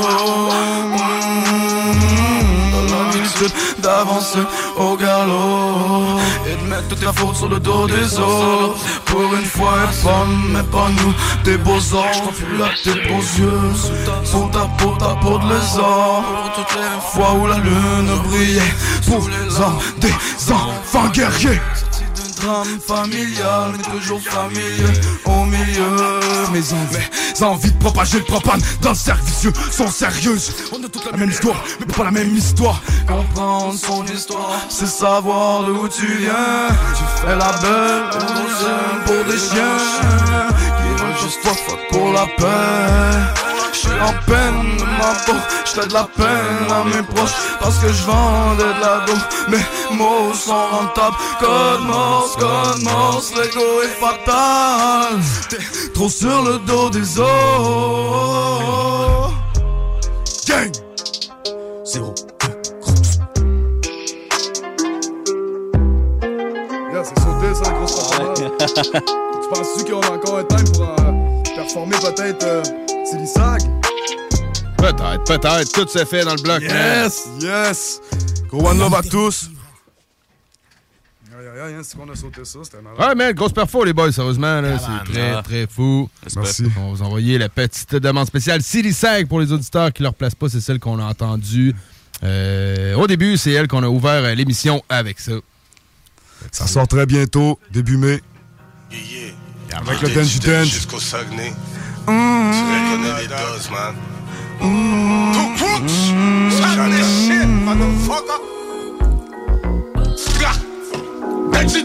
[3.40, 4.40] L'habitude d'avancer
[4.78, 6.20] au galop.
[6.48, 8.78] Et de mettre toute la faute sur le dos des autres.
[9.06, 11.14] Pour une fois et bonne, mais pas nous.
[11.44, 12.22] Des beaux anges,
[12.58, 13.74] là tes beaux yeux.
[14.24, 16.24] Sous ta peau, ta peau de lézard.
[16.56, 18.74] Toutes les fois où la lune brillait.
[19.08, 20.14] Pour les hommes, des
[20.52, 21.62] enfants guerriers
[22.40, 26.20] drame familial, mais toujours familier au milieu.
[26.52, 30.54] Mes envies, envies de propager le propane dans le cercle vicieux sont sérieuses.
[30.72, 32.82] On a toute la même histoire, mais pas la même histoire.
[33.08, 36.68] Comprendre son histoire, c'est savoir d'où tu viens.
[36.96, 38.10] Tu fais la belle
[39.06, 40.87] pour des chiens
[41.22, 43.44] juste toi fuck pour la paix.
[43.74, 45.34] Je suis en peine de ma peau,
[45.66, 49.96] j'fais de la peine à mes proches Parce que je vendais de la dos, mes
[49.96, 55.20] mots sont rentables Code morse, code morse, l'ego est fatal.
[55.50, 57.28] T'es trop sur le dos des os
[60.48, 60.72] Gang!
[61.86, 62.16] Zéro
[66.92, 68.10] Yeah, c'est sauté ça, grosse.
[69.42, 71.07] Tu penses-tu qu'on a encore un time pour euh,
[71.74, 72.64] peut-être euh?
[74.78, 75.72] Peut-être, peut-être.
[75.72, 76.62] Tout se fait dans le bloc.
[76.62, 77.28] Yes!
[77.42, 78.02] Yes!
[78.50, 79.50] Go one love à tous!
[81.38, 83.00] Aïe aïe aïe, hein, c'est qu'on a sauté ça, c'était malade.
[83.00, 84.62] Ouais, mais grosse perfo, les boys, sérieusement.
[84.62, 86.10] là, C'est très, très fou.
[86.36, 86.64] Merci.
[86.78, 88.62] On va vous envoyer la petite demande spéciale.
[88.64, 91.76] Silly Sag, pour les auditeurs qui ne leur placent pas, c'est celle qu'on a entendue.
[92.24, 95.34] Euh, au début, c'est elle qu'on a ouvert euh, l'émission avec ça.
[96.52, 98.22] Ça sort très bientôt, début mai.
[99.78, 100.68] Avec le Denji Dance.
[100.68, 101.54] Jusqu'au Saguenay.
[102.06, 103.96] Tu reconnais les doses, man.
[104.60, 105.86] Two crooks!
[106.90, 108.42] This shit, motherfucker!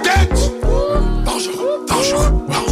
[0.03, 0.51] Dance!
[1.25, 2.72] Dangereux, dangereux.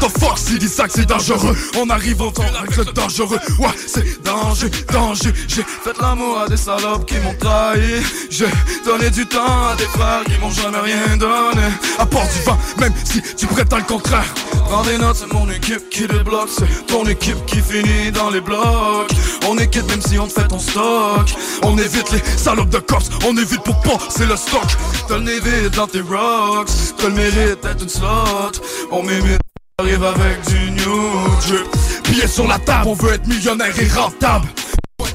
[0.00, 1.56] The dit ça que c'est dangereux.
[1.76, 3.38] On arrive au temps avec le dangereux.
[3.58, 5.32] Ouais, c'est danger, danger.
[5.48, 8.02] J'ai fait l'amour à des salopes qui m'ont trahi.
[8.30, 8.46] J'ai
[8.84, 11.62] donné du temps à des frères qui m'ont jamais rien donné.
[12.10, 14.32] Part du vent, même si tu prétends le contraire.
[14.66, 18.40] Prends des notes, c'est mon équipe qui débloque C'est ton équipe qui finit dans les
[18.40, 19.10] blocs.
[19.46, 21.28] On est même si on te fait ton stock.
[21.62, 23.10] On évite les salopes de cops.
[23.26, 24.66] On évite pour pas, c'est le stock.
[25.08, 26.68] T'as le dans tes rocks.
[26.96, 28.52] T'as le mérite d'être une slot.
[28.90, 29.47] On m'imite
[29.80, 34.48] Arrive avec du new drip Pieds sur la table, on veut être millionnaire et rentable.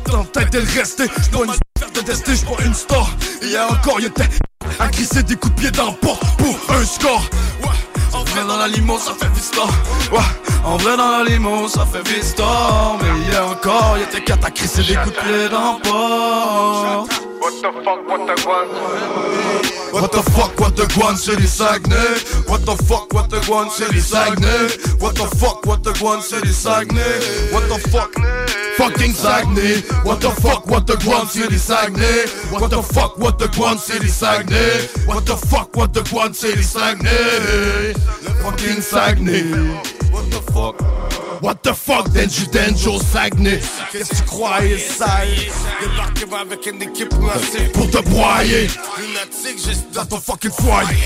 [0.06, 3.10] Dans tête et le rester J'prends une faire de tester, j'prends une star
[3.42, 4.30] Hier encore, il était
[4.80, 7.30] à crisser des coups de pied dans le porte pour un score.
[7.62, 9.64] Ouais, en vrai dans la limo, ça fait vista.
[10.14, 10.20] Ouais,
[10.64, 12.46] en vrai dans la limo, ça fait vista.
[13.02, 17.33] Mais hier encore, il était quatre à crisser des coups de pied dans le porte
[17.44, 19.92] What the fuck, what the guan?
[19.92, 23.70] What the fuck, what the guan, c'est les Saguenay What the fuck, what the guan,
[23.70, 24.70] c'est les Saguenay
[25.02, 27.20] What the fuck, what the guan, c'est les Saguenay
[27.52, 28.14] What the fuck,
[28.78, 33.38] fucking Saguenay What the fuck, what the guan, c'est les Saguenay What the fuck, what
[33.38, 37.94] the guan, c'est les Saguenay What the fuck, what the guan, c'est les Saguenay
[38.42, 39.44] Fucking Saguenay
[40.14, 40.82] what the fuck?
[41.42, 43.60] What the fuck, Denji Denjo Saguenay?
[43.92, 45.28] Qu'est-ce que tu croyais, sale?
[45.82, 47.14] Débarquez avec une équipe
[47.74, 48.68] Pour te broyer.
[49.94, 50.98] Dans ton fucking foyer.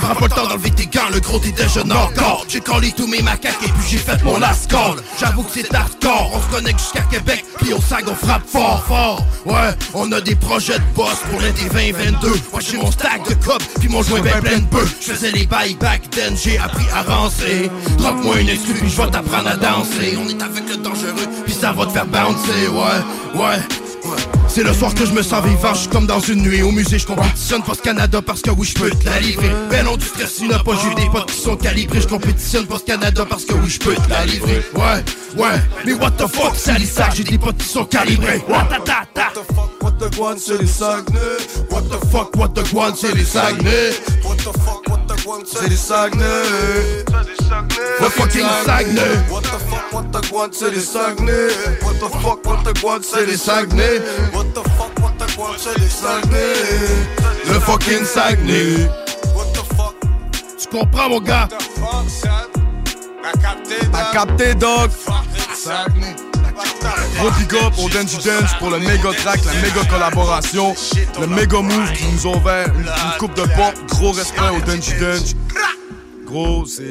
[0.00, 3.06] Prends pas le temps d'enlever tes gants, le gros t'es déjeune encore J'ai collé tous
[3.06, 4.96] mes macaques et puis j'ai fait mon last call.
[5.18, 8.84] J'avoue que c'est hardcore, on se connecte jusqu'à Québec Puis au SAG on frappe fort
[8.86, 9.24] fort.
[9.44, 13.34] Ouais, on a des projets de boss pour l'été 2022 Moi j'ai mon stack de
[13.34, 16.58] cop, puis mon joint ben plein de bœufs Je faisais les bails back then, j'ai
[16.58, 20.18] appris à rancer Drop-moi une excuse puis je vais t'apprendre à danser.
[20.18, 22.68] On est avec le dangereux, puis ça va te faire bouncer.
[22.68, 23.81] Ouais, ouais
[24.48, 26.98] c'est le soir que je me sens vivant, je comme dans une nuit au musée,
[26.98, 29.50] je compétitionne Post Canada parce que oui je peux te la livrer.
[29.70, 32.66] Ben non du stress, il n'a pas j'ai des potes qui sont calibrés, je compétitionne
[32.66, 34.62] Post Canada parce que oui je peux te la livrer.
[34.74, 38.42] Ouais, ouais, mais what the fuck, salissage, j'ai des potes qui sont calibrés.
[38.48, 39.02] What the ta.
[39.80, 41.18] What the guan, c'est les Saguenay
[41.70, 43.90] What the fuck, what the guan, c'est les Saguenay.
[44.24, 45.01] What the fuck, what
[45.46, 46.24] c'est les Saguenay
[47.06, 49.16] The fucking Saguenay.
[49.30, 51.48] What the fuck, what the guan, c'est les Saguenay
[51.82, 54.00] What the fuck, what the guan, c'est les Saguenay
[54.32, 56.54] What the fuck, what the guan, c'est les Saguenay
[57.46, 58.88] Le fucking Saguenay.
[59.34, 59.94] What the fuck,
[60.58, 61.48] Tu comprends mon gars?
[61.48, 62.28] the fuck, son?
[63.24, 64.90] I capté, dog.
[65.54, 66.31] Saguenay
[67.18, 70.74] Gros big up au Dance Dance pour le méga track, la méga collaboration,
[71.20, 73.76] le méga move qui nous ont ouvert une, une coupe de porte.
[73.88, 75.34] Gros respect au Dance Dance.
[76.26, 76.90] Gros, c'est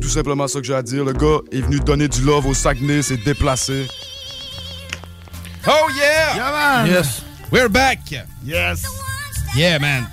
[0.00, 1.04] tout simplement ça que j'ai à dire.
[1.04, 3.86] Le gars est venu donner du love au Saguenay, s'est déplacé.
[5.66, 6.34] Oh yeah!
[6.36, 6.86] Yeah, man.
[6.86, 7.22] Yes.
[7.52, 8.00] We're back!
[8.44, 8.82] Yes!
[9.56, 10.06] Yeah, man.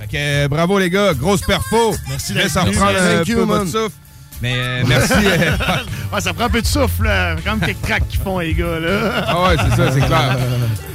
[0.00, 1.94] Fait que euh, bravo les gars, grosse perfo.
[2.08, 2.76] Merci d'être en venu.
[2.76, 3.66] reprendre un Thank peu votre man.
[3.66, 3.96] souffle.
[4.42, 5.14] Mais euh, merci.
[6.10, 7.36] Ouais, ça prend un peu de souffle, là.
[7.44, 9.24] Quand même quelques tracks qu'ils font, les gars, là.
[9.26, 10.38] ah ouais, c'est ça, c'est clair.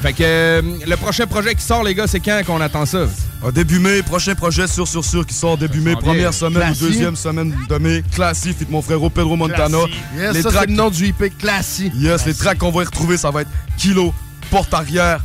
[0.02, 3.06] Fait que euh, le prochain projet qui sort, les gars, c'est quand qu'on attend ça?
[3.46, 6.02] Ah, début mai, prochain projet sûr sur sûr qui sort début mai, bien.
[6.02, 8.04] première semaine ou deuxième semaine de mai.
[8.12, 9.78] Classy, fit mon frérot Pedro Montana.
[10.18, 11.92] Yes, les ça, tracks, le nom du IP Classy.
[11.94, 14.16] yes, les tracks qu'on va y retrouver, ça va être Kilo,
[14.50, 15.20] Porte Arrière,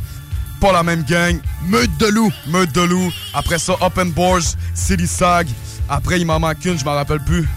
[0.61, 2.31] pas la même gang, Meute de loup.
[2.45, 3.11] Meute de loup.
[3.33, 5.47] Après ça, Open Boards, City Sag.
[5.89, 7.47] Après, il m'en manque une, je m'en rappelle plus.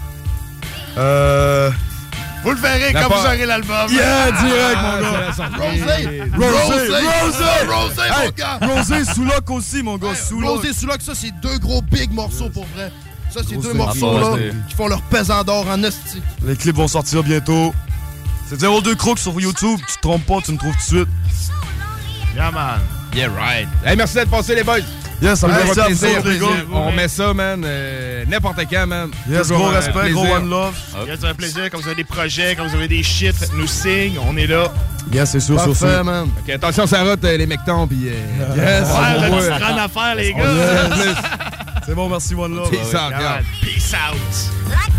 [0.97, 1.71] Euh.
[2.43, 3.89] Vous le verrez La quand part- vous aurez l'album.
[3.89, 5.57] Yeah, direct, Ah, mon gars.
[5.57, 6.23] Rosé!
[6.35, 7.43] Rosé, Rosé!
[7.69, 8.59] Rosé, Hey, mon gars!
[8.75, 10.57] Rosé sous lock aussi, mon gars, lock.
[10.57, 12.91] Rosé sous que ça, c'est deux gros big morceaux pour vrai.
[13.33, 14.35] Ça, c'est deux morceaux là,
[14.69, 16.21] qui font leur pesant d'or en esti.
[16.45, 17.73] Les clips vont sortir bientôt.
[18.49, 19.79] C'est 02 Crooks sur YouTube.
[19.87, 21.09] Tu te trompes pas, tu me trouves tout de suite.
[22.35, 22.79] Yeah, man.
[23.15, 23.67] Yeah, right.
[23.85, 24.79] Hey, merci d'être passé, les boys.
[25.23, 26.45] Yes, ça me fait ça plaisir, fait les gars.
[26.71, 29.09] On met ça, man, euh, n'importe quand, man.
[29.29, 30.75] Yes, Toujours gros un respect, gros one love.
[31.07, 31.69] Yes, c'est un plaisir.
[31.71, 34.19] Quand vous avez des projets, quand vous avez des shit, faites-nous signe.
[34.27, 34.71] On est là.
[35.13, 36.03] Yes, c'est sûr, Parfait, sûr.
[36.03, 36.29] man.
[36.43, 38.09] Ok, attention, ça rote euh, les mectons, puis...
[38.09, 40.43] euh, Yes, Ouais, on grande affaire, les gars.
[40.43, 41.15] Yes.
[41.85, 42.69] C'est bon, merci, one love.
[42.69, 43.13] Peace out.
[43.61, 44.92] Peace out.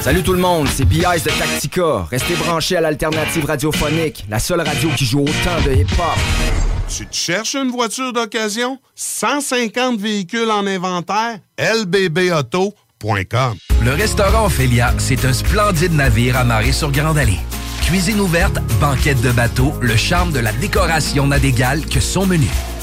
[0.00, 1.24] Salut tout le monde, c'est B.I.S.
[1.24, 2.06] de Tactica.
[2.10, 6.18] Restez branchés à l'alternative radiophonique, la seule radio qui joue autant de hip-hop.
[6.88, 8.78] Tu te cherches une voiture d'occasion?
[8.94, 11.38] 150 véhicules en inventaire?
[11.58, 13.54] lbbauto.com
[13.84, 17.38] Le restaurant Ophélia, c'est un splendide navire amarré sur Grande Allée.
[17.84, 22.48] Cuisine ouverte, banquette de bateau, le charme de la décoration n'a d'égal que son menu.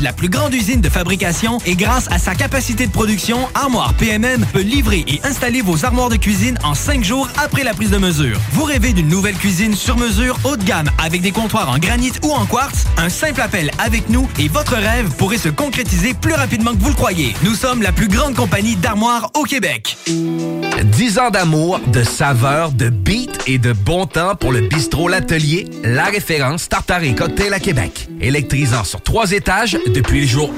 [0.00, 4.44] la plus grande usine de fabrication et grâce à sa capacité de production, Armoire PMM
[4.52, 7.98] peut livrer et installer vos armoires de cuisine en cinq jours après la prise de
[7.98, 8.38] mesure.
[8.52, 12.12] Vous rêvez d'une nouvelle cuisine sur mesure haut de gamme avec des comptoirs en granit
[12.22, 12.86] ou en quartz?
[12.96, 16.90] Un simple appel avec nous et votre rêve pourrait se concrétiser plus rapidement que vous
[16.90, 17.34] le croyez.
[17.42, 19.96] Nous sommes la plus grande compagnie d'armoires au Québec.
[20.06, 25.66] 10 ans d'amour, de saveur, de beat et de bon temps pour le bistrot L'Atelier,
[25.84, 28.08] la référence tartare et cocktail à Québec.
[28.20, 30.52] Électrisant sur trois étages depuis le jour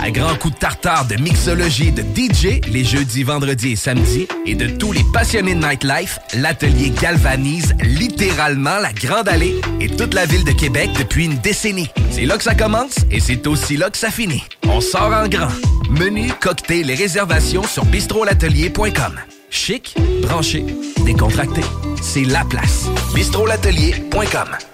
[0.00, 0.04] 1.
[0.04, 4.54] À grands coups de tartare, de mixologie, de DJ, les jeudis, vendredis et samedis, et
[4.54, 10.26] de tous les passionnés de nightlife, l'Atelier galvanise littéralement la Grande Allée et toute la
[10.26, 11.90] ville de Québec depuis une décennie.
[12.10, 14.44] C'est là que ça commence et c'est aussi là que ça finit.
[14.68, 15.52] On sort en grand.
[15.90, 19.20] Menu, cocktail et réservations sur bistrolatelier.com.
[19.50, 20.64] Chic, branché,
[21.04, 21.60] décontracté.
[22.02, 22.88] C'est la place.
[23.14, 24.73] bistrolatelier.com.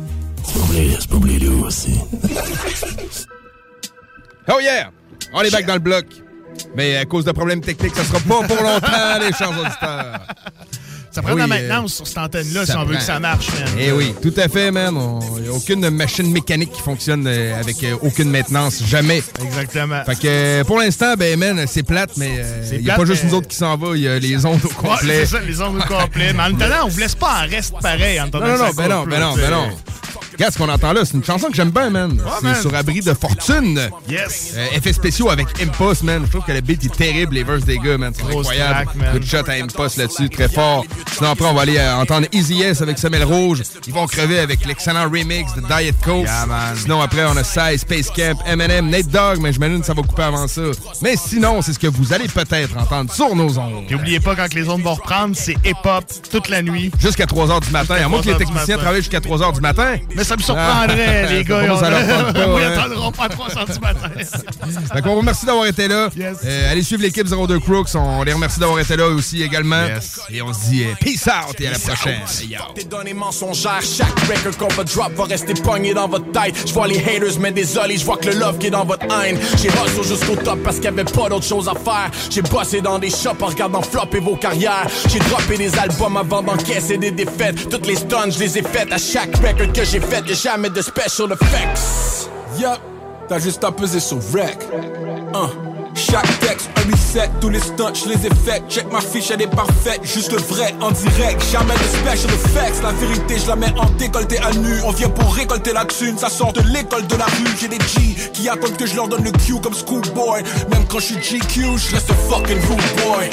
[1.65, 1.99] aussi.
[4.47, 4.89] Oh yeah!
[5.33, 6.05] On est back dans le bloc.
[6.75, 10.19] Mais à cause de problèmes techniques, ça sera pas pour longtemps, les chers auditeurs.
[11.09, 13.19] Ça prend Oui, de la euh, maintenance sur cette antenne-là si on veut que ça
[13.19, 13.67] marche, man.
[13.77, 14.97] Eh oui, tout à fait, man.
[15.37, 19.21] Il n'y a aucune machine mécanique qui fonctionne euh, avec euh, aucune maintenance, jamais.
[19.43, 20.03] Exactement.
[20.05, 23.05] Fait que euh, pour l'instant, ben man, c'est plate, mais euh, il n'y a pas
[23.05, 25.25] juste nous autres qui s'en va, il y a les ondes au Ouais, complet.
[25.25, 26.31] c'est ça, les ondes au complet.
[26.33, 28.69] Mais en même temps, on vous laisse pas en reste pareil en Non, non, non,
[28.75, 29.69] ben non, ben non, ben non.
[30.33, 32.21] Regarde ce qu'on entend là, c'est une chanson que j'aime bien, man.
[32.39, 32.61] c'est man.
[32.61, 33.79] sur Abri de Fortune.
[34.09, 34.53] Yes.
[34.55, 36.23] Euh, effets spéciaux avec Impost, man.
[36.25, 38.13] Je trouve que le beat est terrible, les verses des gars, man.
[38.15, 38.89] C'est incroyable.
[39.13, 40.85] Good shot à Impost là-dessus, très fort.
[41.13, 43.61] Sinon, après, on va aller euh, entendre Easy S avec Semelle Rouge.
[43.87, 46.27] Ils vont crever avec l'excellent remix de Diet Coke.
[46.75, 50.01] Sinon, après, on a Size, Space Camp, Eminem, Nate Dogg, mais j'imagine que ça va
[50.01, 50.61] couper avant ça.
[51.01, 53.85] Mais sinon, c'est ce que vous allez peut-être entendre sur nos ondes.
[53.89, 56.91] Et oubliez pas, quand les ondes vont reprendre, c'est hip-hop toute la nuit.
[56.99, 57.95] Jusqu'à 3 h du matin.
[57.95, 59.97] À moins que les 3 heures du techniciens travaillent jusqu'à 3 h du matin.
[60.15, 61.65] Mais ça me surprendrait, les gars.
[61.65, 62.79] Leur tente pas, Ils hein?
[62.79, 64.09] attendront pas à 3 heures du matin.
[64.93, 66.09] Fait qu'on vous remercie d'avoir été là.
[66.45, 67.89] Euh, allez suivre l'équipe 02 Crooks.
[67.95, 69.85] On les remercie d'avoir été là aussi également.
[70.29, 72.21] Et on se dit euh, peace out et à la prochaine.
[72.47, 72.59] Yo.
[72.75, 76.55] Tes données mensongères, chaque record qu'on va drop va rester pogné dans votre tête.
[76.65, 79.05] Je vois les haters, mais désolé, je vois que le love qui est dans votre
[79.05, 79.37] haine.
[79.57, 82.09] J'ai hustle jusqu'au top parce qu'il y avait pas d'autre chose à faire.
[82.29, 84.87] J'ai bossé dans des shops en regardant flopper vos carrières.
[85.09, 87.69] J'ai droppé des albums avant d'encaisser des défaites.
[87.69, 90.10] Toutes les stunts, je les ai faites à chaque record que j'ai fait.
[90.11, 92.29] Y'a jamais de special effects.
[92.59, 92.79] Yup,
[93.29, 94.57] t'as juste à peser sur rec.
[95.33, 95.49] Hein.
[96.09, 98.31] Chaque texte, un reset, tous les stunts, je les ai.
[98.67, 101.43] Check ma fiche, elle est parfaite, juste le vrai en direct.
[101.51, 104.81] Jamais de special effects, la vérité, je la mets en décolleté à nu.
[104.83, 107.55] On vient pour récolter la thune, ça sort de l'école de la rue.
[107.59, 110.41] J'ai des G qui attendent que je leur donne le Q comme schoolboy.
[110.71, 113.29] Même quand je suis GQ, je reste fucking rude boy.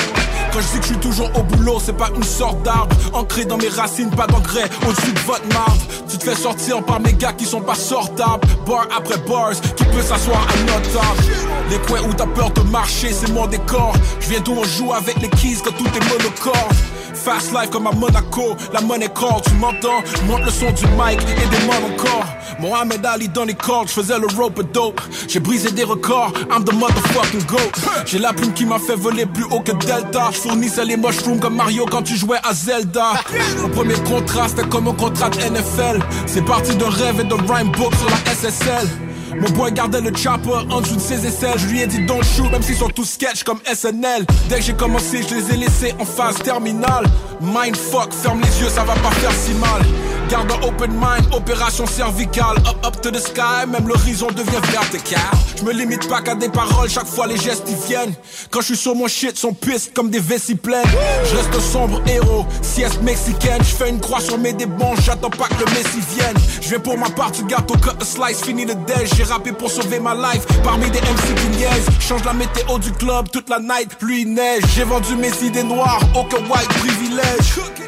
[0.52, 2.94] Quand je dis que je suis toujours au boulot, c'est pas une sorte d'arbre.
[3.14, 5.78] Ancré dans mes racines, pas d'engrais au-dessus de votre marbre.
[6.10, 8.46] Tu te fais sortir par mes gars qui sont pas sortables.
[8.66, 11.34] Bar après bars, qui peut s'asseoir à notre table.
[11.70, 13.93] Les coins où t'as peur marcher, c'est mon décor.
[14.20, 16.76] Je viens d'où on joue avec les keys quand tout est monocorde.
[17.14, 20.02] Fast life comme à Monaco, la monnaie call, tu m'entends?
[20.26, 22.26] Monte le son du mic et mots encore.
[22.60, 25.01] Mohamed Ali dans les cordes, je faisais le rope dope.
[25.26, 28.05] J'ai brisé des records, I'm the motherfucking goat.
[28.06, 30.30] J'ai la plume qui m'a fait voler plus haut que Delta.
[30.32, 33.14] Je fournissais les mushrooms comme Mario quand tu jouais à Zelda.
[33.62, 36.01] Mon premier contrat, c'était comme un contrat de NFL.
[36.26, 38.89] C'est parti d'un rêve et de rhyme book sur la SSL.
[39.36, 41.59] Mon boy gardait le chopper en dessous de ses aisselles.
[41.59, 44.26] Je lui ai dit don't shoot, même s'ils sont tous sketch comme SNL.
[44.48, 47.05] Dès que j'ai commencé, je les ai laissés en phase terminale.
[47.40, 49.82] Mindfuck, ferme les yeux, ça va pas faire si mal.
[50.28, 52.56] Garde un open mind, opération cervicale.
[52.59, 55.20] Up, up to the sky, même l'horizon devient vertical.
[55.56, 58.12] Je me limite pas qu'à des paroles, chaque fois les gestes y viennent.
[58.50, 60.84] Quand je suis sur mon shit, sont pistes comme des vessies pleines.
[61.30, 63.60] Je reste sombre héros, sieste mexicaine.
[63.60, 66.36] Je fais une croix sur mes débranches, j'attends pas que le messie vienne.
[66.60, 69.17] Je vais pour ma part du gâteau, cut a slice, fini le déj.
[69.18, 71.90] J'ai rappé pour sauver ma life, parmi des MC qui.
[72.06, 74.62] Change la météo du club, toute la night, pluie, neige.
[74.76, 77.88] J'ai vendu mes idées noires, aucun white privilège.